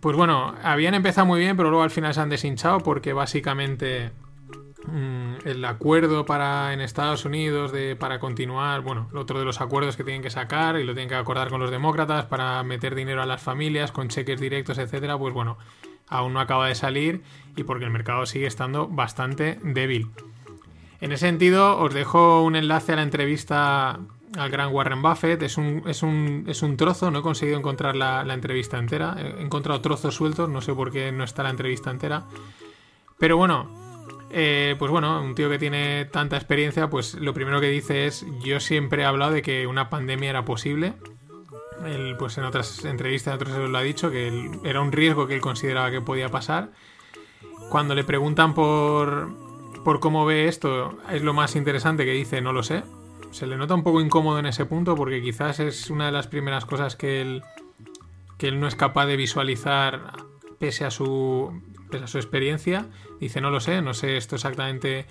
pues 0.00 0.16
bueno, 0.16 0.54
habían 0.62 0.94
empezado 0.94 1.26
muy 1.26 1.40
bien, 1.40 1.56
pero 1.56 1.70
luego 1.70 1.82
al 1.82 1.90
final 1.90 2.14
se 2.14 2.20
han 2.20 2.28
deshinchado 2.28 2.80
porque 2.80 3.12
básicamente 3.12 4.12
mm, 4.86 5.46
el 5.46 5.64
acuerdo 5.64 6.24
para 6.24 6.72
en 6.72 6.80
Estados 6.80 7.24
Unidos 7.24 7.72
de 7.72 7.96
para 7.96 8.18
continuar, 8.18 8.80
bueno, 8.82 9.08
otro 9.14 9.38
de 9.38 9.44
los 9.44 9.60
acuerdos 9.60 9.96
que 9.96 10.04
tienen 10.04 10.22
que 10.22 10.30
sacar 10.30 10.78
y 10.78 10.84
lo 10.84 10.94
tienen 10.94 11.08
que 11.08 11.14
acordar 11.14 11.48
con 11.50 11.60
los 11.60 11.70
demócratas 11.70 12.26
para 12.26 12.62
meter 12.62 12.94
dinero 12.94 13.22
a 13.22 13.26
las 13.26 13.42
familias 13.42 13.92
con 13.92 14.08
cheques 14.08 14.40
directos, 14.40 14.78
etcétera, 14.78 15.18
pues 15.18 15.34
bueno, 15.34 15.58
aún 16.08 16.32
no 16.32 16.40
acaba 16.40 16.68
de 16.68 16.74
salir 16.74 17.22
y 17.56 17.64
porque 17.64 17.84
el 17.84 17.90
mercado 17.90 18.26
sigue 18.26 18.46
estando 18.46 18.88
bastante 18.88 19.58
débil. 19.62 20.10
En 21.00 21.12
ese 21.12 21.26
sentido, 21.26 21.78
os 21.78 21.92
dejo 21.92 22.42
un 22.42 22.56
enlace 22.56 22.92
a 22.92 22.96
la 22.96 23.02
entrevista 23.02 23.98
al 24.36 24.50
gran 24.50 24.72
Warren 24.72 25.02
Buffett. 25.02 25.42
Es 25.42 25.56
un, 25.56 25.82
es 25.86 26.02
un, 26.02 26.44
es 26.46 26.62
un 26.62 26.76
trozo, 26.76 27.10
no 27.10 27.20
he 27.20 27.22
conseguido 27.22 27.58
encontrar 27.58 27.96
la, 27.96 28.22
entrevista 28.32 28.78
entera. 28.78 29.16
He 29.18 29.42
encontrado 29.42 29.80
trozos 29.80 30.14
sueltos, 30.14 30.48
no 30.48 30.60
sé 30.60 30.74
por 30.74 30.92
qué 30.92 31.12
no 31.12 31.24
está 31.24 31.42
la 31.42 31.50
entrevista 31.50 31.90
entera. 31.90 32.24
Pero 33.18 33.36
bueno, 33.36 33.68
eh, 34.30 34.74
pues 34.78 34.90
bueno, 34.90 35.22
un 35.22 35.34
tío 35.34 35.50
que 35.50 35.58
tiene 35.58 36.06
tanta 36.06 36.36
experiencia, 36.36 36.88
pues 36.88 37.14
lo 37.14 37.34
primero 37.34 37.60
que 37.60 37.68
dice 37.68 38.06
es, 38.06 38.26
yo 38.42 38.60
siempre 38.60 39.02
he 39.02 39.06
hablado 39.06 39.32
de 39.32 39.42
que 39.42 39.66
una 39.66 39.90
pandemia 39.90 40.30
era 40.30 40.44
posible 40.44 40.94
él, 41.84 42.16
pues 42.18 42.38
en 42.38 42.44
otras 42.44 42.84
entrevistas, 42.84 43.34
en 43.34 43.40
otros 43.40 43.70
lo 43.70 43.78
ha 43.78 43.82
dicho, 43.82 44.10
que 44.10 44.50
era 44.64 44.80
un 44.80 44.92
riesgo 44.92 45.26
que 45.26 45.34
él 45.34 45.40
consideraba 45.40 45.90
que 45.90 46.00
podía 46.00 46.28
pasar. 46.28 46.70
Cuando 47.70 47.94
le 47.94 48.04
preguntan 48.04 48.54
por, 48.54 49.28
por 49.84 50.00
cómo 50.00 50.24
ve 50.24 50.48
esto, 50.48 50.98
es 51.10 51.22
lo 51.22 51.34
más 51.34 51.56
interesante 51.56 52.04
que 52.04 52.12
dice, 52.12 52.40
no 52.40 52.52
lo 52.52 52.62
sé. 52.62 52.82
Se 53.30 53.46
le 53.46 53.56
nota 53.56 53.74
un 53.74 53.82
poco 53.82 54.00
incómodo 54.00 54.38
en 54.38 54.46
ese 54.46 54.64
punto 54.64 54.94
porque 54.94 55.20
quizás 55.20 55.60
es 55.60 55.90
una 55.90 56.06
de 56.06 56.12
las 56.12 56.26
primeras 56.26 56.64
cosas 56.64 56.96
que 56.96 57.20
él, 57.20 57.42
que 58.38 58.48
él 58.48 58.60
no 58.60 58.68
es 58.68 58.76
capaz 58.76 59.06
de 59.06 59.16
visualizar 59.16 60.12
pese 60.58 60.84
a 60.84 60.90
su, 60.90 61.60
pese 61.90 62.04
a 62.04 62.08
su 62.08 62.18
experiencia. 62.18 62.86
Dice, 63.20 63.40
no 63.40 63.50
lo 63.50 63.60
sé, 63.60 63.82
no 63.82 63.94
sé 63.94 64.16
esto 64.16 64.36
exactamente 64.36 65.06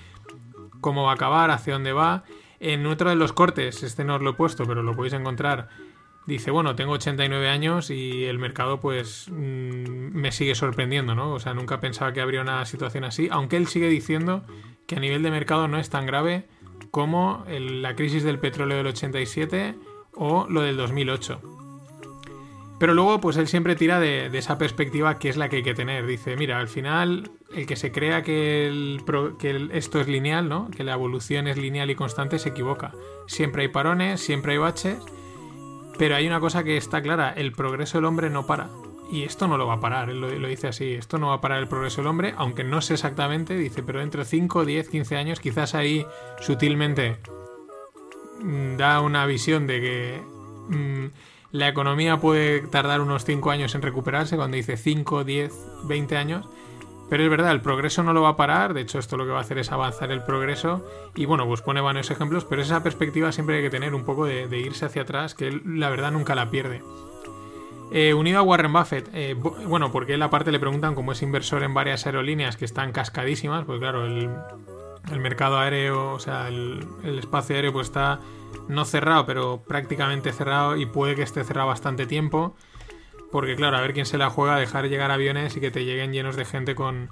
cómo 0.81 1.03
va 1.03 1.11
a 1.11 1.15
acabar, 1.15 1.51
hacia 1.51 1.73
dónde 1.73 1.93
va. 1.93 2.23
En 2.59 2.85
otro 2.85 3.09
de 3.09 3.15
los 3.15 3.33
cortes, 3.33 3.83
este 3.83 4.05
no 4.05 4.15
os 4.15 4.21
lo 4.21 4.31
he 4.31 4.33
puesto, 4.33 4.65
pero 4.65 4.81
lo 4.81 4.95
podéis 4.95 5.13
encontrar, 5.13 5.69
dice, 6.25 6.51
bueno, 6.51 6.75
tengo 6.75 6.93
89 6.93 7.49
años 7.49 7.89
y 7.89 8.25
el 8.25 8.39
mercado 8.39 8.79
pues 8.79 9.27
mm, 9.29 10.15
me 10.15 10.31
sigue 10.31 10.55
sorprendiendo, 10.55 11.15
¿no? 11.15 11.31
O 11.31 11.39
sea, 11.39 11.53
nunca 11.53 11.79
pensaba 11.79 12.13
que 12.13 12.21
habría 12.21 12.41
una 12.41 12.65
situación 12.65 13.03
así, 13.03 13.27
aunque 13.31 13.57
él 13.57 13.67
sigue 13.67 13.89
diciendo 13.89 14.43
que 14.87 14.95
a 14.95 14.99
nivel 14.99 15.23
de 15.23 15.31
mercado 15.31 15.67
no 15.67 15.77
es 15.77 15.89
tan 15.89 16.05
grave 16.05 16.45
como 16.91 17.45
la 17.47 17.95
crisis 17.95 18.23
del 18.23 18.39
petróleo 18.39 18.77
del 18.77 18.87
87 18.87 19.75
o 20.13 20.47
lo 20.49 20.61
del 20.61 20.77
2008. 20.77 21.41
Pero 22.77 22.93
luego, 22.93 23.21
pues 23.21 23.37
él 23.37 23.47
siempre 23.47 23.75
tira 23.75 24.01
de, 24.01 24.25
esa 24.37 24.57
perspectiva 24.57 25.17
que 25.17 25.29
es 25.29 25.37
la 25.37 25.47
que 25.47 25.57
hay 25.57 25.63
que 25.63 25.73
tener. 25.73 26.05
Dice, 26.05 26.35
mira, 26.35 26.59
al 26.59 26.67
final, 26.67 27.31
el 27.53 27.65
que 27.65 27.77
se 27.77 27.93
crea 27.93 28.21
que, 28.21 28.99
que 29.39 29.69
esto 29.71 30.01
es 30.01 30.07
lineal, 30.09 30.49
¿no? 30.49 30.69
Que 30.69 30.83
la 30.83 30.93
evolución 30.93 31.47
es 31.47 31.57
lineal 31.57 31.89
y 31.89 31.95
constante, 31.95 32.37
se 32.37 32.49
equivoca. 32.49 32.91
Siempre 33.27 33.63
hay 33.63 33.67
parones, 33.69 34.19
siempre 34.19 34.53
hay 34.53 34.57
baches 34.57 34.97
pero 35.97 36.15
hay 36.15 36.27
una 36.27 36.39
cosa 36.39 36.63
que 36.63 36.77
está 36.77 37.01
clara, 37.01 37.33
el 37.35 37.51
progreso 37.51 37.97
del 37.97 38.05
hombre 38.05 38.29
no 38.29 38.45
para. 38.45 38.69
Y 39.11 39.23
esto 39.23 39.47
no 39.47 39.57
lo 39.57 39.67
va 39.67 39.75
a 39.75 39.79
parar, 39.79 40.09
él 40.09 40.19
lo, 40.19 40.47
dice 40.47 40.67
así, 40.67 40.93
esto 40.93 41.19
no 41.19 41.27
va 41.27 41.35
a 41.35 41.41
parar 41.41 41.59
el 41.59 41.67
progreso 41.67 41.97
del 42.01 42.07
hombre, 42.07 42.33
aunque 42.37 42.63
no 42.63 42.81
sé 42.81 42.95
exactamente, 42.95 43.55
dice, 43.55 43.83
pero 43.83 43.99
dentro 43.99 44.23
de 44.23 44.25
5, 44.25 44.65
10, 44.65 44.89
15 44.89 45.15
años, 45.15 45.39
quizás 45.39 45.75
ahí 45.75 46.05
sutilmente 46.39 47.17
mm, 48.41 48.77
da 48.77 49.01
una 49.01 49.27
visión 49.27 49.67
de 49.67 49.81
que 49.81 50.21
mm, 50.69 51.05
la 51.51 51.67
economía 51.67 52.17
puede 52.17 52.61
tardar 52.61 52.99
unos 52.99 53.25
5 53.25 53.51
años 53.51 53.75
en 53.75 53.83
recuperarse, 53.83 54.37
cuando 54.37 54.57
dice 54.57 54.75
5, 54.75 55.23
10, 55.23 55.53
20 55.83 56.17
años, 56.17 56.47
pero 57.09 57.23
es 57.23 57.29
verdad, 57.29 57.51
el 57.51 57.61
progreso 57.61 58.01
no 58.03 58.13
lo 58.13 58.23
va 58.23 58.29
a 58.29 58.35
parar, 58.35 58.73
de 58.73 58.81
hecho 58.81 58.97
esto 58.97 59.17
lo 59.17 59.25
que 59.25 59.31
va 59.31 59.37
a 59.37 59.41
hacer 59.41 59.59
es 59.59 59.71
avanzar 59.71 60.11
el 60.11 60.23
progreso 60.23 60.85
y 61.15 61.25
bueno, 61.25 61.45
pues 61.45 61.61
pone 61.61 61.81
varios 61.81 62.09
ejemplos, 62.09 62.45
pero 62.45 62.61
esa 62.61 62.81
perspectiva 62.81 63.31
siempre 63.31 63.57
hay 63.57 63.63
que 63.63 63.69
tener 63.69 63.93
un 63.93 64.05
poco 64.05 64.25
de, 64.25 64.57
irse 64.57 64.85
hacia 64.85 65.03
atrás, 65.03 65.35
que 65.35 65.61
la 65.65 65.89
verdad 65.89 66.11
nunca 66.11 66.33
la 66.33 66.49
pierde. 66.49 66.81
Eh, 67.91 68.15
unido 68.15 68.39
a 68.39 68.41
Warren 68.41 68.73
Buffett, 68.73 69.09
eh, 69.13 69.35
bueno, 69.35 69.91
porque 69.91 70.15
él 70.15 70.21
aparte 70.23 70.51
le 70.51 70.59
preguntan 70.59 70.95
cómo 70.95 71.11
es 71.11 71.21
inversor 71.21 71.61
en 71.61 71.75
varias 71.75 72.07
aerolíneas 72.07 72.57
que 72.57 72.65
están 72.65 72.91
cascadísimas, 72.91 73.65
pues 73.65 73.79
claro, 73.79 74.05
el, 74.05 74.29
mercado 75.19 75.59
aéreo, 75.59 76.13
o 76.13 76.19
sea, 76.19 76.47
el, 76.47 76.83
el, 77.03 77.19
espacio 77.19 77.55
aéreo 77.55 77.71
pues 77.71 77.87
está 77.87 78.19
no 78.67 78.83
cerrado, 78.85 79.27
pero 79.27 79.61
prácticamente 79.67 80.33
cerrado 80.33 80.75
y 80.75 80.87
puede 80.87 81.13
que 81.13 81.21
esté 81.21 81.43
cerrado 81.43 81.67
bastante 81.67 82.07
tiempo. 82.07 82.55
Porque 83.31 83.55
claro, 83.55 83.77
a 83.77 83.81
ver 83.81 83.93
quién 83.93 84.05
se 84.05 84.17
la 84.17 84.29
juega 84.29 84.55
a 84.55 84.59
dejar 84.59 84.87
llegar 84.87 85.11
aviones 85.11 85.55
y 85.57 85.59
que 85.59 85.71
te 85.71 85.85
lleguen 85.85 86.13
llenos 86.13 86.35
de 86.35 86.45
gente 86.45 86.75
con, 86.75 87.09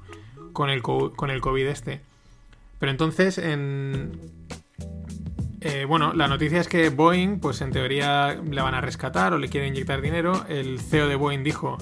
con, 0.53 0.70
el, 0.70 0.82
con 0.82 1.30
el 1.30 1.41
COVID 1.41 1.68
este. 1.68 2.01
Pero 2.80 2.91
entonces, 2.91 3.38
en... 3.38 4.20
Eh, 5.61 5.86
bueno, 5.86 6.14
la 6.14 6.28
noticia 6.28 6.59
es 6.59 6.68
que 6.68 6.89
Boeing, 6.89 7.39
pues 7.39 7.61
en 7.61 7.72
teoría 7.72 8.34
le 8.34 8.61
van 8.61 8.76
a 8.76 8.82
rescatar 8.82 9.34
o 9.34 9.38
le 9.38 9.47
quieren 9.47 9.70
inyectar 9.70 10.01
dinero. 10.01 10.45
El 10.49 10.80
CEO 10.82 11.07
de 11.07 11.16
Boeing 11.16 11.43
dijo 11.43 11.78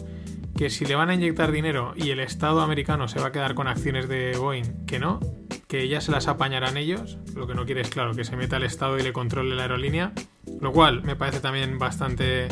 que 0.55 0.69
si 0.69 0.85
le 0.85 0.93
van 0.93 1.09
a 1.09 1.15
inyectar 1.15 1.51
dinero 1.51 1.93
y 1.95 2.11
el 2.11 2.19
Estado 2.19 2.61
americano 2.61 3.07
se 3.07 3.19
va 3.19 3.29
a 3.29 3.31
quedar 3.31 3.55
con 3.55 3.67
acciones 3.67 4.07
de 4.07 4.37
Boeing, 4.37 4.85
que 4.85 4.99
no, 4.99 5.19
que 5.67 5.87
ya 5.87 6.01
se 6.01 6.11
las 6.11 6.27
apañarán 6.27 6.77
ellos. 6.77 7.17
Lo 7.35 7.47
que 7.47 7.55
no 7.55 7.65
quiere 7.65 7.81
es, 7.81 7.89
claro, 7.89 8.13
que 8.13 8.23
se 8.23 8.35
meta 8.35 8.57
el 8.57 8.63
Estado 8.63 8.99
y 8.99 9.01
le 9.01 9.11
controle 9.13 9.55
la 9.55 9.63
aerolínea. 9.63 10.11
Lo 10.59 10.71
cual 10.71 11.01
me 11.01 11.15
parece 11.15 11.39
también 11.39 11.79
bastante 11.79 12.47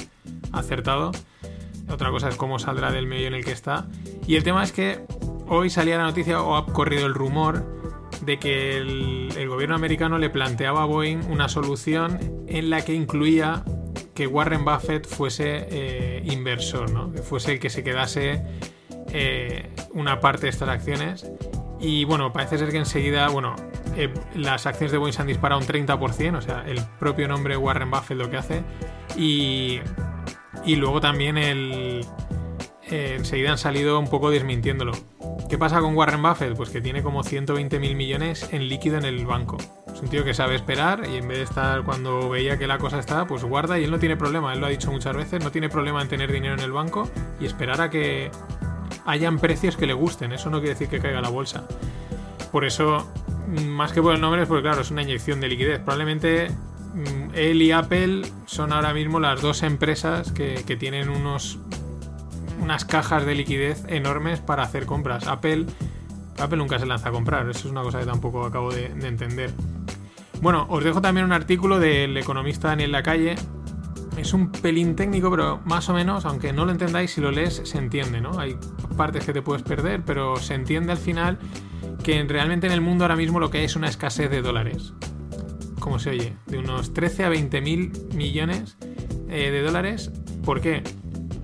acertado. 0.51 1.11
Otra 1.89 2.09
cosa 2.11 2.29
es 2.29 2.35
cómo 2.35 2.59
saldrá 2.59 2.91
del 2.91 3.07
medio 3.07 3.27
en 3.27 3.33
el 3.33 3.43
que 3.43 3.51
está. 3.51 3.87
Y 4.27 4.35
el 4.35 4.43
tema 4.43 4.63
es 4.63 4.71
que 4.71 4.99
hoy 5.47 5.69
salía 5.69 5.97
la 5.97 6.03
noticia 6.03 6.41
o 6.41 6.55
ha 6.55 6.65
corrido 6.65 7.05
el 7.05 7.13
rumor 7.13 7.65
de 8.21 8.37
que 8.37 8.77
el, 8.77 9.47
gobierno 9.47 9.75
americano 9.75 10.17
le 10.17 10.29
planteaba 10.29 10.83
a 10.83 10.85
Boeing 10.85 11.25
una 11.29 11.49
solución 11.49 12.19
en 12.47 12.69
la 12.69 12.83
que 12.83 12.93
incluía 12.93 13.63
que 14.13 14.27
Warren 14.27 14.63
Buffett 14.63 15.07
fuese 15.07 15.67
eh, 15.69 16.21
inversor, 16.25 16.91
¿no? 16.91 17.11
que 17.11 17.21
fuese 17.21 17.53
el 17.53 17.59
que 17.59 17.69
se 17.69 17.83
quedase 17.83 18.43
eh, 19.11 19.69
una 19.93 20.19
parte 20.19 20.43
de 20.43 20.49
estas 20.49 20.69
acciones. 20.69 21.25
Y 21.79 22.03
bueno, 22.03 22.33
parece 22.33 22.57
ser 22.57 22.69
que 22.69 22.77
enseguida, 22.77 23.29
bueno, 23.29 23.55
eh, 23.95 24.13
las 24.35 24.65
acciones 24.65 24.91
de 24.91 24.97
Boeing 24.97 25.13
se 25.13 25.21
han 25.21 25.27
disparado 25.27 25.61
un 25.61 25.67
30%, 25.67 26.37
o 26.37 26.41
sea, 26.41 26.63
el 26.67 26.81
propio 26.99 27.27
nombre 27.27 27.57
Warren 27.57 27.89
Buffett 27.89 28.17
lo 28.17 28.29
que 28.29 28.37
hace. 28.37 28.63
Y, 29.17 29.79
y 30.65 30.75
luego 30.75 31.01
también 31.01 31.37
el, 31.37 32.05
eh, 32.89 33.15
enseguida 33.17 33.51
han 33.51 33.57
salido 33.57 33.99
un 33.99 34.09
poco 34.09 34.31
desmintiéndolo. 34.31 34.93
¿Qué 35.49 35.57
pasa 35.57 35.79
con 35.79 35.95
Warren 35.95 36.21
Buffett? 36.21 36.55
Pues 36.55 36.69
que 36.69 36.81
tiene 36.81 37.01
como 37.01 37.23
120 37.23 37.79
mil 37.79 37.95
millones 37.95 38.47
en 38.51 38.67
líquido 38.67 38.97
en 38.97 39.05
el 39.05 39.25
banco. 39.25 39.57
Es 39.93 40.01
un 40.01 40.09
tío 40.09 40.23
que 40.23 40.33
sabe 40.33 40.55
esperar 40.55 41.03
y 41.11 41.17
en 41.17 41.27
vez 41.27 41.37
de 41.37 41.43
estar 41.43 41.83
cuando 41.83 42.29
veía 42.29 42.57
que 42.57 42.67
la 42.67 42.77
cosa 42.77 42.99
está, 42.99 43.25
pues 43.25 43.43
guarda 43.43 43.79
y 43.79 43.83
él 43.83 43.91
no 43.91 43.99
tiene 43.99 44.15
problema, 44.15 44.53
él 44.53 44.59
lo 44.59 44.67
ha 44.67 44.69
dicho 44.69 44.91
muchas 44.91 45.15
veces, 45.15 45.43
no 45.43 45.51
tiene 45.51 45.69
problema 45.69 46.01
en 46.01 46.07
tener 46.07 46.31
dinero 46.31 46.53
en 46.53 46.59
el 46.61 46.71
banco 46.71 47.09
y 47.39 47.45
esperar 47.45 47.81
a 47.81 47.89
que 47.89 48.31
hayan 49.05 49.39
precios 49.39 49.75
que 49.75 49.87
le 49.87 49.93
gusten. 49.93 50.31
Eso 50.31 50.49
no 50.49 50.59
quiere 50.59 50.73
decir 50.73 50.87
que 50.87 50.99
caiga 50.99 51.21
la 51.21 51.29
bolsa. 51.29 51.67
Por 52.51 52.65
eso, 52.65 53.07
más 53.47 53.91
que 53.91 54.01
por 54.01 54.15
el 54.15 54.21
nombre, 54.21 54.43
es 54.43 54.47
porque 54.47 54.63
claro, 54.63 54.81
es 54.81 54.91
una 54.91 55.01
inyección 55.01 55.39
de 55.41 55.47
liquidez. 55.47 55.79
Probablemente 55.79 56.49
mm, 56.93 57.18
él 57.39 57.61
y 57.61 57.71
Apple 57.71 58.23
son 58.45 58.73
ahora 58.73 58.93
mismo 58.93 59.19
las 59.19 59.41
dos 59.41 59.63
empresas 59.63 60.31
que, 60.31 60.59
tienen 60.79 61.09
unos 61.09 61.59
unas 62.61 62.83
cajas 62.83 63.25
de 63.25 63.35
liquidez 63.35 63.83
enormes 63.87 64.41
para 64.41 64.63
hacer 64.63 64.85
compras. 64.85 65.27
Apple, 65.27 65.65
Apple 66.37 66.57
nunca 66.57 66.77
se 66.77 66.85
lanza 66.85 67.09
a 67.09 67.11
comprar, 67.11 67.49
eso 67.49 67.67
es 67.67 67.71
una 67.71 67.81
cosa 67.81 67.99
que 67.99 68.05
tampoco 68.05 68.45
acabo 68.45 68.71
de, 68.71 68.89
de 68.89 69.07
entender. 69.07 69.53
Bueno, 70.41 70.67
os 70.69 70.83
dejo 70.83 71.01
también 71.01 71.25
un 71.25 71.31
artículo 71.31 71.79
del 71.79 72.15
economista 72.17 72.69
Daniel 72.69 72.91
Lacalle. 72.91 73.35
Es 74.17 74.33
un 74.33 74.51
pelín 74.51 74.95
técnico, 74.95 75.31
pero 75.31 75.61
más 75.63 75.87
o 75.87 75.93
menos, 75.93 76.25
aunque 76.25 76.51
no 76.51 76.65
lo 76.65 76.71
entendáis, 76.71 77.11
si 77.11 77.21
lo 77.21 77.31
lees 77.31 77.61
se 77.63 77.77
entiende, 77.77 78.19
¿no? 78.19 78.37
Hay 78.37 78.57
partes 78.97 79.25
que 79.25 79.31
te 79.31 79.41
puedes 79.41 79.63
perder, 79.63 80.03
pero 80.05 80.35
se 80.37 80.55
entiende 80.55 80.91
al 80.91 80.97
final 80.97 81.39
que 82.03 82.21
realmente 82.23 82.67
en 82.67 82.73
el 82.73 82.81
mundo 82.81 83.05
ahora 83.05 83.15
mismo 83.15 83.39
lo 83.39 83.49
que 83.49 83.59
hay 83.59 83.65
es 83.65 83.77
una 83.77 83.87
escasez 83.87 84.29
de 84.29 84.41
dólares. 84.41 84.93
Como 85.80 85.99
se 85.99 86.11
oye, 86.11 86.34
de 86.47 86.57
unos 86.57 86.93
13 86.93 87.25
a 87.25 87.30
20 87.30 87.61
mil 87.61 87.91
millones 88.13 88.77
eh, 89.30 89.51
de 89.51 89.61
dólares. 89.61 90.11
¿Por 90.43 90.61
qué? 90.61 90.84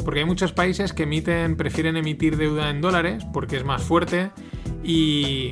Porque 0.03 0.19
hay 0.19 0.25
muchos 0.25 0.51
países 0.51 0.93
que 0.93 1.03
emiten, 1.03 1.55
prefieren 1.57 1.97
emitir 1.97 2.37
deuda 2.37 2.69
en 2.69 2.81
dólares 2.81 3.25
porque 3.33 3.57
es 3.57 3.63
más 3.63 3.81
fuerte 3.81 4.31
y, 4.83 5.51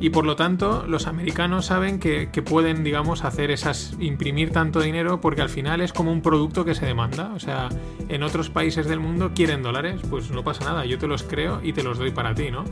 y 0.00 0.10
por 0.10 0.26
lo 0.26 0.36
tanto 0.36 0.84
los 0.86 1.06
americanos 1.06 1.66
saben 1.66 2.00
que, 2.00 2.30
que, 2.30 2.42
pueden, 2.42 2.82
digamos, 2.82 3.24
hacer 3.24 3.50
esas, 3.50 3.96
imprimir 4.00 4.50
tanto 4.50 4.80
dinero 4.80 5.20
porque 5.20 5.42
al 5.42 5.48
final 5.48 5.80
es 5.80 5.92
como 5.92 6.12
un 6.12 6.22
producto 6.22 6.64
que 6.64 6.74
se 6.74 6.86
demanda. 6.86 7.32
O 7.34 7.40
sea, 7.40 7.68
en 8.08 8.22
otros 8.22 8.50
países 8.50 8.86
del 8.86 9.00
mundo 9.00 9.32
quieren 9.34 9.62
dólares, 9.62 10.00
pues 10.10 10.30
no 10.30 10.42
pasa 10.42 10.64
nada, 10.64 10.84
yo 10.84 10.98
te 10.98 11.06
los 11.06 11.22
creo 11.22 11.60
y 11.62 11.72
te 11.72 11.82
los 11.82 11.98
doy 11.98 12.10
para 12.10 12.34
ti, 12.34 12.50
¿no? 12.50 12.64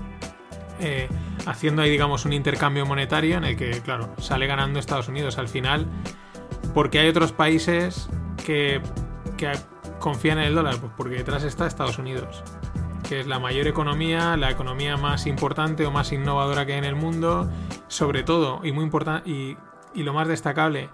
Eh, 0.80 1.08
haciendo 1.46 1.82
ahí, 1.82 1.90
digamos, 1.90 2.24
un 2.24 2.32
intercambio 2.32 2.84
monetario 2.86 3.38
en 3.38 3.44
el 3.44 3.56
que, 3.56 3.80
claro, 3.82 4.14
sale 4.18 4.46
ganando 4.46 4.78
Estados 4.78 5.08
Unidos 5.08 5.38
al 5.38 5.48
final 5.48 5.86
porque 6.74 6.98
hay 6.98 7.08
otros 7.08 7.32
países 7.32 8.08
que, 8.44 8.82
confían 9.98 10.38
en 10.38 10.44
el 10.44 10.54
dólar? 10.54 10.76
Pues 10.78 10.92
porque 10.96 11.14
detrás 11.16 11.42
está 11.42 11.66
Estados 11.66 11.98
Unidos, 11.98 12.44
que 13.08 13.20
es 13.20 13.26
la 13.26 13.38
mayor 13.38 13.66
economía, 13.66 14.36
la 14.36 14.50
economía 14.50 14.96
más 14.96 15.26
importante 15.26 15.86
o 15.86 15.90
más 15.90 16.12
innovadora 16.12 16.66
que 16.66 16.72
hay 16.72 16.78
en 16.78 16.84
el 16.84 16.94
mundo, 16.94 17.50
sobre 17.88 18.22
todo 18.22 18.60
y 18.62 18.72
muy 18.72 18.84
importante 18.84 19.30
y, 19.30 19.56
y 19.94 20.02
lo 20.02 20.12
más 20.12 20.28
destacable, 20.28 20.90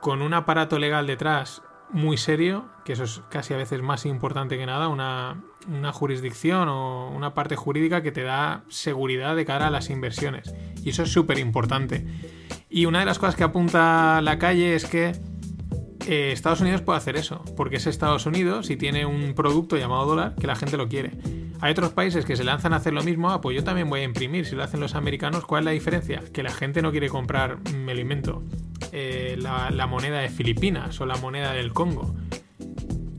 con 0.00 0.20
un 0.20 0.34
aparato 0.34 0.78
legal 0.78 1.06
detrás 1.06 1.62
muy 1.90 2.16
serio, 2.16 2.66
que 2.84 2.92
eso 2.92 3.04
es 3.04 3.22
casi 3.30 3.54
a 3.54 3.56
veces 3.56 3.80
más 3.80 4.04
importante 4.04 4.58
que 4.58 4.66
nada, 4.66 4.88
una, 4.88 5.36
una, 5.68 5.92
jurisdicción 5.92 6.68
o 6.68 7.10
una 7.10 7.34
parte 7.34 7.56
jurídica 7.56 8.02
que 8.02 8.12
te 8.12 8.22
da 8.22 8.64
seguridad 8.68 9.36
de 9.36 9.44
cara 9.44 9.68
a 9.68 9.70
las 9.70 9.90
inversiones. 9.90 10.54
Y 10.82 10.90
eso 10.90 11.02
es 11.02 11.12
súper 11.12 11.38
importante. 11.38 12.06
Y 12.70 12.86
una 12.86 13.00
de 13.00 13.06
las 13.06 13.18
cosas 13.18 13.36
que 13.36 13.44
apunta 13.44 14.20
la 14.20 14.38
calle 14.38 14.74
es 14.74 14.86
que 14.86 15.12
eh, 16.06 16.32
Estados 16.32 16.60
Unidos 16.60 16.82
puede 16.82 16.98
hacer 16.98 17.16
eso, 17.16 17.42
porque 17.56 17.76
es 17.76 17.86
Estados 17.86 18.26
Unidos 18.26 18.68
y 18.70 18.76
tiene 18.76 19.06
un 19.06 19.34
producto 19.34 19.76
llamado 19.76 20.04
dólar 20.04 20.34
que 20.34 20.46
la 20.46 20.56
gente 20.56 20.76
lo 20.76 20.88
quiere. 20.88 21.12
Hay 21.60 21.72
otros 21.72 21.92
países 21.92 22.26
que 22.26 22.36
se 22.36 22.44
lanzan 22.44 22.74
a 22.74 22.76
hacer 22.76 22.92
lo 22.92 23.02
mismo, 23.02 23.30
ah, 23.30 23.40
pues 23.40 23.56
yo 23.56 23.64
también 23.64 23.88
voy 23.88 24.00
a 24.00 24.04
imprimir, 24.04 24.44
si 24.44 24.54
lo 24.54 24.62
hacen 24.62 24.80
los 24.80 24.94
americanos, 24.94 25.46
¿cuál 25.46 25.62
es 25.62 25.64
la 25.64 25.70
diferencia? 25.70 26.22
Que 26.32 26.42
la 26.42 26.50
gente 26.50 26.82
no 26.82 26.90
quiere 26.90 27.08
comprar, 27.08 27.58
me 27.72 27.92
alimento, 27.92 28.42
eh, 28.92 29.36
la, 29.38 29.70
la 29.70 29.86
moneda 29.86 30.18
de 30.18 30.28
Filipinas 30.28 31.00
o 31.00 31.06
la 31.06 31.16
moneda 31.16 31.52
del 31.52 31.72
Congo. 31.72 32.14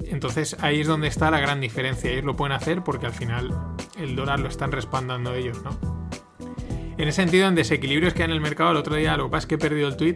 Entonces 0.09 0.55
ahí 0.61 0.81
es 0.81 0.87
donde 0.87 1.07
está 1.07 1.31
la 1.31 1.39
gran 1.39 1.61
diferencia. 1.61 2.11
Ellos 2.11 2.25
lo 2.25 2.35
pueden 2.35 2.53
hacer 2.53 2.83
porque 2.83 3.05
al 3.05 3.13
final 3.13 3.53
el 3.97 4.15
dólar 4.15 4.39
lo 4.39 4.49
están 4.49 4.71
respaldando 4.71 5.33
ellos, 5.33 5.61
¿no? 5.63 5.77
En 6.97 7.07
ese 7.07 7.21
sentido, 7.21 7.47
en 7.47 7.55
desequilibrios 7.55 8.13
que 8.13 8.23
hay 8.23 8.29
en 8.29 8.31
el 8.31 8.41
mercado, 8.41 8.71
el 8.71 8.77
otro 8.77 8.95
día 8.95 9.17
lo 9.17 9.25
que 9.25 9.31
pasa 9.31 9.39
es 9.39 9.45
que 9.47 9.55
he 9.55 9.57
perdido 9.57 9.89
el 9.89 9.97
tweet, 9.97 10.15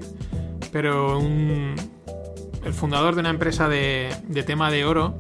pero 0.72 1.20
un, 1.20 1.76
el 2.64 2.74
fundador 2.74 3.16
de 3.16 3.20
una 3.20 3.30
empresa 3.30 3.68
de, 3.68 4.16
tema 4.46 4.72
de 4.72 4.86
oro, 4.86 5.18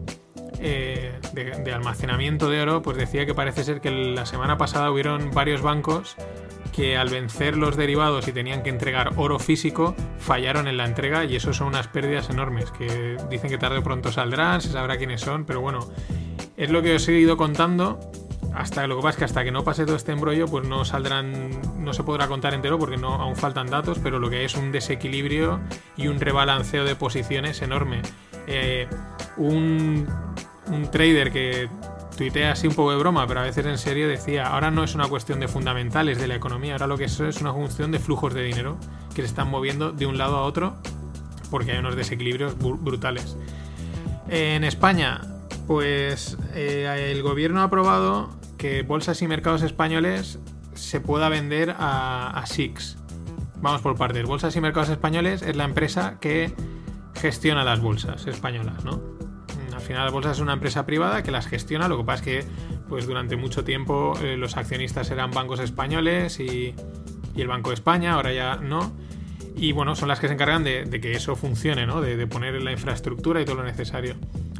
eh, 0.59 1.19
de, 1.33 1.43
de, 1.43 1.73
almacenamiento 1.73 2.49
de 2.49 2.61
oro, 2.61 2.81
pues 2.81 2.95
decía 2.97 3.25
que 3.25 3.33
parece 3.33 3.65
ser 3.65 3.81
que 3.81 3.91
la 3.91 4.25
semana 4.25 4.57
pasada 4.57 4.89
hubieron 4.89 5.31
varios 5.31 5.61
bancos 5.61 6.15
que 6.71 6.97
al 6.97 7.09
vencer 7.09 7.57
los 7.57 7.75
derivados 7.75 8.27
y 8.27 8.31
tenían 8.31 8.63
que 8.63 8.69
entregar 8.69 9.13
oro 9.15 9.39
físico, 9.39 9.95
fallaron 10.19 10.67
en 10.67 10.77
la 10.77 10.85
entrega 10.85 11.25
y 11.25 11.35
eso 11.35 11.53
son 11.53 11.67
unas 11.67 11.87
pérdidas 11.87 12.29
enormes, 12.29 12.71
que 12.71 13.17
dicen 13.29 13.49
que 13.49 13.57
tarde 13.57 13.79
o 13.79 13.83
pronto 13.83 14.11
saldrán, 14.11 14.61
se 14.61 14.69
sabrá 14.69 14.97
quiénes 14.97 15.21
son, 15.21 15.45
pero 15.45 15.61
bueno, 15.61 15.79
es 16.57 16.69
lo 16.69 16.81
que 16.81 16.95
os 16.95 17.07
he 17.07 17.13
ido 17.13 17.37
contando 17.37 17.99
hasta 18.53 18.87
lo 18.87 18.97
que 18.97 19.03
pasa 19.03 19.09
es 19.09 19.17
que 19.17 19.25
hasta 19.25 19.43
que 19.43 19.51
no 19.51 19.63
pase 19.63 19.85
todo 19.85 19.95
este 19.95 20.11
embrollo, 20.11 20.47
pues 20.47 20.67
no 20.67 20.83
saldrán, 20.83 21.51
no 21.77 21.93
se 21.93 22.03
podrá 22.03 22.27
contar 22.27 22.53
entero 22.53 22.79
porque 22.79 22.97
no 22.97 23.15
aún 23.15 23.35
faltan 23.35 23.67
datos, 23.67 23.99
pero 24.01 24.19
lo 24.19 24.29
que 24.29 24.37
hay 24.37 24.45
es 24.45 24.55
un 24.55 24.71
desequilibrio 24.71 25.59
y 25.95 26.07
un 26.07 26.19
rebalanceo 26.19 26.83
de 26.83 26.95
posiciones 26.95 27.61
enorme. 27.61 28.01
Eh, 28.47 28.87
un, 29.37 30.07
un 30.67 30.91
trader 30.91 31.31
que 31.31 31.69
tuitea 32.19 32.51
así 32.51 32.67
un 32.67 32.75
poco 32.75 32.91
de 32.91 32.97
broma, 32.97 33.25
pero 33.27 33.39
a 33.39 33.43
veces 33.43 33.65
en 33.65 33.77
serio 33.77 34.09
decía, 34.09 34.47
ahora 34.47 34.71
no 34.71 34.83
es 34.83 34.93
una 34.93 35.07
cuestión 35.07 35.39
de 35.39 35.47
fundamentales 35.47 36.19
de 36.19 36.27
la 36.27 36.35
economía, 36.35 36.73
ahora 36.73 36.85
lo 36.85 36.97
que 36.97 37.05
es 37.05 37.17
es 37.21 37.39
una 37.39 37.53
cuestión 37.53 37.93
de 37.93 37.99
flujos 37.99 38.33
de 38.33 38.43
dinero 38.43 38.77
que 39.15 39.21
se 39.21 39.27
están 39.29 39.49
moviendo 39.49 39.93
de 39.93 40.05
un 40.05 40.17
lado 40.17 40.35
a 40.35 40.41
otro 40.41 40.75
porque 41.49 41.71
hay 41.71 41.77
unos 41.77 41.95
desequilibrios 41.95 42.57
brutales. 42.57 43.37
En 44.27 44.65
España, 44.65 45.21
pues 45.65 46.37
eh, 46.53 47.13
el 47.15 47.23
gobierno 47.23 47.61
ha 47.61 47.63
aprobado 47.63 48.29
que 48.57 48.81
bolsas 48.81 49.21
y 49.21 49.27
mercados 49.29 49.61
españoles 49.61 50.39
se 50.73 50.99
pueda 50.99 51.29
vender 51.29 51.73
a, 51.79 52.31
a 52.31 52.45
SIX. 52.45 52.97
Vamos 53.61 53.79
por 53.79 53.95
partes. 53.95 54.25
Bolsas 54.25 54.53
y 54.57 54.59
mercados 54.59 54.89
españoles 54.89 55.41
es 55.41 55.55
la 55.55 55.63
empresa 55.63 56.17
que 56.19 56.53
gestiona 57.15 57.63
las 57.63 57.79
bolsas 57.79 58.27
españolas, 58.27 58.83
¿no? 58.83 59.18
Al 59.89 59.93
final 59.93 60.05
la 60.05 60.11
bolsa 60.11 60.31
es 60.33 60.39
una 60.39 60.53
empresa 60.53 60.85
privada 60.85 61.23
que 61.23 61.31
las 61.31 61.47
gestiona, 61.47 61.87
lo 61.87 61.97
que 61.97 62.03
pasa 62.03 62.23
es 62.23 62.43
que 62.43 62.51
pues 62.89 63.07
durante 63.07 63.37
mucho 63.37 63.63
tiempo 63.63 64.13
eh, 64.21 64.37
los 64.37 64.55
accionistas 64.55 65.09
eran 65.09 65.31
bancos 65.31 65.59
españoles 65.59 66.39
y, 66.39 66.75
el 67.35 67.47
Banco 67.47 67.69
de 67.71 67.73
España, 67.73 68.13
ahora 68.13 68.31
ya 68.31 68.57
no. 68.57 68.91
Y 69.55 69.71
bueno, 69.71 69.95
son 69.95 70.09
las 70.09 70.19
que 70.19 70.27
se 70.27 70.33
encargan 70.33 70.63
de, 70.63 70.87
que 71.01 71.13
eso 71.13 71.35
funcione, 71.35 71.87
¿no? 71.87 72.01
De, 72.01 72.17
de, 72.17 72.27
poner 72.27 72.61
la 72.61 72.71
infraestructura 72.71 73.41
y 73.41 73.45
todo 73.45 73.55
lo 73.55 73.63
necesario. 73.63 74.13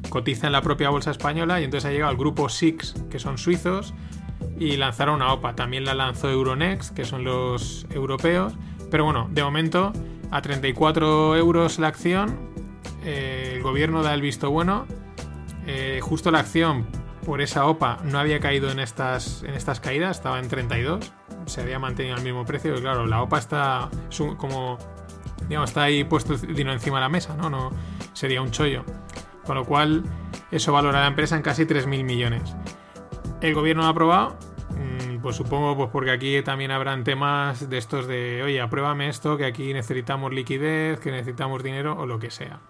Cotiza 0.10 0.48
en 0.48 0.54
la 0.54 0.64
propia 0.64 0.90
bolsa 0.90 1.12
española 1.12 1.62
y 1.62 1.66
entonces 1.66 1.88
ha 1.88 1.92
llegado 1.92 2.12
el 2.12 2.18
grupo 2.18 2.50
SIX, 2.50 2.96
que 3.12 3.20
son 3.20 3.38
suizos, 3.38 3.94
y 4.58 4.78
lanzaron 4.78 5.16
una 5.16 5.32
OPA. 5.34 5.56
También 5.56 5.86
la 5.86 5.94
lanzó 5.94 6.30
Euronext, 6.32 6.96
que 6.96 7.06
son 7.06 7.24
los 7.24 7.86
europeos. 7.92 8.54
Pero 8.90 9.04
bueno, 9.04 9.30
de 9.32 9.44
momento 9.44 9.94
a 10.32 10.42
34 10.42 11.36
euros 11.36 11.78
la 11.78 11.90
acción, 11.90 12.40
eh, 13.04 13.54
el 13.58 13.62
gobierno 13.62 14.02
da 14.02 14.16
el 14.16 14.22
visto 14.22 14.50
bueno. 14.50 14.88
Eh, 15.72 16.00
justo 16.02 16.32
la 16.32 16.40
acción 16.40 16.88
por 17.24 17.42
esa 17.42 17.68
OPA 17.68 18.00
no 18.04 18.18
había 18.18 18.40
caído 18.40 18.72
en 18.72 18.80
estas, 18.80 19.44
en 19.44 19.54
estas 19.54 19.80
caídas, 19.80 20.18
estaba 20.18 20.40
en 20.40 20.48
32 20.48 21.14
se 21.46 21.62
había 21.62 21.80
mantenido 21.80 22.16
al 22.16 22.24
mismo 22.24 22.46
precio. 22.46 22.76
Y 22.76 22.82
claro, 22.82 23.06
la 23.06 23.22
OPA 23.22 23.40
está 23.40 23.90
como. 24.38 24.78
Digamos, 25.48 25.70
está 25.70 25.84
ahí 25.84 26.04
puesto 26.04 26.38
dinero 26.38 26.74
encima 26.74 26.98
de 26.98 27.02
la 27.02 27.10
mesa, 27.10 27.36
¿no? 27.36 27.50
no 27.50 27.72
sería 28.14 28.42
un 28.42 28.52
chollo. 28.52 28.84
Con 29.46 29.56
lo 29.56 29.66
cual, 29.66 30.04
eso 30.52 30.72
valora 30.72 31.00
a 31.00 31.02
la 31.02 31.08
empresa 31.08 31.36
en 31.36 31.42
casi 31.42 31.66
3.000 31.66 32.04
millones. 32.04 32.56
El 33.42 33.54
gobierno 33.54 33.86
ha 33.86 33.90
aprobado. 33.90 34.38
Pues 35.22 35.36
supongo 35.36 35.76
pues 35.76 35.90
porque 35.92 36.12
aquí 36.12 36.42
también 36.44 36.72
habrán 36.72 37.04
temas 37.04 37.70
de 37.70 37.78
estos 37.78 38.08
de, 38.08 38.42
oye, 38.42 38.62
apruébame 38.62 39.10
esto, 39.10 39.36
que 39.36 39.44
aquí 39.44 39.74
necesitamos 39.74 40.34
liquidez, 40.34 41.02
que 41.02 41.12
necesitamos 41.12 41.62
dinero 41.62 41.98
o 42.00 42.06
lo 42.06 42.20
que 42.20 42.32
sea. 42.32 42.62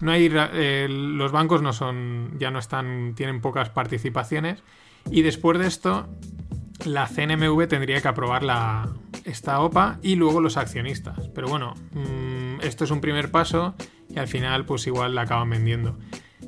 No 0.00 0.12
hay, 0.12 0.30
eh, 0.32 0.86
los 0.88 1.32
bancos 1.32 1.62
no 1.62 1.72
son, 1.72 2.36
ya 2.38 2.50
no 2.50 2.58
están, 2.58 3.14
tienen 3.14 3.40
pocas 3.40 3.70
participaciones. 3.70 4.62
Y 5.10 5.22
después 5.22 5.58
de 5.58 5.66
esto, 5.66 6.08
la 6.84 7.06
CNMV 7.06 7.68
tendría 7.68 8.00
que 8.00 8.08
aprobar 8.08 8.42
la, 8.42 8.88
esta 9.24 9.60
OPA 9.60 9.98
y 10.02 10.16
luego 10.16 10.40
los 10.40 10.56
accionistas. 10.56 11.28
Pero 11.34 11.48
bueno, 11.48 11.74
mm, 11.92 12.60
esto 12.62 12.84
es 12.84 12.90
un 12.90 13.00
primer 13.00 13.30
paso 13.30 13.74
y 14.08 14.18
al 14.18 14.28
final 14.28 14.64
pues 14.64 14.86
igual 14.86 15.14
la 15.14 15.22
acaban 15.22 15.50
vendiendo. 15.50 15.98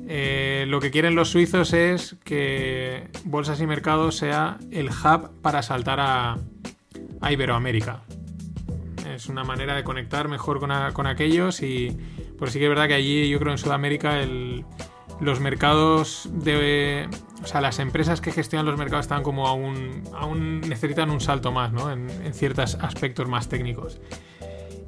Eh, 0.09 0.65
lo 0.67 0.79
que 0.79 0.91
quieren 0.91 1.15
los 1.15 1.29
suizos 1.29 1.73
es 1.73 2.15
que 2.23 3.09
Bolsas 3.25 3.59
y 3.59 3.67
Mercados 3.67 4.15
sea 4.15 4.57
el 4.71 4.89
hub 4.89 5.41
para 5.41 5.61
saltar 5.61 5.99
a, 5.99 6.37
Iberoamérica. 7.29 8.03
Es 9.13 9.27
una 9.27 9.43
manera 9.43 9.75
de 9.75 9.83
conectar 9.83 10.29
mejor 10.29 10.59
con, 10.59 11.07
aquellos 11.07 11.61
y 11.61 11.97
pues 12.37 12.51
sí 12.51 12.59
que 12.59 12.65
es 12.65 12.69
verdad 12.69 12.87
que 12.87 12.93
allí 12.93 13.29
yo 13.29 13.39
creo 13.39 13.51
en 13.51 13.57
Sudamérica 13.57 14.21
los 15.19 15.39
mercados 15.39 16.29
de... 16.31 17.09
O 17.43 17.47
sea, 17.47 17.61
las 17.61 17.79
empresas 17.79 18.21
que 18.21 18.31
gestionan 18.31 18.65
los 18.65 18.77
mercados 18.77 19.05
están 19.05 19.23
como 19.23 19.47
aún, 19.47 20.03
aún 20.13 20.61
necesitan 20.61 21.09
un 21.09 21.21
salto 21.21 21.51
más, 21.51 21.71
¿no? 21.71 21.91
En, 21.91 22.09
en 22.09 22.33
ciertos 22.33 22.75
aspectos 22.75 23.27
más 23.27 23.47
técnicos. 23.47 23.99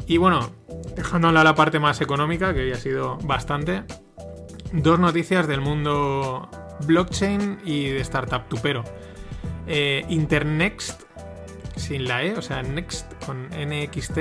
Y 0.08 0.18
bueno, 0.18 0.52
dejando 0.96 1.32
la 1.32 1.54
parte 1.54 1.80
más 1.80 2.02
económica, 2.02 2.54
que 2.54 2.68
ya 2.68 2.76
ha 2.76 2.80
sido 2.80 3.18
bastante, 3.24 3.84
dos 4.74 5.00
noticias 5.00 5.48
del 5.48 5.62
mundo 5.62 6.50
blockchain 6.86 7.60
y 7.64 7.90
de 7.90 8.00
startup 8.02 8.48
tupero. 8.48 8.84
Eh, 9.68 10.04
Internext, 10.10 11.04
sin 11.76 12.08
la 12.08 12.24
E, 12.24 12.34
o 12.34 12.42
sea, 12.42 12.64
Next 12.64 13.14
con 13.24 13.50
NXT, 13.50 14.20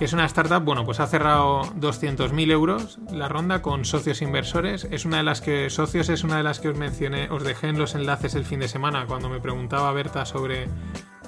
que 0.00 0.06
es 0.06 0.14
una 0.14 0.24
startup, 0.24 0.64
bueno, 0.64 0.86
pues 0.86 0.98
ha 0.98 1.06
cerrado 1.06 1.60
200.000 1.74 2.50
euros 2.50 2.98
la 3.12 3.28
ronda 3.28 3.60
con 3.60 3.84
socios 3.84 4.22
inversores. 4.22 4.88
Es 4.90 5.04
una 5.04 5.18
de 5.18 5.24
las 5.24 5.42
que, 5.42 5.68
socios 5.68 6.08
es 6.08 6.24
una 6.24 6.38
de 6.38 6.42
las 6.42 6.58
que 6.58 6.70
os 6.70 6.78
mencioné, 6.78 7.28
os 7.28 7.44
dejé 7.44 7.68
en 7.68 7.76
los 7.78 7.94
enlaces 7.94 8.34
el 8.34 8.46
fin 8.46 8.60
de 8.60 8.68
semana 8.68 9.04
cuando 9.04 9.28
me 9.28 9.40
preguntaba 9.40 9.92
Berta 9.92 10.24
sobre 10.24 10.68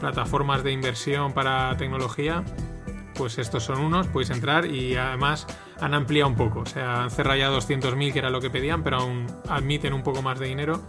plataformas 0.00 0.64
de 0.64 0.72
inversión 0.72 1.34
para 1.34 1.76
tecnología 1.76 2.44
pues 3.14 3.36
estos 3.36 3.62
son 3.62 3.78
unos, 3.78 4.06
podéis 4.06 4.30
entrar 4.30 4.64
y 4.64 4.96
además 4.96 5.46
han 5.78 5.92
ampliado 5.92 6.30
un 6.30 6.36
poco, 6.36 6.60
o 6.60 6.66
sea, 6.66 7.02
han 7.02 7.10
cerrado 7.10 7.38
ya 7.38 7.50
200.000 7.50 8.10
que 8.14 8.20
era 8.20 8.30
lo 8.30 8.40
que 8.40 8.48
pedían, 8.48 8.82
pero 8.82 9.00
aún 9.00 9.26
admiten 9.50 9.92
un 9.92 10.02
poco 10.02 10.22
más 10.22 10.38
de 10.38 10.46
dinero. 10.46 10.80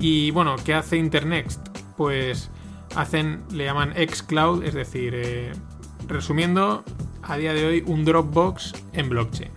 Y 0.00 0.32
bueno, 0.32 0.56
¿qué 0.64 0.74
hace 0.74 0.96
Internext? 0.96 1.64
Pues 1.96 2.50
hacen, 2.96 3.44
le 3.52 3.66
llaman 3.66 3.94
xCloud, 3.94 4.64
es 4.64 4.74
decir, 4.74 5.14
eh, 5.14 5.52
resumiendo, 6.12 6.84
a 7.22 7.36
día 7.36 7.52
de 7.54 7.66
hoy 7.66 7.84
un 7.86 8.04
Dropbox 8.04 8.74
en 8.92 9.08
blockchain, 9.08 9.50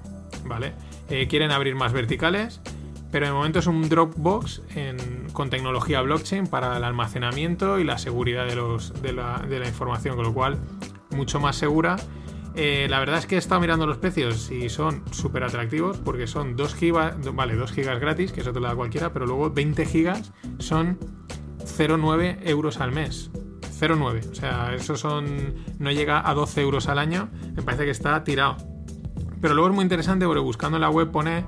¿vale? 0.46 0.74
Eh, 1.10 1.28
quieren 1.28 1.52
abrir 1.52 1.76
más 1.76 1.94
verticales, 1.94 2.62
pero 3.12 3.28
de 3.28 3.32
momento 3.32 3.60
es 3.60 3.68
un 3.68 3.88
Dropbox 3.88 4.62
con 5.32 5.50
tecnología 5.50 6.02
blockchain 6.02 6.48
para 6.48 6.76
el 6.76 6.84
almacenamiento 6.84 7.80
y 7.80 7.84
la 7.84 7.98
seguridad 7.98 8.46
de, 8.46 9.14
la 9.14 9.68
información, 9.68 10.16
con 10.16 10.26
lo 10.26 10.34
cual 10.34 10.58
mucho 11.12 11.40
más 11.40 11.56
segura. 11.56 11.96
Eh, 12.56 12.88
la 12.90 13.00
verdad 13.00 13.20
es 13.20 13.26
que 13.26 13.36
he 13.36 13.38
estado 13.38 13.60
mirando 13.62 13.86
los 13.86 13.98
precios 13.98 14.50
y 14.50 14.70
son 14.70 15.04
súper 15.12 15.44
atractivos 15.44 15.98
porque 15.98 16.26
son 16.26 16.56
2 16.56 16.74
gigas, 16.74 17.16
vale, 17.34 17.56
2 17.56 17.72
gigas 17.72 18.00
gratis, 18.00 18.32
que 18.32 18.42
eso 18.42 18.54
te 18.54 18.60
lo 18.60 18.68
da 18.68 18.76
cualquiera, 18.76 19.12
pero 19.12 19.26
luego 19.26 19.50
20 19.50 19.86
gigas 19.86 20.34
son 20.60 20.98
0,9 21.60 22.40
euros 22.44 22.80
al 22.80 22.92
mes. 22.92 23.30
0,9, 23.80 24.32
o 24.32 24.36
sea, 24.36 24.74
eso 24.74 24.96
son, 24.96 25.56
no 25.80 25.92
llega 25.92 26.28
a 26.28 26.34
12 26.34 26.62
euros 26.62 26.88
al 26.88 27.00
año, 27.00 27.30
me 27.56 27.62
parece 27.62 27.86
que 27.86 27.92
está 27.92 28.24
tirado. 28.24 28.58
Pero 29.42 29.54
luego 29.54 29.70
es 29.70 29.76
muy 29.76 29.84
interesante 29.84 30.26
porque 30.26 30.42
buscando 30.42 30.78
en 30.78 30.82
la 30.82 30.90
web 30.90 31.12
pone, 31.12 31.46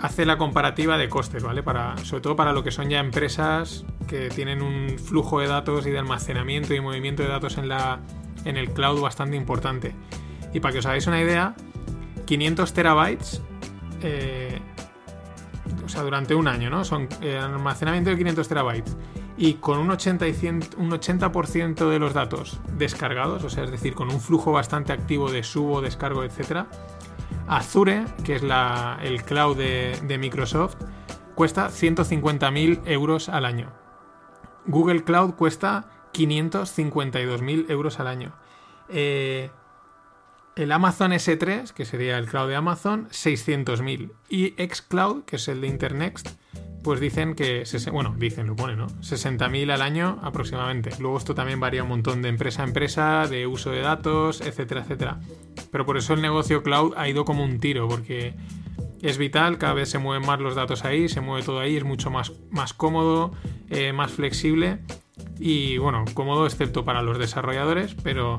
hace 0.00 0.24
la 0.24 0.38
comparativa 0.38 0.96
de 0.96 1.08
costes, 1.08 1.42
¿vale? 1.42 1.62
Para, 1.62 1.96
sobre 1.98 2.22
todo 2.22 2.36
para 2.36 2.52
lo 2.52 2.64
que 2.64 2.70
son 2.70 2.88
ya 2.88 3.00
empresas 3.00 3.84
que 4.08 4.28
tienen 4.30 4.62
un 4.62 4.98
flujo 4.98 5.40
de 5.40 5.46
datos 5.46 5.86
y 5.86 5.90
de 5.90 5.98
almacenamiento 5.98 6.74
y 6.74 6.80
movimiento 6.80 7.22
de 7.22 7.28
datos 7.28 7.58
en 7.58 7.68
la, 7.68 8.00
en 8.44 8.56
el 8.56 8.70
cloud 8.72 9.00
bastante 9.00 9.36
importante. 9.36 9.94
Y 10.52 10.60
para 10.60 10.72
que 10.72 10.78
os 10.78 10.86
hagáis 10.86 11.06
una 11.06 11.20
idea, 11.20 11.54
500 12.26 12.72
terabytes, 12.72 13.42
eh, 14.02 14.58
o 15.84 15.88
sea, 15.88 16.02
durante 16.02 16.34
un 16.34 16.48
año, 16.48 16.70
¿no? 16.70 16.84
Son 16.84 17.08
eh, 17.20 17.38
almacenamiento 17.38 18.10
de 18.10 18.16
500 18.16 18.48
terabytes. 18.48 18.96
Y 19.40 19.54
con 19.54 19.78
un 19.78 19.88
80%, 19.88 20.76
y 20.76 20.80
un 20.82 20.92
80 20.92 21.86
de 21.86 21.98
los 21.98 22.12
datos 22.12 22.60
descargados, 22.76 23.42
o 23.42 23.48
sea, 23.48 23.64
es 23.64 23.70
decir, 23.70 23.94
con 23.94 24.12
un 24.12 24.20
flujo 24.20 24.52
bastante 24.52 24.92
activo 24.92 25.32
de 25.32 25.42
subo, 25.42 25.80
descargo, 25.80 26.24
etc. 26.24 26.66
Azure, 27.48 28.04
que 28.22 28.36
es 28.36 28.42
la, 28.42 28.98
el 29.02 29.22
cloud 29.22 29.56
de, 29.56 29.98
de 30.06 30.18
Microsoft, 30.18 30.76
cuesta 31.34 31.70
150.000 31.70 32.82
euros 32.84 33.30
al 33.30 33.46
año. 33.46 33.72
Google 34.66 35.04
Cloud 35.04 35.32
cuesta 35.36 35.88
552.000 36.12 37.70
euros 37.70 37.98
al 37.98 38.08
año. 38.08 38.34
Eh, 38.90 39.50
el 40.54 40.70
Amazon 40.70 41.12
S3, 41.12 41.72
que 41.72 41.86
sería 41.86 42.18
el 42.18 42.26
cloud 42.26 42.48
de 42.48 42.56
Amazon, 42.56 43.08
600.000. 43.08 44.12
Y 44.28 44.50
xCloud, 44.68 45.24
que 45.24 45.36
es 45.36 45.48
el 45.48 45.62
de 45.62 45.68
Internext, 45.68 46.38
pues 46.82 47.00
dicen 47.00 47.34
que, 47.34 47.64
bueno, 47.92 48.14
dicen, 48.18 48.46
lo 48.46 48.56
pone, 48.56 48.76
¿no? 48.76 48.86
60.000 48.88 49.70
al 49.70 49.82
año 49.82 50.18
aproximadamente. 50.22 50.90
Luego 50.98 51.18
esto 51.18 51.34
también 51.34 51.60
varía 51.60 51.82
un 51.82 51.88
montón 51.88 52.22
de 52.22 52.28
empresa 52.28 52.62
a 52.62 52.66
empresa, 52.66 53.26
de 53.28 53.46
uso 53.46 53.70
de 53.70 53.80
datos, 53.80 54.40
etcétera, 54.40 54.82
etcétera. 54.82 55.20
Pero 55.70 55.84
por 55.84 55.96
eso 55.96 56.14
el 56.14 56.22
negocio 56.22 56.62
cloud 56.62 56.94
ha 56.96 57.08
ido 57.08 57.24
como 57.24 57.44
un 57.44 57.60
tiro, 57.60 57.88
porque 57.88 58.34
es 59.02 59.18
vital, 59.18 59.58
cada 59.58 59.74
vez 59.74 59.88
se 59.88 59.98
mueven 59.98 60.26
más 60.26 60.40
los 60.40 60.54
datos 60.54 60.84
ahí, 60.84 61.08
se 61.08 61.20
mueve 61.20 61.44
todo 61.44 61.60
ahí, 61.60 61.76
es 61.76 61.84
mucho 61.84 62.10
más, 62.10 62.32
más 62.50 62.72
cómodo, 62.72 63.32
eh, 63.68 63.92
más 63.92 64.10
flexible 64.10 64.80
y 65.38 65.78
bueno, 65.78 66.04
cómodo 66.14 66.46
excepto 66.46 66.84
para 66.84 67.02
los 67.02 67.18
desarrolladores, 67.18 67.94
pero 68.02 68.38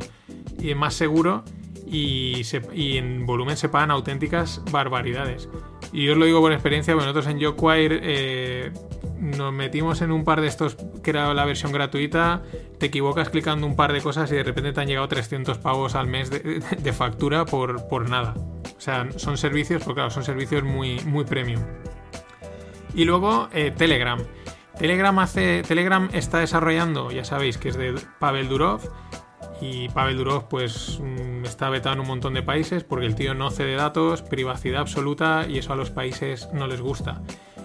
y 0.59 0.75
más 0.75 0.93
seguro 0.93 1.43
y, 1.91 2.97
en 2.97 3.25
volumen 3.25 3.57
se 3.57 3.67
pagan 3.67 3.91
auténticas 3.91 4.61
barbaridades. 4.71 5.49
Y 5.91 6.05
yo 6.05 6.13
os 6.13 6.17
lo 6.17 6.25
digo 6.25 6.39
por 6.39 6.53
experiencia, 6.53 6.93
porque 6.93 7.07
nosotros 7.07 7.27
en 7.27 7.39
YoQuire 7.39 7.99
eh, 8.01 8.71
nos 9.19 9.51
metimos 9.51 10.01
en 10.01 10.11
un 10.11 10.23
par 10.23 10.39
de 10.39 10.47
estos 10.47 10.77
que 11.03 11.09
era 11.09 11.33
la 11.33 11.43
versión 11.43 11.73
gratuita, 11.73 12.43
te 12.79 12.85
equivocas 12.85 13.29
clicando 13.29 13.67
un 13.67 13.75
par 13.75 13.91
de 13.91 14.01
cosas 14.01 14.31
y 14.31 14.35
de 14.35 14.43
repente 14.43 14.71
te 14.71 14.79
han 14.79 14.87
llegado 14.87 15.07
300 15.09 15.57
pavos 15.57 15.95
al 15.95 16.07
mes 16.07 16.29
de, 16.29 16.93
factura 16.93 17.45
por, 17.45 17.87
por, 17.89 18.09
nada. 18.09 18.35
O 18.77 18.81
sea, 18.81 19.07
son 19.17 19.37
servicios, 19.37 19.83
porque 19.83 19.95
claro, 19.95 20.11
son 20.11 20.23
servicios 20.23 20.63
muy, 20.63 21.01
muy 21.01 21.25
premium. 21.25 21.61
Y 22.95 23.03
luego 23.03 23.49
eh, 23.51 23.71
Telegram. 23.75 24.19
Telegram, 24.77 25.19
hace, 25.19 25.61
Telegram 25.67 26.09
está 26.13 26.39
desarrollando, 26.39 27.11
ya 27.11 27.25
sabéis 27.25 27.57
que 27.57 27.69
es 27.69 27.77
de 27.77 27.93
Pavel 28.19 28.47
Durov, 28.47 28.81
y 29.61 29.87
Pavel 29.89 30.17
Durov 30.17 30.47
pues 30.49 30.99
mm, 30.99 31.45
está 31.45 31.69
vetado 31.69 31.93
en 31.93 32.01
un 32.01 32.07
montón 32.07 32.33
de 32.33 32.43
países 32.43 32.83
porque 32.83 33.05
el 33.05 33.15
tío 33.15 33.33
no 33.33 33.51
cede 33.51 33.75
datos, 33.75 34.23
privacidad 34.23 34.81
absoluta 34.81 35.45
y 35.47 35.59
eso 35.59 35.71
a 35.71 35.75
los 35.75 35.91
países 35.91 36.49
no 36.51 36.67
les 36.67 36.81
gusta. 36.81 37.21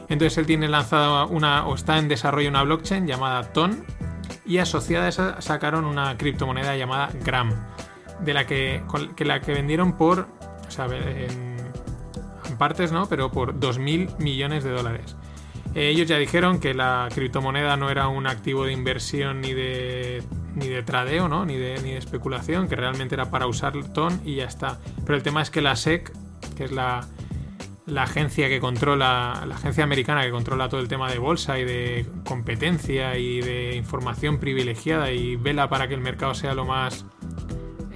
Entonces 0.08 0.38
él 0.38 0.46
tiene 0.46 0.68
lanzada 0.68 1.24
una 1.24 1.66
o 1.66 1.74
está 1.74 1.98
en 1.98 2.08
desarrollo 2.08 2.48
una 2.48 2.62
blockchain 2.62 3.06
llamada 3.06 3.52
TON 3.52 3.84
y 4.44 4.58
asociada 4.58 5.06
a 5.06 5.08
esa 5.08 5.40
sacaron 5.40 5.84
una 5.84 6.16
criptomoneda 6.16 6.76
llamada 6.76 7.08
Gram, 7.24 7.52
de 8.20 8.34
la 8.34 8.46
que, 8.46 8.82
la 9.18 9.40
que 9.40 9.52
vendieron 9.52 9.96
por, 9.96 10.28
o 10.68 10.70
sea, 10.70 10.86
en, 10.86 11.56
en 12.48 12.58
partes 12.58 12.92
no, 12.92 13.08
pero 13.08 13.30
por 13.30 13.58
2.000 13.58 14.18
millones 14.18 14.62
de 14.62 14.70
dólares. 14.70 15.16
Eh, 15.76 15.90
ellos 15.90 16.08
ya 16.08 16.16
dijeron 16.16 16.58
que 16.58 16.72
la 16.72 17.10
criptomoneda 17.14 17.76
no 17.76 17.90
era 17.90 18.08
un 18.08 18.26
activo 18.26 18.64
de 18.64 18.72
inversión 18.72 19.42
ni 19.42 19.52
de, 19.52 20.22
ni 20.54 20.68
de 20.68 20.82
tradeo, 20.82 21.28
¿no? 21.28 21.44
ni, 21.44 21.56
de, 21.56 21.78
ni 21.82 21.90
de 21.90 21.98
especulación, 21.98 22.66
que 22.66 22.76
realmente 22.76 23.14
era 23.14 23.30
para 23.30 23.46
usar 23.46 23.74
TON 23.92 24.22
y 24.24 24.36
ya 24.36 24.46
está. 24.46 24.78
Pero 25.04 25.16
el 25.16 25.22
tema 25.22 25.42
es 25.42 25.50
que 25.50 25.60
la 25.60 25.76
SEC, 25.76 26.10
que 26.56 26.64
es 26.64 26.72
la, 26.72 27.06
la 27.84 28.04
agencia 28.04 28.48
que 28.48 28.58
controla, 28.58 29.44
la 29.46 29.54
agencia 29.54 29.84
americana 29.84 30.22
que 30.22 30.30
controla 30.30 30.70
todo 30.70 30.80
el 30.80 30.88
tema 30.88 31.10
de 31.10 31.18
bolsa 31.18 31.58
y 31.58 31.64
de 31.64 32.06
competencia 32.26 33.18
y 33.18 33.42
de 33.42 33.76
información 33.76 34.38
privilegiada 34.38 35.12
y 35.12 35.36
vela 35.36 35.68
para 35.68 35.88
que 35.88 35.94
el 35.94 36.00
mercado 36.00 36.32
sea 36.32 36.54
lo 36.54 36.64
más 36.64 37.04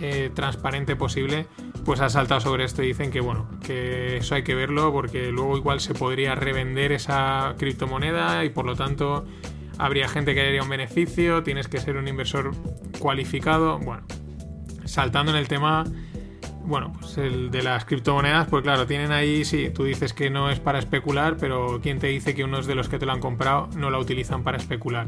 eh, 0.03 0.31
transparente 0.35 0.97
posible, 0.97 1.47
pues 1.85 2.01
ha 2.01 2.09
saltado 2.09 2.41
sobre 2.41 2.65
esto 2.65 2.83
y 2.83 2.89
dicen 2.89 3.11
que 3.11 3.21
bueno, 3.21 3.49
que 3.63 4.19
eso 4.19 4.35
hay 4.35 4.43
que 4.43 4.55
verlo 4.55 4.93
porque 4.93 5.31
luego 5.31 5.57
igual 5.57 5.81
se 5.81 5.95
podría 5.95 6.35
revender 6.35 6.93
esa 6.93 7.55
criptomoneda 7.59 8.45
y 8.45 8.51
por 8.51 8.67
lo 8.67 8.77
tanto 8.77 9.25
habría 9.79 10.09
gente 10.09 10.35
que 10.35 10.41
haría 10.43 10.63
un 10.63 10.69
beneficio, 10.69 11.43
tienes 11.43 11.69
que 11.69 11.79
ser 11.79 11.97
un 11.97 12.07
inversor 12.07 12.53
cualificado. 12.99 13.79
Bueno, 13.79 14.03
saltando 14.85 15.33
en 15.33 15.39
el 15.39 15.49
tema, 15.49 15.85
bueno, 16.65 16.93
pues 17.01 17.17
el 17.17 17.51
de 17.51 17.63
las 17.63 17.85
criptomonedas, 17.87 18.47
pues 18.49 18.63
claro, 18.63 18.87
tienen 18.87 19.11
ahí, 19.11 19.45
sí, 19.45 19.71
tú 19.75 19.85
dices 19.85 20.13
que 20.13 20.29
no 20.29 20.51
es 20.51 20.61
para 20.61 20.79
especular, 20.79 21.37
pero 21.39 21.81
¿quién 21.83 21.99
te 21.99 22.09
dice 22.09 22.35
que 22.35 22.45
unos 22.45 22.67
de 22.67 22.75
los 22.75 22.89
que 22.89 22.99
te 22.99 23.07
lo 23.07 23.13
han 23.13 23.21
comprado 23.21 23.69
no 23.77 23.91
la 23.91 23.99
utilizan 23.99 24.43
para 24.43 24.59
especular? 24.59 25.07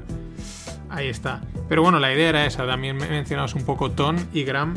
Ahí 0.89 1.09
está. 1.09 1.43
Pero 1.69 1.83
bueno, 1.83 1.99
la 1.99 2.13
idea 2.13 2.31
era 2.31 2.47
esa, 2.47 2.67
también 2.67 2.97
mencionamos 2.97 3.55
un 3.55 3.65
poco 3.65 3.91
Ton 3.91 4.17
y 4.33 4.45
Gram, 4.45 4.75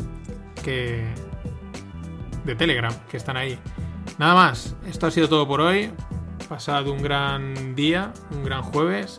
que, 0.62 1.04
de 2.46 2.54
Telegram 2.54 2.94
que 3.10 3.16
están 3.16 3.36
ahí. 3.36 3.58
Nada 4.18 4.34
más, 4.34 4.76
esto 4.88 5.06
ha 5.06 5.10
sido 5.10 5.28
todo 5.28 5.46
por 5.46 5.60
hoy. 5.60 5.90
Pasado 6.48 6.92
un 6.92 7.02
gran 7.02 7.74
día, 7.74 8.12
un 8.30 8.44
gran 8.44 8.62
jueves. 8.62 9.18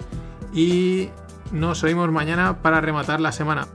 Y 0.54 1.10
Nos 1.52 1.82
oímos 1.84 2.12
mañana 2.12 2.62
para 2.62 2.82
rematar 2.82 3.22
la 3.22 3.32
semana. 3.32 3.68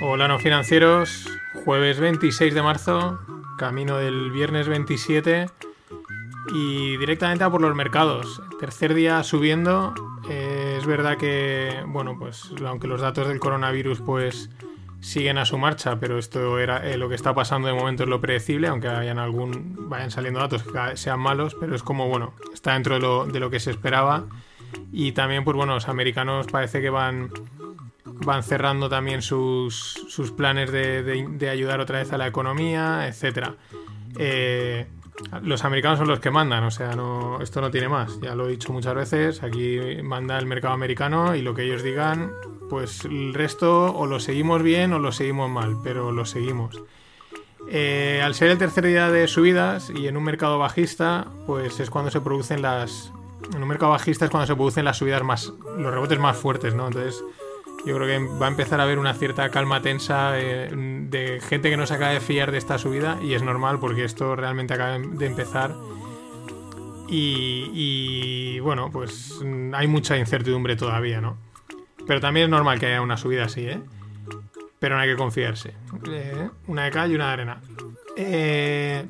Hola 0.00 0.28
no 0.28 0.38
financieros, 0.38 1.28
jueves 1.64 1.98
26 1.98 2.54
de 2.54 2.62
marzo, 2.62 3.18
camino 3.62 3.96
del 3.96 4.32
viernes 4.32 4.66
27 4.66 5.46
y 6.52 6.96
directamente 6.96 7.44
a 7.44 7.50
por 7.50 7.60
los 7.60 7.76
mercados. 7.76 8.42
Tercer 8.58 8.92
día 8.92 9.22
subiendo. 9.22 9.94
Eh, 10.28 10.78
es 10.80 10.84
verdad 10.84 11.16
que, 11.16 11.80
bueno, 11.86 12.16
pues 12.18 12.50
aunque 12.66 12.88
los 12.88 13.00
datos 13.00 13.28
del 13.28 13.38
coronavirus 13.38 14.00
pues 14.00 14.50
siguen 14.98 15.38
a 15.38 15.44
su 15.44 15.58
marcha, 15.58 16.00
pero 16.00 16.18
esto 16.18 16.58
era 16.58 16.90
eh, 16.90 16.98
lo 16.98 17.08
que 17.08 17.14
está 17.14 17.36
pasando 17.36 17.68
de 17.68 17.74
momento 17.74 18.02
es 18.02 18.08
lo 18.08 18.20
predecible, 18.20 18.66
aunque 18.66 18.88
hayan 18.88 19.20
algún 19.20 19.88
vayan 19.88 20.10
saliendo 20.10 20.40
datos 20.40 20.64
que 20.64 20.96
sean 20.96 21.20
malos, 21.20 21.54
pero 21.54 21.76
es 21.76 21.84
como 21.84 22.08
bueno, 22.08 22.34
está 22.52 22.72
dentro 22.72 22.96
de 22.96 23.00
lo, 23.00 23.26
de 23.26 23.38
lo 23.38 23.48
que 23.48 23.60
se 23.60 23.70
esperaba. 23.70 24.24
Y 24.90 25.12
también, 25.12 25.44
pues 25.44 25.56
bueno, 25.56 25.74
los 25.74 25.88
americanos 25.88 26.48
parece 26.48 26.80
que 26.80 26.90
van 26.90 27.30
van 28.24 28.42
cerrando 28.42 28.88
también 28.88 29.22
sus, 29.22 30.04
sus 30.08 30.30
planes 30.32 30.70
de, 30.72 31.02
de, 31.02 31.48
ayudar 31.48 31.80
otra 31.80 31.98
vez 31.98 32.12
a 32.12 32.18
la 32.18 32.26
economía, 32.26 33.06
etcétera. 33.06 33.54
Eh, 34.18 34.86
los 35.42 35.64
americanos 35.64 35.98
son 35.98 36.08
los 36.08 36.20
que 36.20 36.30
mandan, 36.30 36.64
o 36.64 36.70
sea, 36.70 36.94
no, 36.94 37.40
esto 37.40 37.60
no 37.60 37.70
tiene 37.70 37.88
más. 37.88 38.20
Ya 38.20 38.34
lo 38.34 38.48
he 38.48 38.52
dicho 38.52 38.72
muchas 38.72 38.94
veces, 38.94 39.42
aquí 39.42 39.78
manda 40.02 40.38
el 40.38 40.46
mercado 40.46 40.74
americano 40.74 41.34
y 41.34 41.42
lo 41.42 41.54
que 41.54 41.64
ellos 41.64 41.82
digan, 41.82 42.32
pues 42.68 43.04
el 43.04 43.34
resto 43.34 43.94
o 43.94 44.06
lo 44.06 44.20
seguimos 44.20 44.62
bien 44.62 44.92
o 44.92 44.98
lo 44.98 45.12
seguimos 45.12 45.50
mal, 45.50 45.76
pero 45.82 46.12
lo 46.12 46.24
seguimos. 46.24 46.82
Eh, 47.68 48.20
al 48.22 48.34
ser 48.34 48.50
el 48.50 48.58
tercer 48.58 48.86
día 48.86 49.10
de 49.10 49.28
subidas 49.28 49.90
y 49.90 50.08
en 50.08 50.16
un 50.16 50.24
mercado 50.24 50.58
bajista, 50.58 51.28
pues 51.46 51.78
es 51.80 51.90
cuando 51.90 52.10
se 52.10 52.20
producen 52.20 52.62
las... 52.62 53.12
En 53.54 53.62
un 53.62 53.68
mercado 53.68 53.92
bajista 53.92 54.24
es 54.24 54.30
cuando 54.30 54.46
se 54.46 54.54
producen 54.54 54.84
las 54.84 54.98
subidas 54.98 55.22
más... 55.22 55.52
los 55.76 55.92
rebotes 55.92 56.18
más 56.18 56.36
fuertes, 56.36 56.74
¿no? 56.74 56.86
Entonces 56.86 57.22
yo 57.84 57.96
creo 57.96 58.06
que 58.06 58.36
va 58.36 58.46
a 58.46 58.50
empezar 58.50 58.80
a 58.80 58.84
haber 58.84 58.98
una 58.98 59.14
cierta 59.14 59.48
calma 59.50 59.82
tensa 59.82 60.32
de, 60.32 61.40
gente 61.48 61.70
que 61.70 61.76
no 61.76 61.86
se 61.86 61.94
acaba 61.94 62.12
de 62.12 62.20
fiar 62.20 62.52
de 62.52 62.58
esta 62.58 62.78
subida 62.78 63.18
y 63.22 63.34
es 63.34 63.42
normal 63.42 63.78
porque 63.80 64.04
esto 64.04 64.36
realmente 64.36 64.74
acaba 64.74 64.98
de 64.98 65.26
empezar. 65.26 65.74
Y, 67.14 68.58
bueno, 68.60 68.90
pues 68.90 69.34
hay 69.74 69.86
mucha 69.86 70.16
incertidumbre 70.16 70.76
todavía, 70.76 71.20
¿no? 71.20 71.36
Pero 72.06 72.20
también 72.20 72.44
es 72.44 72.50
normal 72.50 72.80
que 72.80 72.86
haya 72.86 73.02
una 73.02 73.18
subida 73.18 73.44
así, 73.44 73.66
¿eh? 73.66 73.80
Pero 74.78 74.96
no 74.96 75.02
hay 75.02 75.10
que 75.10 75.16
confiarse. 75.16 75.74
Eh, 76.08 76.48
una 76.68 76.84
de 76.84 76.90
cal 76.90 77.12
y 77.12 77.14
una 77.14 77.26
de 77.26 77.32
arena. 77.32 77.60
Eh, 78.16 79.06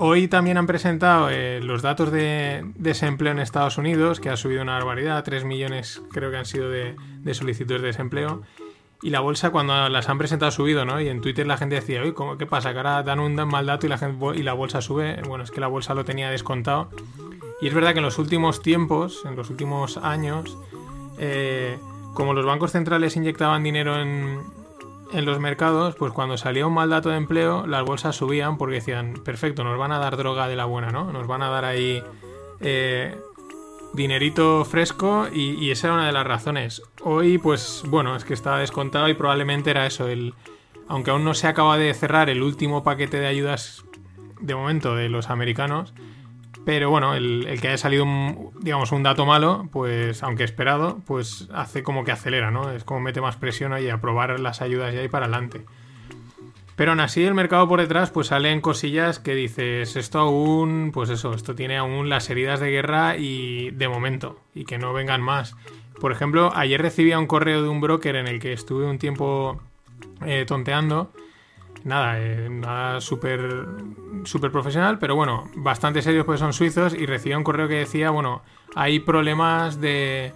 Hoy 0.00 0.28
también 0.28 0.56
han 0.58 0.68
presentado 0.68 1.28
eh, 1.28 1.60
los 1.60 1.82
datos 1.82 2.12
de 2.12 2.64
desempleo 2.76 3.32
en 3.32 3.40
Estados 3.40 3.78
Unidos, 3.78 4.20
que 4.20 4.30
ha 4.30 4.36
subido 4.36 4.62
una 4.62 4.74
barbaridad, 4.74 5.24
3 5.24 5.44
millones 5.44 6.00
creo 6.12 6.30
que 6.30 6.36
han 6.36 6.46
sido 6.46 6.70
de, 6.70 6.94
solicitudes 7.32 7.82
de 7.82 7.88
desempleo. 7.88 8.42
Y 9.02 9.10
la 9.10 9.18
bolsa 9.18 9.50
cuando 9.50 9.88
las 9.88 10.08
han 10.08 10.18
presentado 10.18 10.48
ha 10.48 10.52
subido, 10.52 10.84
¿no? 10.84 11.00
Y 11.00 11.08
en 11.08 11.20
Twitter 11.20 11.48
la 11.48 11.56
gente 11.56 11.74
decía, 11.74 12.02
uy, 12.02 12.14
¿qué 12.38 12.46
pasa? 12.46 12.72
Que 12.72 12.78
ahora 12.78 13.02
dan 13.02 13.18
un 13.18 13.34
mal 13.34 13.66
dato 13.66 13.86
y 13.86 13.88
la, 13.88 13.98
gente, 13.98 14.24
y 14.36 14.42
la 14.44 14.52
bolsa 14.52 14.80
sube. 14.80 15.20
Bueno, 15.26 15.42
es 15.42 15.50
que 15.50 15.60
la 15.60 15.66
bolsa 15.66 15.94
lo 15.94 16.04
tenía 16.04 16.30
descontado. 16.30 16.90
Y 17.60 17.66
es 17.66 17.74
verdad 17.74 17.92
que 17.92 17.98
en 17.98 18.04
los 18.04 18.18
últimos 18.18 18.62
tiempos, 18.62 19.24
en 19.24 19.34
los 19.34 19.50
últimos 19.50 19.96
años, 19.96 20.58
eh, 21.18 21.76
como 22.14 22.34
los 22.34 22.46
bancos 22.46 22.70
centrales 22.70 23.16
inyectaban 23.16 23.64
dinero 23.64 24.00
en, 24.00 24.42
en 25.12 25.24
los 25.24 25.38
mercados, 25.40 25.94
pues 25.94 26.12
cuando 26.12 26.36
salía 26.36 26.66
un 26.66 26.74
mal 26.74 26.90
dato 26.90 27.10
de 27.10 27.16
empleo, 27.16 27.66
las 27.66 27.84
bolsas 27.84 28.16
subían 28.16 28.58
porque 28.58 28.76
decían, 28.76 29.14
perfecto, 29.24 29.64
nos 29.64 29.78
van 29.78 29.92
a 29.92 29.98
dar 29.98 30.16
droga 30.16 30.48
de 30.48 30.56
la 30.56 30.64
buena, 30.64 30.90
¿no? 30.90 31.12
Nos 31.12 31.26
van 31.26 31.42
a 31.42 31.48
dar 31.48 31.64
ahí 31.64 32.02
eh, 32.60 33.16
dinerito 33.92 34.64
fresco 34.64 35.26
y, 35.32 35.70
esa 35.70 35.88
era 35.88 35.94
una 35.94 36.06
de 36.06 36.12
las 36.12 36.26
razones. 36.26 36.82
Hoy, 37.02 37.38
pues 37.38 37.82
bueno, 37.86 38.16
es 38.16 38.24
que 38.24 38.34
estaba 38.34 38.58
descontado 38.58 39.08
y 39.08 39.14
probablemente 39.14 39.70
era 39.70 39.86
eso, 39.86 40.08
el, 40.08 40.34
aunque 40.88 41.10
aún 41.10 41.24
no 41.24 41.34
se 41.34 41.46
acaba 41.46 41.78
de 41.78 41.92
cerrar 41.94 42.30
el 42.30 42.42
último 42.42 42.82
paquete 42.82 43.18
de 43.18 43.26
ayudas 43.26 43.84
de 44.40 44.54
momento 44.54 44.94
de 44.94 45.08
los 45.08 45.30
americanos, 45.30 45.94
pero 46.68 46.90
bueno, 46.90 47.14
el, 47.14 47.58
que 47.62 47.68
haya 47.68 47.78
salido 47.78 48.04
un, 48.04 48.50
digamos, 48.60 48.92
un 48.92 49.02
dato 49.02 49.24
malo, 49.24 49.70
pues 49.72 50.22
aunque 50.22 50.44
esperado, 50.44 51.00
pues 51.06 51.48
hace 51.50 51.82
como 51.82 52.04
que 52.04 52.12
acelera, 52.12 52.50
¿no? 52.50 52.70
Es 52.72 52.84
como 52.84 53.00
mete 53.00 53.22
más 53.22 53.36
presión 53.36 53.72
ahí 53.72 53.88
a 53.88 53.94
aprobar 53.94 54.38
las 54.38 54.60
ayudas 54.60 54.92
y 54.92 54.98
ahí 54.98 55.08
para 55.08 55.24
adelante. 55.24 55.64
Pero 56.76 56.90
aún 56.90 57.00
así 57.00 57.24
el 57.24 57.32
mercado 57.32 57.66
por 57.68 57.80
detrás 57.80 58.10
pues 58.10 58.26
salen 58.26 58.60
cosillas 58.60 59.18
que 59.18 59.34
dices, 59.34 59.96
esto 59.96 60.18
aún, 60.18 60.90
pues 60.92 61.08
eso, 61.08 61.32
esto 61.32 61.54
tiene 61.54 61.78
aún 61.78 62.10
las 62.10 62.28
heridas 62.28 62.60
de 62.60 62.70
guerra 62.70 63.16
y 63.16 63.70
de 63.70 63.88
momento, 63.88 64.38
y 64.54 64.66
que 64.66 64.76
no 64.76 64.92
vengan 64.92 65.22
más. 65.22 65.56
Por 65.98 66.12
ejemplo, 66.12 66.52
ayer 66.54 66.82
recibía 66.82 67.18
un 67.18 67.26
correo 67.26 67.62
de 67.62 67.68
un 67.70 67.80
broker 67.80 68.14
en 68.14 68.28
el 68.28 68.40
que 68.40 68.52
estuve 68.52 68.84
un 68.84 68.98
tiempo 68.98 69.58
eh, 70.26 70.44
tonteando 70.46 71.14
nada, 71.84 72.20
eh, 72.20 72.48
nada 72.50 73.00
súper 73.00 73.66
super 74.24 74.50
profesional, 74.50 74.98
pero 74.98 75.14
bueno, 75.14 75.48
bastante 75.56 76.02
serios 76.02 76.24
porque 76.24 76.38
son 76.38 76.52
suizos 76.52 76.94
y 76.94 77.06
recibí 77.06 77.34
un 77.34 77.44
correo 77.44 77.68
que 77.68 77.74
decía, 77.74 78.10
bueno, 78.10 78.42
hay 78.74 79.00
problemas 79.00 79.80
de, 79.80 80.32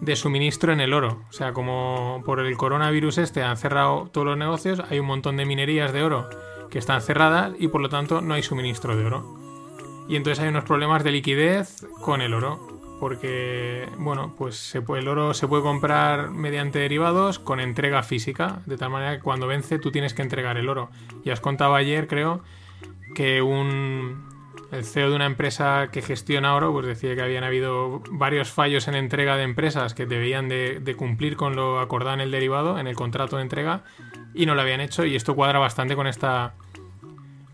de 0.00 0.16
suministro 0.16 0.72
en 0.72 0.80
el 0.80 0.92
oro. 0.92 1.22
O 1.28 1.32
sea, 1.32 1.52
como 1.52 2.22
por 2.24 2.40
el 2.40 2.56
coronavirus 2.56 3.18
este 3.18 3.42
han 3.42 3.56
cerrado 3.56 4.08
todos 4.12 4.26
los 4.26 4.36
negocios, 4.36 4.82
hay 4.90 5.00
un 5.00 5.06
montón 5.06 5.36
de 5.36 5.46
minerías 5.46 5.92
de 5.92 6.02
oro 6.02 6.28
que 6.70 6.78
están 6.78 7.00
cerradas 7.00 7.52
y 7.58 7.68
por 7.68 7.80
lo 7.80 7.88
tanto 7.88 8.20
no 8.20 8.34
hay 8.34 8.42
suministro 8.42 8.96
de 8.96 9.04
oro. 9.04 9.38
Y 10.08 10.16
entonces 10.16 10.42
hay 10.42 10.48
unos 10.48 10.64
problemas 10.64 11.04
de 11.04 11.12
liquidez 11.12 11.86
con 12.00 12.22
el 12.22 12.34
oro 12.34 12.77
porque, 13.00 13.88
bueno, 13.98 14.34
pues 14.36 14.74
el 14.74 15.08
oro 15.08 15.34
se 15.34 15.46
puede 15.46 15.62
comprar 15.62 16.30
mediante 16.30 16.78
derivados 16.78 17.38
con 17.38 17.60
entrega 17.60 18.02
física, 18.02 18.60
de 18.66 18.76
tal 18.76 18.90
manera 18.90 19.16
que 19.16 19.22
cuando 19.22 19.46
vence 19.46 19.78
tú 19.78 19.90
tienes 19.90 20.14
que 20.14 20.22
entregar 20.22 20.56
el 20.56 20.68
oro. 20.68 20.90
Y 21.24 21.30
os 21.30 21.40
contaba 21.40 21.76
ayer, 21.76 22.08
creo, 22.08 22.42
que 23.14 23.42
un 23.42 24.26
el 24.70 24.84
CEO 24.84 25.08
de 25.08 25.16
una 25.16 25.26
empresa 25.26 25.88
que 25.90 26.02
gestiona 26.02 26.54
oro, 26.54 26.72
pues 26.72 26.86
decía 26.86 27.14
que 27.14 27.22
habían 27.22 27.44
habido 27.44 28.02
varios 28.10 28.50
fallos 28.50 28.86
en 28.86 28.96
entrega 28.96 29.36
de 29.36 29.44
empresas 29.44 29.94
que 29.94 30.04
debían 30.04 30.48
de, 30.48 30.80
de 30.80 30.94
cumplir 30.94 31.36
con 31.36 31.56
lo 31.56 31.80
acordado 31.80 32.14
en 32.14 32.20
el 32.20 32.30
derivado, 32.30 32.78
en 32.78 32.86
el 32.86 32.94
contrato 32.94 33.36
de 33.36 33.42
entrega, 33.42 33.84
y 34.34 34.44
no 34.44 34.54
lo 34.54 34.60
habían 34.60 34.80
hecho. 34.80 35.06
Y 35.06 35.16
esto 35.16 35.34
cuadra 35.34 35.58
bastante 35.58 35.96
con 35.96 36.06
esta 36.06 36.54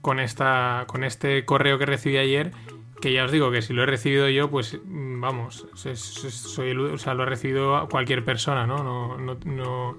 con 0.01 0.21
esta 0.21 0.85
con 0.87 1.03
este 1.03 1.47
correo 1.47 1.79
que 1.79 1.87
recibí 1.87 2.19
ayer 2.19 2.53
que 3.01 3.13
ya 3.13 3.25
os 3.25 3.33
digo 3.33 3.51
que 3.51 3.63
si 3.63 3.73
lo 3.73 3.83
he 3.83 3.87
recibido 3.87 4.29
yo, 4.29 4.51
pues 4.51 4.79
mm, 4.85 5.21
vamos, 5.21 5.67
soy 5.75 6.73
o 6.73 6.99
sea, 6.99 7.15
lo 7.15 7.23
ha 7.23 7.27
recibido 7.27 7.89
cualquier 7.91 8.25
persona, 8.25 8.67
¿no? 8.67 8.83
No, 8.83 9.19
no, 9.19 9.37
no, 9.45 9.97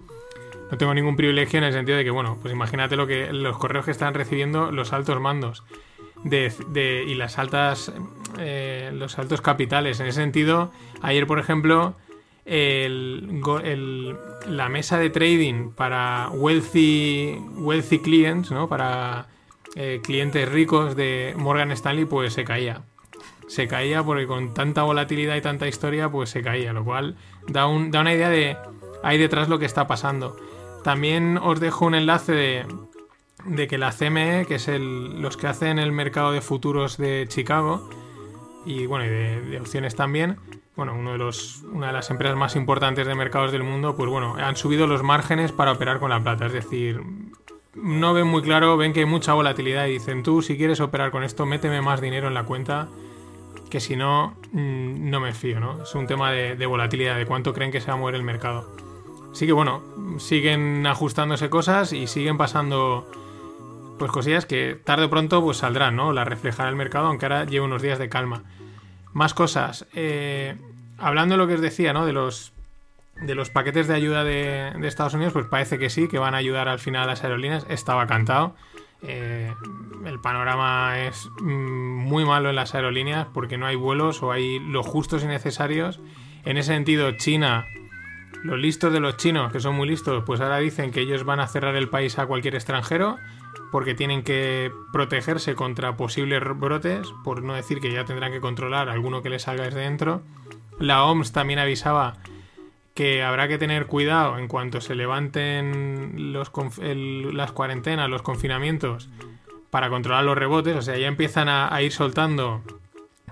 no 0.71 0.77
tengo 0.77 0.93
ningún 0.93 1.15
privilegio 1.15 1.57
en 1.57 1.65
el 1.65 1.73
sentido 1.73 1.97
de 1.97 2.03
que, 2.03 2.11
bueno, 2.11 2.37
pues 2.41 2.53
imagínate 2.53 2.95
lo 2.95 3.07
que 3.07 3.31
los 3.31 3.57
correos 3.57 3.85
que 3.85 3.91
están 3.91 4.13
recibiendo 4.13 4.71
los 4.71 4.93
altos 4.93 5.19
mandos 5.19 5.63
de, 6.23 6.51
de 6.69 7.03
y 7.07 7.15
las 7.15 7.37
altas, 7.37 7.91
eh, 8.39 8.91
los 8.93 9.19
altos 9.19 9.41
capitales. 9.41 9.99
En 9.99 10.07
ese 10.07 10.21
sentido, 10.21 10.71
ayer, 11.01 11.27
por 11.27 11.39
ejemplo, 11.39 11.95
el, 12.45 13.41
el, 13.63 14.15
la 14.47 14.69
mesa 14.69 14.97
de 14.97 15.09
trading 15.09 15.71
para 15.71 16.29
wealthy, 16.31 17.37
wealthy 17.57 17.99
clients, 17.99 18.51
¿no? 18.51 18.67
Para 18.67 19.27
eh, 19.75 20.01
clientes 20.03 20.49
ricos 20.49 20.95
de 20.95 21.33
Morgan 21.37 21.71
Stanley, 21.71 22.05
pues 22.05 22.33
se 22.33 22.43
caía 22.43 22.83
se 23.47 23.67
caía 23.67 24.03
porque 24.03 24.27
con 24.27 24.53
tanta 24.53 24.83
volatilidad 24.83 25.35
y 25.35 25.41
tanta 25.41 25.67
historia, 25.67 26.09
pues 26.09 26.29
se 26.29 26.41
caía, 26.41 26.73
lo 26.73 26.83
cual 26.83 27.15
da, 27.47 27.67
un, 27.67 27.91
da 27.91 28.01
una 28.01 28.13
idea 28.13 28.29
de 28.29 28.57
ahí 29.03 29.17
detrás 29.17 29.49
lo 29.49 29.59
que 29.59 29.65
está 29.65 29.87
pasando. 29.87 30.35
También 30.83 31.37
os 31.37 31.59
dejo 31.59 31.85
un 31.85 31.95
enlace 31.95 32.31
de, 32.31 32.65
de 33.45 33.67
que 33.67 33.77
la 33.77 33.91
CME, 33.91 34.45
que 34.47 34.55
es 34.55 34.67
el, 34.67 35.21
los 35.21 35.37
que 35.37 35.47
hacen 35.47 35.79
el 35.79 35.91
mercado 35.91 36.31
de 36.31 36.41
futuros 36.41 36.97
de 36.97 37.25
Chicago, 37.27 37.89
y 38.65 38.87
bueno, 38.87 39.05
y 39.05 39.09
de, 39.09 39.59
opciones 39.59 39.95
también, 39.95 40.37
bueno, 40.75 40.93
uno 40.95 41.13
de 41.13 41.17
los, 41.17 41.61
una 41.71 41.87
de 41.87 41.93
las 41.93 42.09
empresas 42.09 42.35
más 42.35 42.55
importantes 42.55 43.07
de 43.07 43.15
mercados 43.15 43.51
del 43.51 43.63
mundo, 43.63 43.95
pues 43.95 44.09
bueno, 44.09 44.35
han 44.37 44.57
subido 44.57 44.87
los 44.87 45.03
márgenes 45.03 45.51
para 45.51 45.71
operar 45.71 45.99
con 45.99 46.09
la 46.09 46.21
plata. 46.21 46.47
Es 46.47 46.53
decir, 46.53 47.01
no 47.75 48.13
ven 48.13 48.27
muy 48.27 48.41
claro, 48.41 48.77
ven 48.77 48.93
que 48.93 49.01
hay 49.01 49.05
mucha 49.05 49.33
volatilidad 49.33 49.87
y 49.87 49.93
dicen, 49.93 50.23
tú 50.23 50.41
si 50.41 50.57
quieres 50.57 50.79
operar 50.79 51.11
con 51.11 51.23
esto, 51.23 51.45
méteme 51.45 51.81
más 51.81 52.01
dinero 52.01 52.27
en 52.27 52.33
la 52.33 52.43
cuenta 52.43 52.87
que 53.69 53.79
si 53.79 53.95
no, 53.95 54.35
mm, 54.51 55.09
no 55.09 55.19
me 55.19 55.33
fío, 55.33 55.59
¿no? 55.59 55.83
Es 55.83 55.93
un 55.95 56.07
tema 56.07 56.31
de, 56.31 56.65
volatilidad, 56.65 57.17
de 57.17 57.25
cuánto 57.25 57.53
creen 57.53 57.71
que 57.71 57.81
se 57.81 57.87
va 57.87 57.93
a 57.93 57.97
mover 57.97 58.15
el 58.15 58.23
mercado. 58.23 58.69
Así 59.31 59.45
que 59.45 59.51
bueno, 59.51 59.83
siguen 60.17 60.87
ajustándose 60.87 61.49
cosas 61.49 61.91
y 61.91 62.07
siguen 62.07 62.37
pasando 62.37 63.05
pues 63.99 64.11
cosillas 64.11 64.45
que 64.45 64.79
tarde 64.81 65.05
o 65.05 65.09
pronto 65.09 65.41
pues 65.41 65.57
saldrán, 65.57 65.95
¿no? 65.95 66.13
La 66.13 66.23
reflejará 66.23 66.69
el 66.69 66.75
mercado, 66.75 67.07
aunque 67.07 67.25
ahora 67.25 67.45
lleva 67.45 67.65
unos 67.65 67.81
días 67.81 67.99
de 67.99 68.07
calma. 68.07 68.43
Más 69.11 69.33
cosas. 69.33 69.87
Eh, 69.93 70.55
hablando 70.97 71.33
de 71.33 71.37
lo 71.37 71.47
que 71.47 71.55
os 71.55 71.61
decía, 71.61 71.91
¿no? 71.91 72.05
De 72.05 72.13
los 72.13 72.53
de 73.21 73.35
los 73.35 73.49
paquetes 73.49 73.87
de 73.87 73.95
ayuda 73.95 74.23
de, 74.23 74.73
Estados 74.83 75.13
Unidos, 75.13 75.33
pues 75.33 75.45
parece 75.45 75.77
que 75.79 75.89
sí, 75.89 76.07
que 76.07 76.19
van 76.19 76.33
a 76.33 76.37
ayudar 76.37 76.67
al 76.67 76.79
final 76.79 77.03
a 77.03 77.07
las 77.07 77.23
aerolíneas. 77.23 77.65
Estaba 77.69 78.07
cantado. 78.07 78.55
Eh, 79.01 79.53
el 80.05 80.19
panorama 80.19 80.99
es 80.99 81.29
mm, 81.39 81.45
muy 81.45 82.25
malo 82.25 82.49
en 82.49 82.55
las 82.55 82.73
aerolíneas 82.75 83.27
porque 83.33 83.57
no 83.57 83.67
hay 83.67 83.75
vuelos 83.75 84.23
o 84.23 84.31
hay 84.31 84.59
los 84.59 84.85
justos 84.85 85.23
y 85.23 85.27
necesarios. 85.27 85.99
En 86.43 86.57
ese 86.57 86.73
sentido, 86.73 87.11
China, 87.17 87.65
los 88.43 88.59
listos 88.59 88.93
de 88.93 88.99
los 88.99 89.17
chinos, 89.17 89.51
que 89.51 89.59
son 89.59 89.75
muy 89.75 89.87
listos, 89.87 90.23
pues 90.25 90.41
ahora 90.41 90.59
dicen 90.59 90.91
que 90.91 91.01
ellos 91.01 91.23
van 91.23 91.39
a 91.39 91.47
cerrar 91.47 91.75
el 91.75 91.89
país 91.89 92.19
a 92.19 92.27
cualquier 92.27 92.55
extranjero 92.55 93.17
porque 93.71 93.95
tienen 93.95 94.23
que 94.23 94.71
protegerse 94.93 95.55
contra 95.55 95.97
posibles 95.97 96.41
brotes, 96.55 97.07
por 97.23 97.43
no 97.43 97.53
decir 97.53 97.79
que 97.79 97.91
ya 97.91 98.05
tendrán 98.05 98.31
que 98.31 98.39
controlar 98.39 98.89
alguno 98.89 99.21
que 99.21 99.29
les 99.29 99.43
salga 99.43 99.63
desde 99.63 99.81
dentro. 99.81 100.21
La 100.79 101.03
OMS 101.05 101.31
también 101.31 101.59
avisaba 101.59 102.17
que 102.95 103.23
habrá 103.23 103.49
que 103.49 103.57
tener 103.57 103.87
cuidado 103.87 104.39
en 104.39 104.47
cuanto 104.47 104.79
se 104.79 104.95
levanten 104.95 106.33
las 106.33 107.51
cuarentenas, 107.51 108.09
los 108.09 108.21
confinamientos, 108.21 109.09
para 109.69 109.89
controlar 109.89 110.23
los 110.23 110.37
rebotes. 110.37 110.77
O 110.77 110.81
sea, 110.81 110.97
ya 110.97 111.07
empiezan 111.07 111.49
a, 111.49 111.81
ir 111.81 111.91
soltando 111.91 112.63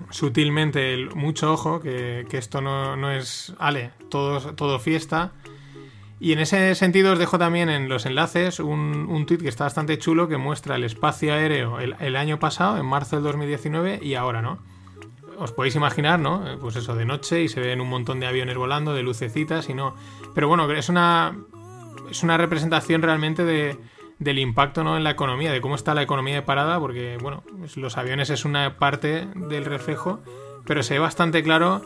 sutilmente 0.10 0.94
el, 0.94 1.16
mucho 1.16 1.54
ojo, 1.54 1.80
que, 1.80 2.28
esto 2.30 2.60
no, 2.60 3.10
es, 3.10 3.56
ale, 3.58 3.92
todo, 4.10 4.54
todo 4.54 4.80
fiesta. 4.80 5.32
Y 6.20 6.34
en 6.34 6.40
ese 6.40 6.76
sentido 6.76 7.14
os 7.14 7.20
dejo 7.20 7.40
también 7.40 7.70
en 7.70 7.88
los 7.88 8.06
enlaces 8.06 8.60
un, 8.60 9.08
un 9.10 9.26
tweet 9.26 9.40
que 9.40 9.50
está 9.50 9.64
bastante 9.64 9.98
chulo 9.98 10.28
que 10.28 10.38
muestra 10.38 10.76
el 10.76 10.84
espacio 10.84 11.34
aéreo 11.34 11.80
el, 11.80 11.96
el 12.00 12.18
año 12.18 12.38
pasado, 12.38 12.78
en 12.78 12.86
marzo 12.86 13.16
del 13.16 13.24
2019, 13.24 14.00
y 14.02 14.16
ahora, 14.16 14.42
¿no? 14.42 14.60
Os 15.38 15.52
podéis 15.52 15.76
imaginar, 15.76 16.20
¿no? 16.20 16.48
Eh, 16.48 16.58
pues 16.60 16.76
eso, 16.76 16.96
de 16.96 17.06
noche 17.06 17.42
y 17.44 17.50
se 17.50 17.60
ven 17.60 17.82
un 17.82 17.90
montón 17.90 18.20
de 18.20 18.28
aviones 18.28 18.58
volando, 18.58 18.94
de 18.94 19.04
lucecitas 19.04 19.70
y 19.70 19.74
no. 19.74 19.96
Pero 20.34 20.48
bueno, 20.48 20.70
es 20.72 20.90
una, 20.90 21.38
es 22.10 22.24
una 22.24 22.38
representación 22.38 23.02
realmente 23.02 23.44
de, 23.44 23.78
del 24.20 24.40
impacto 24.40 24.84
¿no? 24.84 24.98
en 24.98 25.04
la 25.04 25.12
economía, 25.12 25.52
de 25.52 25.62
cómo 25.62 25.76
está 25.76 25.94
la 25.94 26.02
economía 26.02 26.36
de 26.36 26.42
parada, 26.42 26.80
porque 26.80 27.18
bueno, 27.22 27.44
pues 27.60 27.78
los 27.78 27.98
aviones 27.98 28.30
es 28.30 28.46
una 28.46 28.78
parte 28.78 29.28
del 29.36 29.66
reflejo, 29.66 30.22
pero 30.66 30.84
se 30.84 30.96
ve 30.96 31.00
bastante 31.00 31.44
claro 31.44 31.82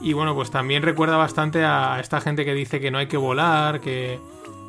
y 0.00 0.14
bueno, 0.14 0.34
pues 0.34 0.50
también 0.50 0.82
recuerda 0.82 1.16
bastante 1.16 1.64
a 1.64 2.00
esta 2.00 2.20
gente 2.20 2.44
que 2.44 2.54
dice 2.54 2.80
que 2.80 2.90
no 2.90 2.98
hay 2.98 3.06
que 3.06 3.16
volar, 3.16 3.80
que 3.80 4.18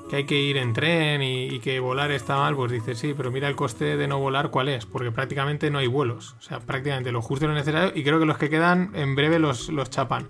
que 0.09 0.17
hay 0.17 0.23
que 0.25 0.39
ir 0.39 0.57
en 0.57 0.73
tren 0.73 1.21
y, 1.23 1.59
que 1.59 1.79
volar 1.79 2.11
está 2.11 2.37
mal, 2.37 2.55
pues 2.55 2.71
dices 2.71 2.97
sí, 2.97 3.13
pero 3.15 3.31
mira 3.31 3.47
el 3.47 3.55
coste 3.55 3.97
de 3.97 4.07
no 4.07 4.19
volar 4.19 4.49
cuál 4.49 4.69
es, 4.69 4.85
porque 4.85 5.11
prácticamente 5.11 5.71
no 5.71 5.79
hay 5.79 5.87
vuelos, 5.87 6.35
o 6.39 6.41
sea, 6.41 6.59
prácticamente 6.59 7.11
lo 7.11 7.21
justo 7.21 7.45
y 7.45 7.47
lo 7.47 7.53
necesario, 7.53 7.91
y 7.95 8.03
creo 8.03 8.19
que 8.19 8.25
los 8.25 8.37
que 8.37 8.49
quedan 8.49 8.91
en 8.93 9.15
breve 9.15 9.39
los, 9.39 9.69
los 9.69 9.89
chapan, 9.89 10.29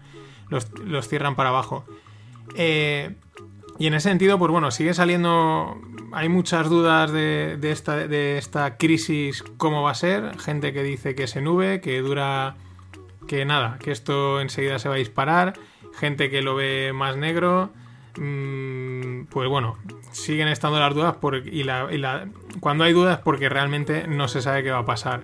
los, 0.49 0.67
los, 0.79 1.07
cierran 1.07 1.35
para 1.35 1.49
abajo. 1.49 1.85
Eh, 2.55 3.15
y 3.79 3.87
en 3.87 3.95
ese 3.95 4.09
sentido, 4.09 4.37
pues 4.37 4.51
bueno, 4.51 4.69
sigue 4.69 4.93
saliendo, 4.93 5.81
hay 6.11 6.29
muchas 6.29 6.69
dudas 6.69 7.11
de, 7.11 7.57
de, 7.59 7.71
esta, 7.71 8.07
de 8.07 8.37
esta 8.37 8.77
crisis, 8.77 9.43
cómo 9.57 9.81
va 9.81 9.91
a 9.91 9.95
ser, 9.95 10.39
gente 10.39 10.71
que 10.73 10.83
dice 10.83 11.15
que 11.15 11.25
se 11.25 11.41
nube, 11.41 11.81
que 11.81 11.99
dura, 12.01 12.55
que 13.27 13.45
nada, 13.45 13.79
que 13.79 13.91
esto 13.91 14.39
enseguida 14.39 14.77
se 14.77 14.89
va 14.89 14.95
a 14.95 14.99
disparar, 14.99 15.53
gente 15.93 16.29
que 16.29 16.41
lo 16.41 16.55
ve 16.55 16.91
más 16.93 17.17
negro. 17.17 17.71
Mm, 18.17 19.25
pues 19.25 19.49
bueno, 19.49 19.77
siguen 20.11 20.47
estando 20.47 20.79
las 20.79 20.93
dudas 20.93 21.15
cuando 22.59 22.83
hay 22.83 22.93
dudas 22.93 23.19
porque 23.23 23.49
realmente 23.49 24.07
no 24.07 24.27
se 24.27 24.41
sabe 24.41 24.63
qué 24.63 24.71
va 24.71 24.79
a 24.79 24.85
pasar. 24.85 25.23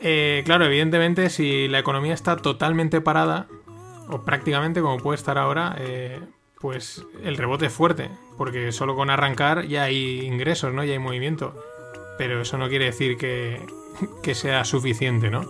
Eh, 0.00 0.42
claro, 0.44 0.64
evidentemente 0.64 1.30
si 1.30 1.68
la 1.68 1.78
economía 1.78 2.14
está 2.14 2.36
totalmente 2.36 3.00
parada, 3.00 3.46
o 4.08 4.22
prácticamente 4.22 4.80
como 4.80 4.98
puede 4.98 5.16
estar 5.16 5.38
ahora, 5.38 5.76
eh, 5.78 6.20
pues 6.60 7.04
el 7.22 7.36
rebote 7.36 7.66
es 7.66 7.72
fuerte, 7.72 8.10
porque 8.36 8.72
solo 8.72 8.96
con 8.96 9.10
arrancar 9.10 9.66
ya 9.66 9.84
hay 9.84 10.22
ingresos, 10.22 10.72
¿no? 10.72 10.84
Ya 10.84 10.92
hay 10.92 10.98
movimiento. 10.98 11.54
Pero 12.18 12.40
eso 12.42 12.58
no 12.58 12.68
quiere 12.68 12.86
decir 12.86 13.16
que, 13.16 13.60
que 14.22 14.34
sea 14.34 14.64
suficiente, 14.64 15.30
¿no? 15.30 15.46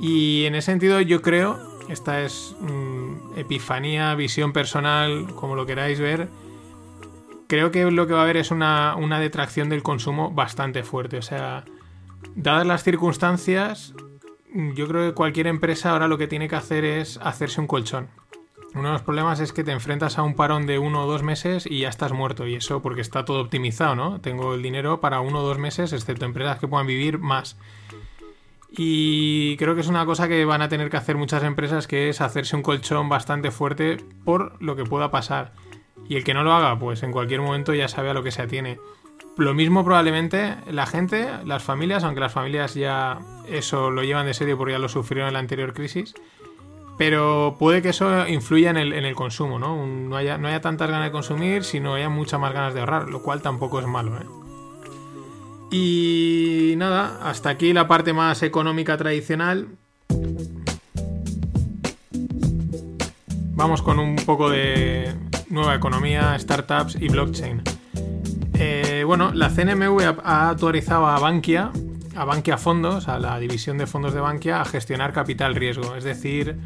Y 0.00 0.44
en 0.46 0.54
ese 0.54 0.66
sentido 0.66 1.00
yo 1.00 1.20
creo 1.20 1.69
esta 1.90 2.22
es 2.22 2.54
mm, 2.60 3.36
epifanía, 3.36 4.14
visión 4.14 4.52
personal, 4.52 5.26
como 5.34 5.56
lo 5.56 5.66
queráis 5.66 5.98
ver. 5.98 6.28
Creo 7.48 7.72
que 7.72 7.90
lo 7.90 8.06
que 8.06 8.12
va 8.12 8.20
a 8.20 8.22
haber 8.22 8.36
es 8.36 8.52
una, 8.52 8.94
detracción 9.18 9.68
del 9.68 9.82
consumo 9.82 10.30
bastante 10.30 10.84
fuerte. 10.84 11.18
O 11.18 11.22
sea, 11.22 11.64
dadas 12.36 12.64
las 12.64 12.84
circunstancias, 12.84 13.92
yo 14.54 14.86
creo 14.86 15.08
que 15.08 15.14
cualquier 15.14 15.48
empresa 15.48 15.90
ahora 15.90 16.06
lo 16.06 16.16
que 16.16 16.28
tiene 16.28 16.48
que 16.48 16.56
hacer 16.56 16.84
es 16.84 17.18
hacerse 17.22 17.60
un 17.60 17.66
colchón. 17.66 18.08
Uno 18.72 18.84
de 18.84 18.92
los 18.92 19.02
problemas 19.02 19.40
es 19.40 19.52
que 19.52 19.64
te 19.64 19.72
enfrentas 19.72 20.16
a 20.16 20.22
un 20.22 20.36
parón 20.36 20.64
de 20.66 20.78
uno 20.78 21.02
o 21.02 21.10
dos 21.10 21.24
meses 21.24 21.66
y 21.66 21.80
ya 21.80 21.88
estás 21.88 22.12
muerto. 22.12 22.46
Y 22.46 22.54
eso 22.54 22.82
porque 22.82 23.00
está 23.00 23.24
todo 23.24 23.40
optimizado, 23.40 23.96
¿no? 23.96 24.20
Tengo 24.20 24.54
el 24.54 24.62
dinero 24.62 25.00
para 25.00 25.20
uno 25.20 25.40
o 25.40 25.42
dos 25.42 25.58
meses, 25.58 25.92
excepto 25.92 26.24
empresas 26.24 26.60
que 26.60 26.68
puedan 26.68 26.86
vivir 26.86 27.18
más. 27.18 27.56
Y 28.72 29.56
creo 29.56 29.74
que 29.74 29.80
es 29.80 29.88
una 29.88 30.06
cosa 30.06 30.28
que 30.28 30.44
van 30.44 30.62
a 30.62 30.68
tener 30.68 30.90
que 30.90 30.96
hacer 30.96 31.16
muchas 31.16 31.42
empresas, 31.42 31.86
que 31.86 32.08
es 32.08 32.20
hacerse 32.20 32.54
un 32.54 32.62
colchón 32.62 33.08
bastante 33.08 33.50
fuerte 33.50 33.96
por 34.24 34.60
lo 34.62 34.76
que 34.76 34.84
pueda 34.84 35.10
pasar. 35.10 35.52
Y 36.08 36.16
el 36.16 36.24
que 36.24 36.34
no 36.34 36.44
lo 36.44 36.52
haga, 36.52 36.78
pues 36.78 37.02
en 37.02 37.12
cualquier 37.12 37.40
momento 37.40 37.74
ya 37.74 37.88
sabe 37.88 38.10
a 38.10 38.14
lo 38.14 38.22
que 38.22 38.30
se 38.30 38.42
atiene. 38.42 38.78
Lo 39.36 39.54
mismo 39.54 39.84
probablemente 39.84 40.56
la 40.70 40.86
gente, 40.86 41.28
las 41.44 41.62
familias, 41.62 42.04
aunque 42.04 42.20
las 42.20 42.32
familias 42.32 42.74
ya 42.74 43.18
eso 43.48 43.90
lo 43.90 44.02
llevan 44.02 44.26
de 44.26 44.34
serio 44.34 44.56
porque 44.56 44.72
ya 44.72 44.78
lo 44.78 44.88
sufrieron 44.88 45.28
en 45.28 45.34
la 45.34 45.40
anterior 45.40 45.72
crisis. 45.72 46.14
Pero 46.98 47.56
puede 47.58 47.80
que 47.80 47.88
eso 47.88 48.28
influya 48.28 48.70
en 48.70 48.76
el, 48.76 48.92
en 48.92 49.04
el 49.04 49.14
consumo, 49.14 49.58
¿no? 49.58 49.86
No 49.86 50.16
haya, 50.16 50.36
no 50.36 50.48
haya 50.48 50.60
tantas 50.60 50.90
ganas 50.90 51.06
de 51.06 51.12
consumir, 51.12 51.64
sino 51.64 51.94
haya 51.94 52.10
muchas 52.10 52.38
más 52.38 52.52
ganas 52.52 52.74
de 52.74 52.80
ahorrar, 52.80 53.08
lo 53.08 53.22
cual 53.22 53.40
tampoco 53.40 53.80
es 53.80 53.86
malo, 53.86 54.16
¿eh? 54.18 54.39
Y 55.70 56.74
nada, 56.76 57.20
hasta 57.22 57.50
aquí 57.50 57.72
la 57.72 57.86
parte 57.86 58.12
más 58.12 58.42
económica 58.42 58.96
tradicional. 58.96 59.68
Vamos 63.52 63.82
con 63.82 63.98
un 63.98 64.16
poco 64.16 64.50
de 64.50 65.14
nueva 65.48 65.74
economía, 65.74 66.36
startups 66.38 66.96
y 67.00 67.08
blockchain. 67.08 67.62
Eh, 68.54 69.04
bueno, 69.06 69.32
la 69.32 69.50
CNMV 69.50 70.20
ha 70.24 70.48
autorizado 70.48 71.06
a 71.06 71.18
Bankia, 71.18 71.70
a 72.16 72.24
Bankia 72.24 72.58
Fondos, 72.58 73.08
a 73.08 73.18
la 73.18 73.38
división 73.38 73.78
de 73.78 73.86
fondos 73.86 74.12
de 74.12 74.20
Bankia, 74.20 74.60
a 74.60 74.64
gestionar 74.64 75.12
capital 75.12 75.54
riesgo, 75.54 75.94
es 75.94 76.04
decir, 76.04 76.56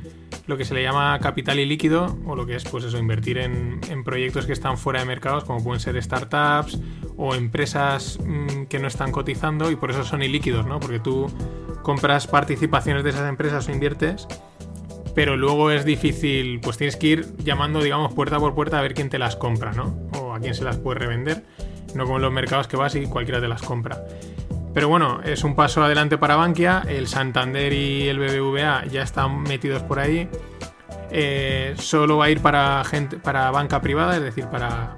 lo 0.47 0.57
que 0.57 0.65
se 0.65 0.75
le 0.75 0.83
llama 0.83 1.19
capital 1.21 1.59
ilíquido, 1.59 2.19
o 2.27 2.37
lo 2.37 2.47
que 2.47 2.57
es, 2.57 2.65
pues 2.65 2.85
eso, 2.85 2.99
invertir 2.99 3.39
en, 3.39 3.81
proyectos 4.05 4.47
que 4.47 4.53
están 4.53 4.77
fuera 4.77 5.01
de 5.01 5.07
mercados, 5.07 5.45
como 5.45 5.63
pueden 5.65 5.81
ser 5.81 6.01
startups 6.03 6.79
o 7.17 7.35
empresas 7.35 8.19
mm, 8.23 8.65
que 8.65 8.79
no 8.79 8.89
están 8.89 9.13
cotizando 9.13 9.71
y 9.71 9.77
por 9.77 9.91
eso 9.91 10.05
son 10.05 10.23
ilíquidos, 10.23 10.67
¿no? 10.67 10.79
Porque 10.81 11.01
tú 11.01 11.27
compras 11.83 12.27
participaciones 12.27 13.05
de 13.05 13.11
esas 13.11 13.29
empresas 13.29 13.67
o 13.69 13.73
inviertes, 13.73 14.27
pero 15.15 15.37
luego 15.37 15.71
es 15.71 15.85
difícil, 15.85 16.61
pues 16.61 16.77
tienes 16.77 16.97
que 16.97 17.07
ir 17.07 17.37
llamando, 17.39 17.81
digamos, 17.81 18.13
puerta 18.13 18.39
por 18.39 18.55
puerta 18.55 18.79
a 18.79 18.83
ver 18.83 18.95
quién 18.95 19.09
te 19.09 19.19
las 19.19 19.37
compra, 19.37 19.73
¿no? 19.73 19.97
O 20.21 20.35
a 20.35 20.41
quién 20.41 20.55
se 20.55 20.65
las 20.65 20.77
puede 20.77 20.99
revender, 20.99 21.45
no 21.95 22.05
como 22.05 22.17
en 22.17 22.23
los 22.23 22.33
mercados 22.33 22.69
que 22.69 22.77
vas 22.77 22.95
y 22.95 23.07
cualquiera 23.07 23.41
te 23.41 23.49
las 23.49 23.63
compra. 23.63 24.05
Pero 24.75 24.89
bueno, 24.89 25.21
es 25.23 25.45
un 25.45 25.55
paso 25.55 25.85
adelante 25.85 26.19
para 26.19 26.35
Bankia. 26.35 26.83
El 26.89 27.07
Santander 27.07 27.73
y 27.73 28.09
el 28.09 28.19
BBVA 28.19 28.85
ya 28.87 29.03
están 29.03 29.43
metidos 29.45 29.83
por 29.85 30.01
ahí. 30.01 30.29
Eh, 31.11 31.75
solo 31.79 32.17
va 32.17 32.25
a 32.25 32.31
ir 32.31 32.41
para 32.41 32.83
gente, 32.85 33.19
para 33.19 33.53
banca 33.53 33.81
privada, 33.81 34.17
es 34.17 34.23
decir, 34.23 34.47
para 34.47 34.97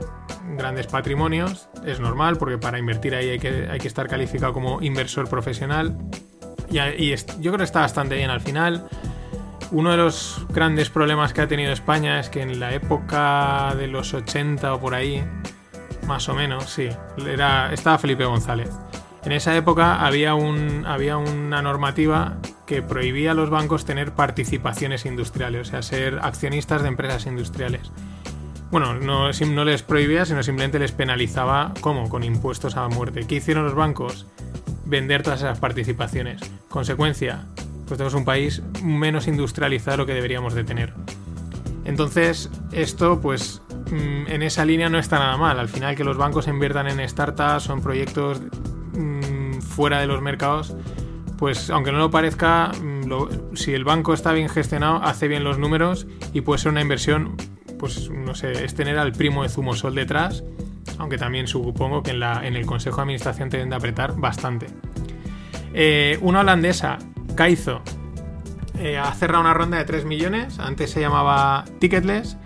grandes 0.56 0.86
patrimonios. 0.86 1.68
Es 1.84 2.00
normal, 2.00 2.38
porque 2.38 2.56
para 2.56 2.78
invertir 2.78 3.14
ahí 3.14 3.28
hay 3.28 3.38
que, 3.38 3.68
hay 3.70 3.78
que 3.78 3.88
estar 3.88 4.08
calificado 4.08 4.54
como 4.54 4.80
inversor 4.80 5.28
profesional. 5.28 5.96
Y, 6.70 7.14
yo 7.14 7.52
creo 7.52 7.58
que 7.58 7.64
está 7.64 7.80
bastante 7.80 8.16
bien 8.16 8.30
al 8.30 8.40
final. 8.40 8.88
Uno 9.72 9.90
de 9.90 9.98
los 9.98 10.46
grandes 10.48 10.88
problemas 10.88 11.34
que 11.34 11.42
ha 11.42 11.48
tenido 11.48 11.72
España 11.72 12.18
es 12.18 12.30
que 12.30 12.40
en 12.40 12.60
la 12.60 12.72
época 12.72 13.74
de 13.76 13.88
los 13.88 14.14
80 14.14 14.72
o 14.72 14.80
por 14.80 14.94
ahí, 14.94 15.22
más 16.06 16.28
o 16.30 16.34
menos, 16.34 16.64
sí, 16.70 16.88
era, 17.26 17.72
estaba 17.74 17.98
Felipe 17.98 18.24
González. 18.24 18.70
En 19.26 19.32
esa 19.32 19.56
época 19.56 20.06
había, 20.06 20.36
un, 20.36 20.86
había 20.86 21.16
una 21.16 21.60
normativa 21.60 22.36
que 22.64 22.80
prohibía 22.80 23.32
a 23.32 23.34
los 23.34 23.50
bancos 23.50 23.84
tener 23.84 24.12
participaciones 24.12 25.04
industriales, 25.04 25.62
o 25.62 25.70
sea, 25.72 25.82
ser 25.82 26.20
accionistas 26.22 26.82
de 26.82 26.88
empresas 26.88 27.26
industriales. 27.26 27.90
Bueno, 28.70 28.94
no, 28.94 29.64
les 29.64 29.82
prohibía, 29.82 30.24
sino 30.26 30.44
simplemente 30.44 30.78
les 30.78 30.92
penalizaba, 30.92 31.74
¿cómo? 31.80 32.08
Con 32.08 32.22
impuestos 32.22 32.76
a 32.76 32.86
muerte. 32.86 33.26
¿Qué 33.26 33.34
hicieron 33.34 33.64
los 33.64 33.74
bancos? 33.74 34.28
Vender 34.84 35.24
todas 35.24 35.40
esas 35.40 35.58
participaciones. 35.58 36.40
Consecuencia, 36.68 37.46
pues 37.88 37.98
tenemos 37.98 38.14
un 38.14 38.24
país 38.24 38.62
menos 38.80 39.26
industrializado 39.26 39.96
de 39.96 40.02
lo 40.04 40.06
que 40.06 40.14
deberíamos 40.14 40.54
de 40.54 40.62
tener. 40.62 40.94
Entonces, 41.84 42.48
esto, 42.70 43.20
pues, 43.20 43.60
mm, 43.90 44.28
en 44.28 44.42
esa 44.44 44.64
línea 44.64 44.88
no 44.88 45.00
está 45.00 45.18
nada 45.18 45.36
mal. 45.36 45.58
Al 45.58 45.68
final 45.68 45.96
que 45.96 46.04
los 46.04 46.16
bancos 46.16 46.46
inviertan 46.46 46.86
en 46.86 47.08
startups 47.08 47.68
o 47.70 47.72
en 47.72 47.80
proyectos 47.80 48.40
Mm, 48.97 49.61
fuera 49.61 50.01
de 50.01 50.07
los 50.07 50.22
mercados, 50.22 50.74
pues 51.38 51.70
aunque 51.70 51.92
no 51.92 51.99
lo 51.99 52.11
parezca, 52.11 52.72
mm, 52.72 53.55
si 53.55 53.74
el 53.74 53.84
banco 53.84 54.14
está 54.14 54.32
bien 54.32 54.49
gestionado, 54.49 55.03
hace 55.03 55.28
bien 55.28 55.44
los 55.44 55.59
números 55.59 56.07
y 56.32 56.40
puede 56.40 56.59
ser 56.59 56.72
una 56.72 56.80
inversión 56.80 57.36
pues 57.78 58.11
no 58.11 58.34
sé, 58.34 58.64
es 58.64 58.74
tener 58.74 58.99
al 58.99 59.12
primo 59.12 59.42
de 59.42 59.49
Zumosol 59.49 59.94
detrás, 59.94 60.44
aunque 60.99 61.18
también 61.18 61.47
supongo 61.47 62.03
que 62.03 62.12
en, 62.12 62.20
la, 62.20 62.47
en 62.47 62.57
el 62.57 62.66
Consejo 62.66 62.97
de 62.97 63.03
Administración 63.03 63.51
te 63.51 63.59
deben 63.59 63.70
de 63.70 63.76
apretar 63.76 64.16
bastante. 64.16 64.66
Eh, 65.74 66.18
una 66.22 66.40
holandesa, 66.40 66.99
Kaizo, 67.34 67.82
eh, 68.78 68.99
ha 68.99 69.12
cerrado 69.12 69.42
una 69.42 69.55
ronda 69.55 69.78
de 69.78 69.84
3 69.84 70.05
millones, 70.05 70.59
antes 70.59 70.90
se 70.90 71.01
llamaba 71.01 71.64
Ticketless. 71.78 72.36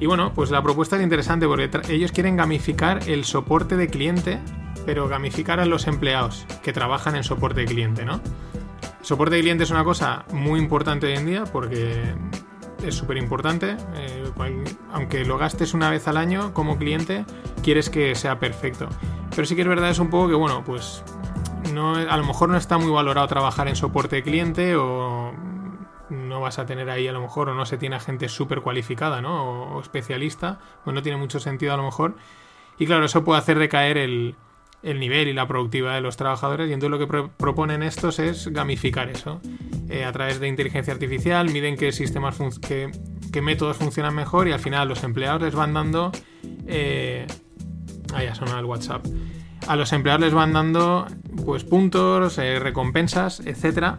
Y 0.00 0.06
bueno, 0.06 0.32
pues 0.34 0.50
la 0.50 0.62
propuesta 0.62 0.96
es 0.96 1.02
interesante 1.02 1.46
porque 1.46 1.70
ellos 1.88 2.10
quieren 2.10 2.36
gamificar 2.36 3.08
el 3.08 3.24
soporte 3.24 3.76
de 3.76 3.86
cliente, 3.86 4.40
pero 4.86 5.08
gamificar 5.08 5.60
a 5.60 5.66
los 5.66 5.86
empleados 5.86 6.46
que 6.62 6.72
trabajan 6.72 7.16
en 7.16 7.24
soporte 7.24 7.60
de 7.60 7.66
cliente, 7.66 8.04
¿no? 8.04 8.20
Soporte 9.02 9.36
de 9.36 9.42
cliente 9.42 9.64
es 9.64 9.70
una 9.70 9.84
cosa 9.84 10.24
muy 10.32 10.58
importante 10.58 11.06
hoy 11.06 11.14
en 11.14 11.26
día 11.26 11.44
porque 11.44 12.14
es 12.84 12.94
súper 12.94 13.16
importante. 13.16 13.76
Eh, 13.94 14.24
aunque 14.92 15.24
lo 15.24 15.38
gastes 15.38 15.74
una 15.74 15.90
vez 15.90 16.08
al 16.08 16.16
año 16.16 16.54
como 16.54 16.78
cliente, 16.78 17.24
quieres 17.62 17.90
que 17.90 18.14
sea 18.14 18.38
perfecto. 18.38 18.88
Pero 19.30 19.46
sí 19.46 19.54
que 19.54 19.62
es 19.62 19.68
verdad, 19.68 19.90
es 19.90 19.98
un 19.98 20.10
poco 20.10 20.28
que, 20.28 20.34
bueno, 20.34 20.62
pues 20.64 21.02
a 21.76 22.16
lo 22.16 22.24
mejor 22.24 22.48
no 22.48 22.56
está 22.56 22.78
muy 22.78 22.90
valorado 22.90 23.26
trabajar 23.26 23.68
en 23.68 23.76
soporte 23.76 24.16
de 24.16 24.22
cliente 24.22 24.76
o 24.76 25.32
no 26.10 26.40
vas 26.40 26.58
a 26.58 26.66
tener 26.66 26.90
ahí 26.90 27.08
a 27.08 27.12
lo 27.12 27.20
mejor 27.20 27.48
o 27.48 27.54
no 27.54 27.66
se 27.66 27.78
tiene 27.78 27.98
gente 27.98 28.28
súper 28.28 28.60
cualificada, 28.60 29.20
¿no? 29.20 29.74
O, 29.74 29.80
especialista, 29.80 30.58
pues 30.84 30.94
no 30.94 31.02
tiene 31.02 31.18
mucho 31.18 31.40
sentido 31.40 31.74
a 31.74 31.76
lo 31.76 31.84
mejor. 31.84 32.16
Y 32.78 32.86
claro, 32.86 33.04
eso 33.04 33.24
puede 33.24 33.38
hacer 33.38 33.58
recaer 33.58 33.98
el, 33.98 34.36
el 34.84 35.00
nivel 35.00 35.28
y 35.28 35.32
la 35.32 35.48
productividad 35.48 35.94
de 35.94 36.00
los 36.00 36.16
trabajadores 36.16 36.68
y 36.68 36.72
entonces 36.72 36.98
lo 36.98 37.06
que 37.06 37.28
proponen 37.36 37.82
estos 37.82 38.18
es 38.18 38.48
gamificar 38.48 39.08
eso. 39.08 39.40
Eh, 39.88 40.04
a 40.04 40.12
través 40.12 40.40
de 40.40 40.48
inteligencia 40.48 40.92
artificial 40.92 41.50
miden 41.50 41.76
qué 41.76 41.92
sistemas, 41.92 42.38
qué, 42.60 42.90
qué, 43.32 43.42
métodos 43.42 43.76
funcionan 43.76 44.14
mejor 44.14 44.48
y 44.48 44.52
al 44.52 44.60
final 44.60 44.88
los 44.88 45.02
empleados 45.04 45.42
les 45.42 45.54
van 45.54 45.74
dando... 45.74 46.12
Eh, 46.66 47.26
ah, 48.14 48.22
ya 48.22 48.58
el 48.58 48.64
WhatsApp. 48.64 49.06
A 49.66 49.76
los 49.76 49.92
empleados 49.92 50.20
les 50.20 50.34
van 50.34 50.52
dando 50.52 51.06
pues 51.44 51.64
puntos, 51.64 52.38
eh, 52.38 52.58
recompensas, 52.58 53.40
etcétera 53.40 53.98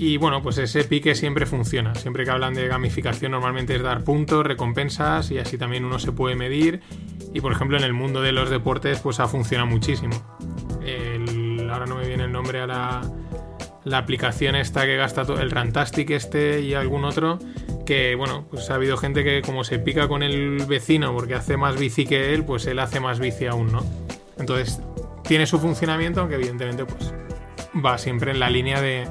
y 0.00 0.16
bueno, 0.16 0.42
pues 0.42 0.58
ese 0.58 0.84
pique 0.84 1.16
siempre 1.16 1.44
funciona. 1.44 1.92
Siempre 1.96 2.24
que 2.24 2.30
hablan 2.30 2.54
de 2.54 2.68
gamificación 2.68 3.32
normalmente 3.32 3.74
es 3.74 3.82
dar 3.82 4.04
puntos, 4.04 4.46
recompensas 4.46 5.32
y 5.32 5.38
así 5.38 5.58
también 5.58 5.84
uno 5.84 5.98
se 5.98 6.12
puede 6.12 6.36
medir. 6.36 6.82
Y 7.32 7.40
por 7.40 7.52
ejemplo 7.52 7.76
en 7.76 7.84
el 7.84 7.92
mundo 7.92 8.22
de 8.22 8.32
los 8.32 8.50
deportes 8.50 9.00
pues 9.00 9.20
ha 9.20 9.28
funcionado 9.28 9.68
muchísimo. 9.68 10.14
ahora 11.70 11.86
no 11.86 11.96
me 11.96 12.06
viene 12.06 12.24
el 12.24 12.32
nombre 12.32 12.60
a 12.60 12.66
la, 12.66 13.02
la 13.84 13.98
aplicación 13.98 14.54
esta 14.54 14.86
que 14.86 14.96
gasta 14.96 15.24
todo, 15.24 15.40
el 15.40 15.50
Rantastic 15.50 16.10
este 16.10 16.60
y 16.60 16.74
algún 16.74 17.04
otro, 17.04 17.38
que 17.86 18.14
bueno, 18.14 18.46
pues 18.50 18.70
ha 18.70 18.74
habido 18.74 18.96
gente 18.96 19.24
que 19.24 19.42
como 19.42 19.64
se 19.64 19.78
pica 19.78 20.08
con 20.08 20.22
el 20.22 20.64
vecino 20.66 21.14
porque 21.14 21.34
hace 21.34 21.56
más 21.56 21.78
bici 21.78 22.06
que 22.06 22.34
él, 22.34 22.44
pues 22.44 22.66
él 22.66 22.78
hace 22.78 23.00
más 23.00 23.18
bici 23.18 23.46
aún, 23.46 23.72
¿no? 23.72 23.84
Entonces 24.38 24.80
tiene 25.24 25.46
su 25.46 25.58
funcionamiento, 25.58 26.20
aunque 26.20 26.36
evidentemente 26.36 26.84
pues 26.84 27.12
va 27.84 27.98
siempre 27.98 28.30
en 28.30 28.40
la 28.40 28.50
línea 28.50 28.80
de, 28.80 29.06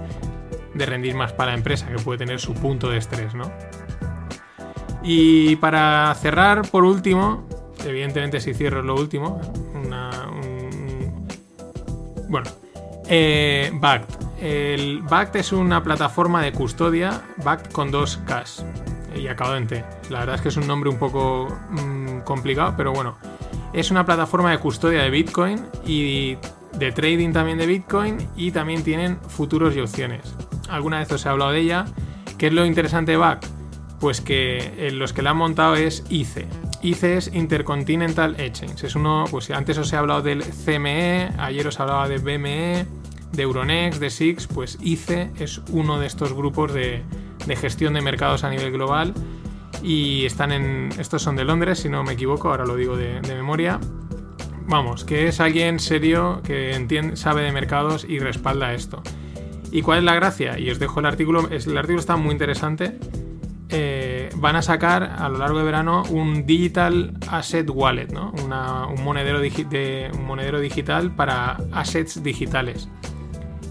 de 0.74 0.86
rendir 0.86 1.16
más 1.16 1.34
para 1.34 1.52
la 1.52 1.58
empresa, 1.58 1.88
que 1.88 2.02
puede 2.02 2.20
tener 2.20 2.40
su 2.40 2.54
punto 2.54 2.90
de 2.90 2.98
estrés, 2.98 3.34
¿no? 3.34 3.52
Y 5.04 5.56
para 5.58 6.14
cerrar, 6.16 6.70
por 6.70 6.84
último, 6.84 7.48
evidentemente 7.86 8.40
si 8.40 8.54
cierro 8.54 8.82
lo 8.82 8.96
último, 8.96 9.42
bueno, 12.30 12.50
eh, 13.08 13.72
Bact 13.74 15.36
es 15.36 15.52
una 15.52 15.84
plataforma 15.84 16.42
de 16.42 16.52
custodia, 16.52 17.22
Bact 17.44 17.72
con 17.72 17.92
dos 17.92 18.20
Ks 18.26 18.66
y 19.16 19.28
acabado 19.28 19.58
en 19.58 19.68
T. 19.68 19.86
La 20.10 20.20
verdad 20.20 20.36
es 20.36 20.42
que 20.42 20.50
es 20.50 20.58
un 20.58 20.68
nombre 20.68 20.90
un 20.90 20.98
poco 20.98 21.48
mm, 21.70 22.20
complicado, 22.20 22.74
pero 22.76 22.94
bueno. 22.94 23.18
Es 23.74 23.92
una 23.92 24.06
plataforma 24.06 24.52
de 24.52 24.60
custodia 24.60 25.04
de 25.04 25.10
Bitcoin 25.10 25.66
y 25.86 26.38
de 26.74 26.92
trading 26.92 27.32
también 27.32 27.58
de 27.58 27.66
Bitcoin 27.66 28.18
y 28.36 28.52
también 28.52 28.84
tienen 28.84 29.20
futuros 29.28 29.76
y 29.76 29.82
opciones 29.82 30.36
alguna 30.70 31.00
vez 31.00 31.12
os 31.12 31.26
he 31.26 31.30
hablado 31.30 31.52
de 31.52 31.60
ella. 31.60 31.86
¿Qué 32.38 32.48
es 32.48 32.54
lo 32.54 32.66
interesante 32.66 33.12
de 33.12 33.18
BAC? 33.18 33.46
Pues 34.00 34.22
que 34.22 34.58
eh, 34.78 34.92
los 34.92 35.14
que 35.14 35.22
la 35.22 35.32
han 35.32 35.38
montado 35.38 35.76
es 35.76 36.04
ICE. 36.10 36.48
ICE 36.82 37.18
es 37.18 37.32
Intercontinental 37.34 38.40
Exchange. 38.40 38.84
Es 38.84 38.96
uno, 38.96 39.26
pues 39.30 39.50
antes 39.52 39.78
os 39.78 39.92
he 39.92 39.96
hablado 39.96 40.22
del 40.22 40.44
CME, 40.44 41.32
ayer 41.38 41.68
os 41.68 41.80
hablaba 41.80 42.08
de 42.08 42.18
BME, 42.18 42.86
de 43.32 43.44
Euronext, 43.44 44.00
de 44.00 44.10
SIX, 44.10 44.48
pues 44.48 44.78
ICE 44.82 45.32
es 45.40 45.60
uno 45.72 46.00
de 46.00 46.08
estos 46.08 46.34
grupos 46.34 46.74
de, 46.74 47.04
gestión 47.60 47.94
de 47.94 48.02
mercados 48.02 48.44
a 48.44 48.50
nivel 48.50 48.72
global. 48.72 49.14
Y 49.84 50.26
están 50.26 50.52
en. 50.52 50.90
Estos 50.98 51.22
son 51.22 51.36
de 51.36 51.46
Londres, 51.46 51.80
si 51.80 51.90
no 51.90 52.04
me 52.04 52.14
equivoco, 52.14 52.50
ahora 52.50 52.66
lo 52.66 52.76
digo 52.76 52.98
de, 52.98 53.22
memoria. 53.22 53.80
Vamos, 54.68 55.06
que 55.06 55.28
es 55.28 55.40
alguien 55.40 55.80
serio 55.80 56.42
que 56.44 56.74
entiende, 56.74 57.16
sabe 57.16 57.44
de 57.44 57.52
mercados 57.52 58.06
y 58.08 58.20
respalda 58.20 58.74
esto. 58.74 59.02
¿Y 59.72 59.82
cuál 59.82 60.00
es 60.00 60.04
la 60.04 60.16
gracia? 60.16 60.60
Y 60.60 60.70
os 60.72 60.80
dejo 60.80 61.00
el 61.00 61.06
artículo, 61.06 61.48
el 61.50 61.78
artículo 61.78 62.00
está 62.00 62.16
muy 62.16 62.32
interesante. 62.32 62.98
Eh, 63.70 64.30
van 64.38 64.56
a 64.56 64.62
sacar 64.62 65.04
a 65.04 65.28
lo 65.28 65.40
largo 65.40 65.60
de 65.60 65.66
verano 65.66 66.04
un 66.10 66.46
Digital 66.46 67.14
Asset 67.30 67.70
Wallet, 67.70 68.08
¿no? 68.08 68.32
un, 68.32 69.04
monedero 69.04 69.42
digital 70.60 71.12
para 71.16 71.58
assets 71.74 72.24
digitales. 72.24 72.90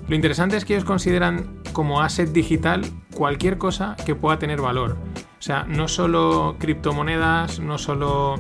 Lo 0.07 0.14
interesante 0.14 0.57
es 0.57 0.64
que 0.64 0.74
ellos 0.74 0.84
consideran 0.84 1.62
como 1.72 2.03
asset 2.03 2.30
digital 2.30 2.82
cualquier 3.14 3.57
cosa 3.59 3.97
que 4.05 4.14
pueda 4.14 4.38
tener 4.38 4.61
valor. 4.61 4.99
O 5.38 5.42
sea, 5.42 5.64
no 5.64 5.88
solo 5.88 6.57
criptomonedas, 6.59 7.61
no 7.61 7.78
solo, 7.78 8.34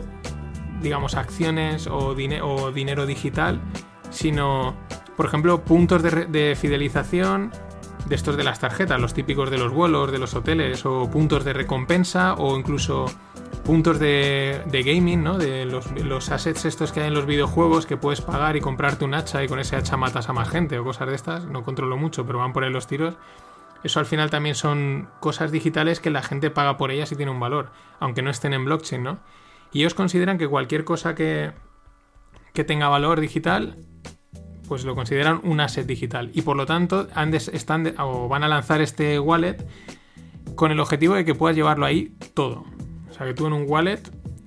digamos, 0.82 1.14
acciones 1.14 1.86
o 1.86 2.14
dinero 2.14 3.06
digital, 3.06 3.60
sino 4.10 4.76
por 5.16 5.26
ejemplo, 5.26 5.64
puntos 5.64 6.02
de, 6.02 6.56
fidelización 6.60 7.50
de 8.08 8.14
estos 8.14 8.36
de 8.36 8.44
las 8.44 8.60
tarjetas, 8.60 9.00
los 9.00 9.14
típicos 9.14 9.50
de 9.50 9.58
los 9.58 9.72
vuelos, 9.72 10.12
de 10.12 10.18
los 10.18 10.34
hoteles, 10.34 10.86
o 10.86 11.10
puntos 11.10 11.44
de 11.44 11.52
recompensa, 11.52 12.34
o 12.34 12.56
incluso 12.56 13.06
puntos 13.64 13.98
de, 13.98 14.62
gaming, 14.70 15.24
¿no? 15.24 15.38
De 15.38 15.64
los, 15.64 16.30
assets 16.30 16.64
estos 16.64 16.92
que 16.92 17.00
hay 17.00 17.08
en 17.08 17.14
los 17.14 17.26
videojuegos 17.26 17.84
que 17.86 17.96
puedes 17.96 18.20
pagar 18.20 18.56
y 18.56 18.60
comprarte 18.60 19.04
un 19.04 19.14
hacha 19.14 19.42
y 19.42 19.48
con 19.48 19.58
ese 19.58 19.76
hacha 19.76 19.96
matas 19.96 20.28
a 20.28 20.32
más 20.32 20.48
gente 20.48 20.78
o 20.78 20.84
cosas 20.84 21.08
de 21.08 21.14
estas. 21.14 21.46
No 21.46 21.64
controlo 21.64 21.96
mucho, 21.96 22.24
pero 22.26 22.38
van 22.38 22.52
por 22.52 22.64
ahí 22.64 22.70
los 22.70 22.86
tiros. 22.86 23.16
Eso 23.82 24.00
al 24.00 24.06
final 24.06 24.30
también 24.30 24.54
son 24.54 25.08
cosas 25.20 25.50
digitales 25.50 26.00
que 26.00 26.10
la 26.10 26.22
gente 26.22 26.50
paga 26.50 26.76
por 26.76 26.90
ellas 26.90 27.10
y 27.12 27.16
tiene 27.16 27.32
un 27.32 27.40
valor, 27.40 27.70
aunque 28.00 28.22
no 28.22 28.30
estén 28.30 28.52
en 28.52 28.64
blockchain, 28.64 29.02
¿no? 29.02 29.18
Y 29.72 29.80
ellos 29.80 29.94
consideran 29.94 30.38
que 30.38 30.48
cualquier 30.48 30.84
cosa 30.84 31.14
que, 31.14 31.52
que 32.54 32.64
tenga 32.64 32.88
valor 32.88 33.20
digital 33.20 33.76
pues 34.68 34.84
lo 34.84 34.94
consideran 34.94 35.40
un 35.44 35.60
asset 35.60 35.86
digital. 35.86 36.30
Y 36.34 36.42
por 36.42 36.56
lo 36.56 36.66
tanto 36.66 37.08
están 37.52 37.94
o 37.98 38.28
van 38.28 38.44
a 38.44 38.48
lanzar 38.48 38.80
este 38.80 39.18
wallet 39.18 39.66
con 40.54 40.70
el 40.70 40.80
objetivo 40.80 41.14
de 41.14 41.24
que 41.24 41.34
puedas 41.34 41.56
llevarlo 41.56 41.86
ahí 41.86 42.14
todo. 42.34 42.64
O 43.10 43.12
sea, 43.12 43.26
que 43.26 43.34
tú 43.34 43.46
en 43.46 43.52
un 43.52 43.64
wallet, 43.66 44.00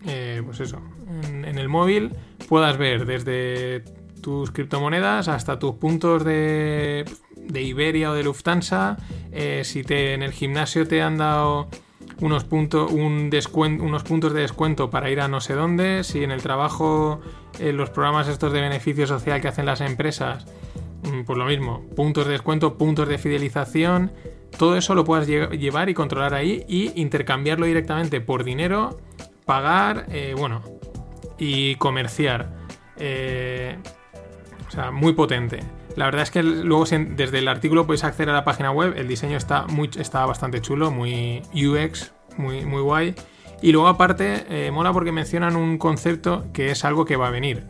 eh, 0.06 0.42
pues 0.46 0.60
eso, 0.60 0.82
en, 1.28 1.58
el 1.58 1.70
móvil 1.70 2.12
puedas 2.48 2.78
ver 2.78 3.06
desde 3.06 3.84
tus 4.22 4.52
criptomonedas 4.52 5.28
hasta 5.28 5.60
tus 5.60 5.76
puntos 5.76 6.24
de, 6.24 7.06
de 7.36 7.62
Iberia 7.62 8.12
o 8.12 8.14
de 8.14 8.24
Lufthansa, 8.24 8.98
eh, 9.32 9.62
si 9.64 9.84
te 9.84 10.14
en 10.14 10.24
el 10.24 10.32
gimnasio 10.32 10.88
te 10.88 11.02
han 11.02 11.18
dado 11.18 11.70
unos, 12.22 12.46
un 12.52 13.30
unos 13.82 14.04
puntos 14.04 14.34
de 14.34 14.42
descuento 14.42 14.90
para 14.90 15.10
ir 15.10 15.22
a 15.22 15.28
no 15.28 15.42
sé 15.42 15.54
dónde, 15.54 16.04
si 16.04 16.24
en 16.24 16.32
el 16.32 16.42
trabajo, 16.42 17.22
en 17.58 17.78
los 17.78 17.90
programas 17.90 18.28
estos 18.28 18.54
de 18.54 18.62
beneficio 18.62 19.08
social 19.08 19.42
que 19.42 19.48
hacen 19.48 19.66
las 19.66 19.82
empresas, 19.82 20.46
mm, 21.04 21.24
pues 21.24 21.38
lo 21.38 21.46
mismo, 21.46 21.86
puntos 21.96 22.26
de 22.26 22.34
descuento, 22.34 22.78
puntos 22.78 23.08
de 23.08 23.18
fidelización, 23.18 24.12
todo 24.58 24.76
eso 24.76 24.96
lo 24.96 25.04
puedas 25.04 25.28
llevar 25.28 25.90
y 25.90 25.94
controlar 25.94 26.34
ahí 26.34 26.66
y 26.68 27.00
intercambiarlo 27.00 27.66
directamente 27.66 28.22
por 28.22 28.44
dinero, 28.44 29.00
pagar, 29.46 30.06
eh, 30.10 30.36
bueno, 30.38 30.62
y 31.38 31.76
comerciar. 31.76 32.50
Eh, 32.98 33.78
o 34.68 34.72
sea, 34.72 34.92
muy 34.92 35.14
potente. 35.14 35.62
La 35.96 36.06
verdad 36.06 36.22
es 36.22 36.32
que 36.32 36.44
luego 36.44 36.86
desde 36.86 37.40
el 37.40 37.48
artículo 37.48 37.86
podéis 37.86 38.04
acceder 38.04 38.30
a 38.30 38.34
la 38.34 38.44
página 38.44 38.72
web. 38.72 38.94
El 38.96 39.08
diseño 39.08 39.38
está, 39.38 39.66
muy, 39.66 39.90
está 39.98 40.26
bastante 40.26 40.62
chulo, 40.62 40.92
muy 40.92 41.42
UX, 41.54 42.14
muy, 42.38 42.66
muy 42.66 42.82
guay. 42.82 43.16
Y 43.62 43.72
luego 43.72 43.88
aparte 43.88 44.46
eh, 44.50 44.72
mola 44.72 44.94
porque 44.94 45.12
mencionan 45.12 45.56
un 45.56 45.78
concepto 45.78 46.46
que 46.54 46.72
es 46.72 46.86
algo 46.86 47.06
que 47.06 47.18
va 47.18 47.28
a 47.28 47.32
venir, 47.32 47.66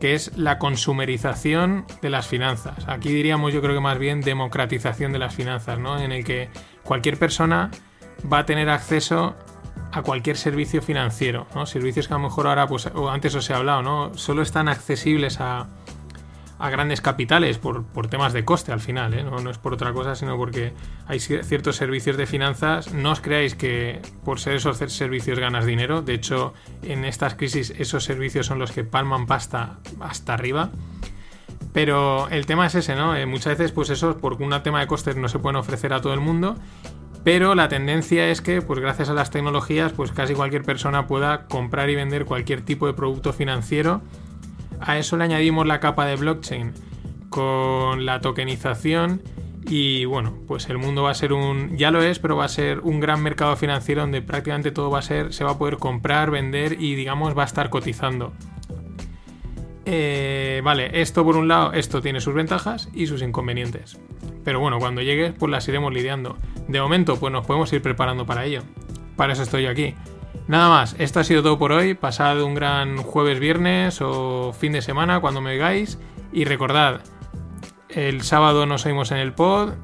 que 0.00 0.14
es 0.14 0.36
la 0.36 0.58
consumerización 0.58 1.86
de 2.02 2.10
las 2.10 2.26
finanzas. 2.26 2.86
Aquí 2.86 3.10
diríamos 3.10 3.52
yo 3.52 3.62
creo 3.62 3.74
que 3.74 3.80
más 3.80 3.98
bien 3.98 4.20
democratización 4.20 5.12
de 5.12 5.18
las 5.18 5.34
finanzas, 5.34 5.78
¿no? 5.78 5.98
En 5.98 6.12
el 6.12 6.24
que 6.24 6.48
cualquier 6.84 7.18
persona 7.18 7.70
va 8.30 8.38
a 8.38 8.46
tener 8.46 8.68
acceso 8.68 9.34
a 9.92 10.02
cualquier 10.02 10.36
servicio 10.36 10.82
financiero, 10.82 11.46
¿no? 11.54 11.66
Servicios 11.66 12.08
que 12.08 12.14
a 12.14 12.16
lo 12.16 12.24
mejor 12.24 12.46
ahora, 12.46 12.66
pues, 12.66 12.86
o 12.94 13.10
antes 13.10 13.34
os 13.34 13.48
he 13.50 13.54
hablado, 13.54 13.82
¿no? 13.82 14.14
Solo 14.14 14.42
están 14.42 14.68
accesibles 14.68 15.40
a, 15.40 15.68
a 16.62 16.70
grandes 16.70 17.00
capitales 17.00 17.58
por, 17.58 17.84
temas 18.06 18.32
de 18.32 18.44
coste 18.44 18.70
al 18.70 18.78
final, 18.78 19.14
¿eh? 19.14 19.24
no, 19.24 19.40
no, 19.40 19.50
es 19.50 19.58
por 19.58 19.74
otra 19.74 19.92
cosa, 19.92 20.14
sino 20.14 20.36
porque 20.36 20.72
hay 21.08 21.18
ciertos 21.18 21.74
servicios 21.74 22.16
de 22.16 22.24
finanzas. 22.24 22.94
No 22.94 23.10
os 23.10 23.20
creáis 23.20 23.56
que 23.56 24.00
por 24.24 24.38
ser 24.38 24.54
esos 24.54 24.76
servicios 24.76 25.40
ganas 25.40 25.66
dinero. 25.66 26.02
De 26.02 26.14
hecho, 26.14 26.54
en 26.84 27.04
estas 27.04 27.34
crisis 27.34 27.74
esos 27.78 28.04
servicios 28.04 28.46
son 28.46 28.60
los 28.60 28.70
que 28.70 28.84
palman 28.84 29.26
pasta 29.26 29.80
hasta 29.98 30.34
arriba. 30.34 30.70
Pero 31.72 32.28
el 32.28 32.46
tema 32.46 32.66
es 32.66 32.76
ese, 32.76 32.94
¿no? 32.94 33.16
Eh, 33.16 33.26
muchas 33.26 33.58
veces, 33.58 33.72
pues 33.72 33.90
eso, 33.90 34.18
por 34.18 34.40
un 34.40 34.62
tema 34.62 34.78
de 34.78 34.86
costes 34.86 35.16
no 35.16 35.28
se 35.28 35.40
pueden 35.40 35.56
ofrecer 35.56 35.92
a 35.92 36.00
todo 36.00 36.14
el 36.14 36.20
mundo. 36.20 36.54
Pero 37.24 37.56
la 37.56 37.68
tendencia 37.68 38.28
es 38.28 38.40
que, 38.40 38.62
pues 38.62 38.78
gracias 38.78 39.08
a 39.08 39.14
las 39.14 39.30
tecnologías, 39.30 39.90
pues 39.90 40.12
casi 40.12 40.34
cualquier 40.34 40.62
persona 40.62 41.08
pueda 41.08 41.46
comprar 41.46 41.90
y 41.90 41.96
vender 41.96 42.24
cualquier 42.24 42.62
tipo 42.62 42.86
de 42.86 42.92
producto 42.92 43.32
financiero 43.32 44.00
a 44.86 44.98
eso 44.98 45.16
le 45.16 45.24
añadimos 45.24 45.66
la 45.66 45.80
capa 45.80 46.06
de 46.06 46.16
blockchain 46.16 46.72
con 47.28 48.04
la 48.04 48.20
tokenización 48.20 49.22
y 49.66 50.04
bueno, 50.04 50.34
pues 50.46 50.68
el 50.68 50.78
mundo 50.78 51.04
va 51.04 51.10
a 51.10 51.14
ser 51.14 51.32
un, 51.32 51.76
ya 51.76 51.90
lo 51.90 52.02
es, 52.02 52.18
pero 52.18 52.36
va 52.36 52.44
a 52.44 52.48
ser 52.48 52.80
un 52.80 53.00
gran 53.00 53.22
mercado 53.22 53.56
financiero 53.56 54.02
donde 54.02 54.20
prácticamente 54.20 54.70
todo 54.70 54.90
va 54.90 54.98
a 54.98 55.02
ser, 55.02 55.32
se 55.32 55.44
va 55.44 55.52
a 55.52 55.58
poder 55.58 55.78
comprar, 55.78 56.30
vender 56.30 56.80
y 56.80 56.94
digamos 56.94 57.36
va 57.36 57.42
a 57.42 57.46
estar 57.46 57.70
cotizando. 57.70 58.32
Eh, 59.84 60.60
vale, 60.64 61.00
esto 61.00 61.24
por 61.24 61.36
un 61.36 61.48
lado, 61.48 61.72
esto 61.72 62.02
tiene 62.02 62.20
sus 62.20 62.34
ventajas 62.34 62.88
y 62.92 63.06
sus 63.06 63.22
inconvenientes. 63.22 63.98
Pero 64.44 64.60
bueno, 64.60 64.78
cuando 64.78 65.02
llegue, 65.02 65.32
pues 65.32 65.50
las 65.50 65.66
iremos 65.68 65.92
lidiando. 65.92 66.36
De 66.68 66.80
momento, 66.80 67.18
pues 67.18 67.32
nos 67.32 67.46
podemos 67.46 67.72
ir 67.72 67.82
preparando 67.82 68.26
para 68.26 68.44
ello. 68.44 68.62
Para 69.16 69.32
eso 69.32 69.42
estoy 69.42 69.66
aquí. 69.66 69.94
Nada 70.48 70.68
más, 70.68 70.96
esto 70.98 71.20
ha 71.20 71.24
sido 71.24 71.42
todo 71.42 71.58
por 71.58 71.72
hoy. 71.72 71.94
Pasad 71.94 72.42
un 72.42 72.54
gran 72.54 72.98
jueves, 72.98 73.38
viernes 73.38 74.00
o 74.00 74.52
fin 74.52 74.72
de 74.72 74.82
semana 74.82 75.20
cuando 75.20 75.40
me 75.40 75.56
veáis. 75.56 75.98
Y 76.32 76.44
recordad, 76.44 77.00
el 77.88 78.22
sábado 78.22 78.66
nos 78.66 78.84
oímos 78.86 79.10
en 79.12 79.18
el 79.18 79.32
pod. 79.32 79.74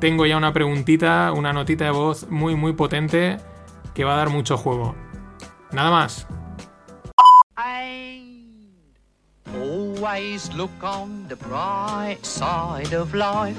Tengo 0.00 0.26
ya 0.26 0.36
una 0.36 0.52
preguntita, 0.52 1.32
una 1.34 1.52
notita 1.52 1.86
de 1.86 1.90
voz 1.90 2.28
muy 2.30 2.54
muy 2.54 2.74
potente 2.74 3.38
que 3.94 4.04
va 4.04 4.14
a 4.14 4.18
dar 4.18 4.30
mucho 4.30 4.56
juego. 4.56 4.94
Nada 5.72 5.90
más. 5.90 6.26
look 10.54 10.82
on 10.82 11.26
the 11.28 11.36
bright 11.36 12.24
side 12.24 12.92
of 12.94 13.14
life. 13.14 13.58